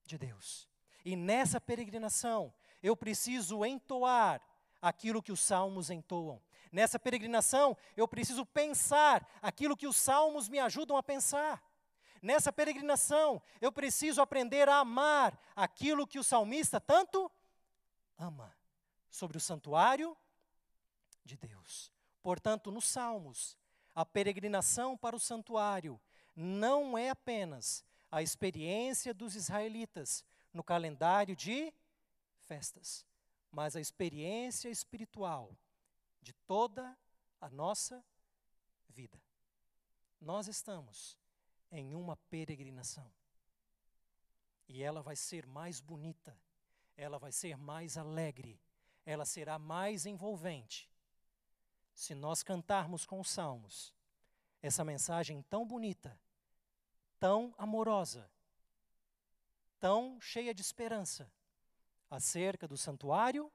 de 0.05 0.19
Deus. 0.19 0.69
E 1.05 1.15
nessa 1.15 1.61
peregrinação, 1.61 2.53
eu 2.83 2.97
preciso 2.97 3.65
entoar 3.65 4.43
aquilo 4.83 5.23
que 5.23 5.31
os 5.31 5.41
salmos 5.41 5.89
entoam. 5.89 6.43
Nessa 6.73 6.99
peregrinação, 6.99 7.77
eu 7.97 8.09
preciso 8.09 8.45
pensar 8.45 9.25
aquilo 9.41 9.77
que 9.77 9.87
os 9.87 9.97
salmos 9.97 10.49
me 10.49 10.59
ajudam 10.59 10.97
a 10.97 11.03
pensar. 11.03 11.63
Nessa 12.21 12.53
peregrinação, 12.53 13.41
eu 13.61 13.71
preciso 13.71 14.21
aprender 14.21 14.69
a 14.69 14.79
amar 14.79 15.39
aquilo 15.55 16.09
que 16.09 16.19
o 16.19 16.25
salmista 16.25 16.81
tanto 16.81 17.31
ama 18.19 18.53
sobre 19.09 19.37
o 19.37 19.41
santuário 19.41 20.17
de 21.25 21.37
Deus. 21.37 21.93
Portanto, 22.21 22.73
nos 22.73 22.87
salmos, 22.87 23.57
a 23.95 24.05
peregrinação 24.05 24.97
para 24.97 25.15
o 25.15 25.21
santuário 25.21 26.01
não 26.35 26.97
é 26.97 27.11
apenas 27.11 27.85
a 28.11 28.23
experiência 28.23 29.13
dos 29.13 29.35
israelitas 29.35 30.25
no 30.53 30.63
calendário 30.63 31.35
de 31.35 31.73
festas, 32.47 33.05
mas 33.51 33.77
a 33.77 33.81
experiência 33.81 34.69
espiritual 34.69 35.57
de 36.23 36.33
toda 36.47 36.97
a 37.41 37.49
nossa 37.51 38.05
vida. 38.89 39.21
Nós 40.21 40.49
estamos 40.49 41.19
em 41.71 41.95
uma 41.95 42.17
peregrinação. 42.17 43.11
E 44.67 44.83
ela 44.83 45.03
vai 45.03 45.17
ser 45.17 45.45
mais 45.47 45.81
bonita, 45.81 46.39
ela 46.97 47.19
vai 47.19 47.33
ser 47.33 47.57
mais 47.57 47.99
alegre, 47.99 48.59
ela 49.05 49.27
será 49.27 49.59
mais 49.59 50.07
envolvente. 50.07 50.89
Se 51.95 52.15
nós 52.15 52.43
cantarmos 52.43 53.05
com 53.05 53.21
os 53.21 53.29
salmos 53.29 53.93
essa 54.63 54.85
mensagem 54.85 55.43
tão 55.43 55.67
bonita 55.67 56.19
tão 57.19 57.55
amorosa, 57.57 58.31
tão 59.81 60.21
cheia 60.21 60.55
de 60.55 60.63
esperança 60.63 61.31
acerca 62.11 62.69
do 62.69 62.77
santuário 62.77 63.53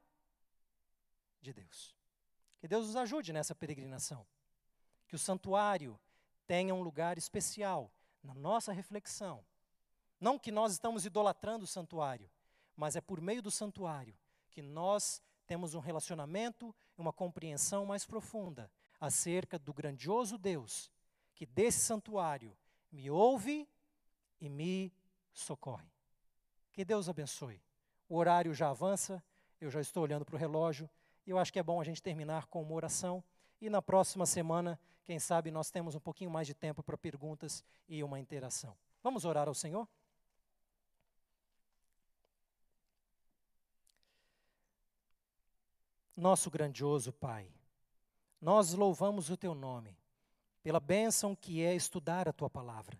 de 1.41 1.53
Deus. 1.53 1.95
Que 2.59 2.67
Deus 2.67 2.87
nos 2.87 2.95
ajude 2.95 3.31
nessa 3.31 3.55
peregrinação. 3.55 4.25
Que 5.07 5.15
o 5.15 5.19
santuário 5.19 5.99
tenha 6.45 6.75
um 6.75 6.81
lugar 6.81 7.17
especial 7.17 7.91
na 8.21 8.33
nossa 8.33 8.71
reflexão. 8.71 9.45
Não 10.19 10.37
que 10.37 10.51
nós 10.51 10.73
estamos 10.73 11.05
idolatrando 11.05 11.63
o 11.63 11.67
santuário, 11.67 12.29
mas 12.75 12.95
é 12.95 13.01
por 13.01 13.21
meio 13.21 13.41
do 13.41 13.49
santuário 13.49 14.17
que 14.51 14.61
nós 14.61 15.21
temos 15.47 15.73
um 15.73 15.79
relacionamento, 15.79 16.75
uma 16.97 17.13
compreensão 17.13 17.85
mais 17.85 18.05
profunda 18.05 18.69
acerca 18.99 19.57
do 19.57 19.73
grandioso 19.73 20.37
Deus 20.37 20.91
que 21.39 21.45
desse 21.45 21.79
santuário 21.79 22.53
me 22.91 23.09
ouve 23.09 23.67
e 24.39 24.49
me 24.49 24.93
socorre. 25.31 25.87
Que 26.71 26.83
Deus 26.83 27.09
abençoe. 27.09 27.61
O 28.07 28.17
horário 28.17 28.53
já 28.53 28.69
avança, 28.69 29.23
eu 29.59 29.69
já 29.69 29.81
estou 29.81 30.03
olhando 30.03 30.25
para 30.25 30.35
o 30.35 30.39
relógio, 30.39 30.89
e 31.25 31.29
eu 31.29 31.37
acho 31.37 31.53
que 31.53 31.59
é 31.59 31.63
bom 31.63 31.79
a 31.79 31.83
gente 31.83 32.01
terminar 32.01 32.47
com 32.47 32.61
uma 32.61 32.73
oração. 32.73 33.23
E 33.61 33.69
na 33.69 33.81
próxima 33.81 34.25
semana, 34.25 34.79
quem 35.03 35.19
sabe, 35.19 35.51
nós 35.51 35.69
temos 35.69 35.93
um 35.93 35.99
pouquinho 35.99 36.31
mais 36.31 36.47
de 36.47 36.53
tempo 36.53 36.81
para 36.81 36.97
perguntas 36.97 37.63
e 37.87 38.03
uma 38.03 38.19
interação. 38.19 38.75
Vamos 39.03 39.25
orar 39.25 39.47
ao 39.47 39.53
Senhor? 39.53 39.87
Nosso 46.15 46.49
grandioso 46.49 47.13
Pai, 47.13 47.49
nós 48.41 48.73
louvamos 48.73 49.29
o 49.29 49.37
Teu 49.37 49.53
nome 49.53 49.98
pela 50.61 50.79
bênção 50.79 51.35
que 51.35 51.63
é 51.63 51.75
estudar 51.75 52.27
a 52.27 52.33
tua 52.33 52.49
palavra, 52.49 52.97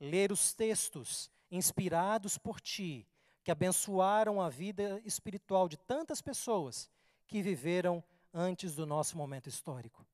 ler 0.00 0.30
os 0.32 0.52
textos 0.52 1.30
inspirados 1.50 2.38
por 2.38 2.60
ti, 2.60 3.06
que 3.42 3.50
abençoaram 3.50 4.40
a 4.40 4.48
vida 4.48 5.00
espiritual 5.04 5.68
de 5.68 5.76
tantas 5.76 6.20
pessoas 6.20 6.90
que 7.26 7.42
viveram 7.42 8.02
antes 8.32 8.74
do 8.74 8.86
nosso 8.86 9.16
momento 9.16 9.48
histórico. 9.48 10.06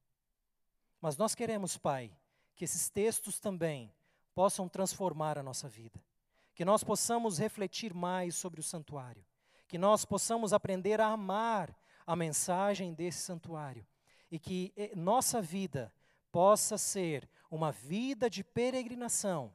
Mas 1.01 1.17
nós 1.17 1.35
queremos, 1.35 1.77
Pai, 1.77 2.11
que 2.55 2.65
esses 2.65 2.89
textos 2.89 3.39
também 3.39 3.93
possam 4.35 4.69
transformar 4.69 5.39
a 5.39 5.43
nossa 5.43 5.69
vida. 5.69 6.01
que 6.55 6.65
nós 6.65 6.85
possamos 6.85 7.37
refletir 7.39 7.93
mais 7.93 8.37
sobre 8.37 8.61
o 8.61 8.62
santuário, 8.62 9.25
que 9.67 9.77
nós 9.77 10.05
possamos 10.05 10.53
aprender 10.53 11.01
a 11.01 11.09
amar 11.09 11.77
a 12.07 12.15
mensagem 12.15 12.95
desse 12.95 13.23
santuário 13.23 13.85
e 14.31 14.39
que 14.39 14.73
eh, 14.77 14.93
nossa 14.95 15.43
vida 15.43 15.93
possa 16.35 16.76
ser 16.76 17.30
uma 17.49 17.70
vida 17.70 18.28
de 18.28 18.43
peregrinação 18.43 19.55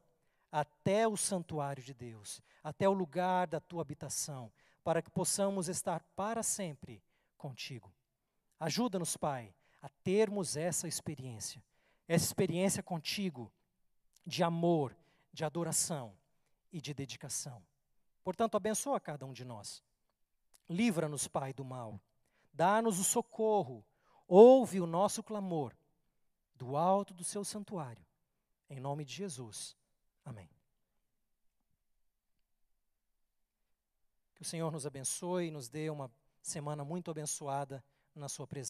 até 0.49 1.05
o 1.05 1.17
santuário 1.17 1.84
de 1.84 1.93
Deus, 1.93 2.41
até 2.63 2.88
o 2.88 2.93
lugar 2.93 3.47
da 3.47 3.59
tua 3.59 3.82
habitação, 3.82 4.49
para 4.82 5.01
que 5.01 5.09
possamos 5.09 5.67
estar 5.67 6.01
para 6.15 6.41
sempre 6.41 7.03
contigo. 7.38 7.93
Ajuda-nos, 8.57 9.17
Pai, 9.17 9.53
a 9.82 9.89
termos 9.89 10.55
essa 10.55 10.88
experiência, 10.88 11.61
essa 12.07 12.23
experiência 12.23 12.82
contigo 12.82 13.51
de 14.25 14.41
amor, 14.41 14.95
de 15.34 15.43
adoração 15.43 16.13
e 16.71 16.80
de 16.80 16.93
dedicação. 16.93 17.61
Portanto, 18.23 18.55
abençoa 18.55 19.01
cada 19.01 19.25
um 19.25 19.34
de 19.34 19.43
nós. 19.43 19.84
Livra-nos, 20.69 21.27
Pai, 21.27 21.51
do 21.51 21.65
mal. 21.65 21.99
Dá-nos 22.53 22.99
o 22.99 23.03
socorro. 23.03 23.84
Ouve 24.25 24.80
o 24.80 24.88
nosso 24.88 25.21
clamor 25.21 25.75
do 26.60 26.76
alto 26.76 27.14
do 27.14 27.24
seu 27.24 27.43
santuário. 27.43 28.05
Em 28.70 28.80
nome 28.80 29.05
de 29.05 29.14
Jesus. 29.14 29.76
Amém. 30.24 30.49
Que 34.36 34.41
o 34.41 34.45
Senhor 34.45 34.70
nos 34.72 34.86
abençoe 34.86 35.47
e 35.47 35.51
nos 35.51 35.70
dê 35.70 35.89
uma 35.89 36.12
semana 36.41 36.84
muito 36.84 37.10
abençoada 37.10 37.84
na 38.14 38.28
sua 38.28 38.45
presença. 38.45 38.49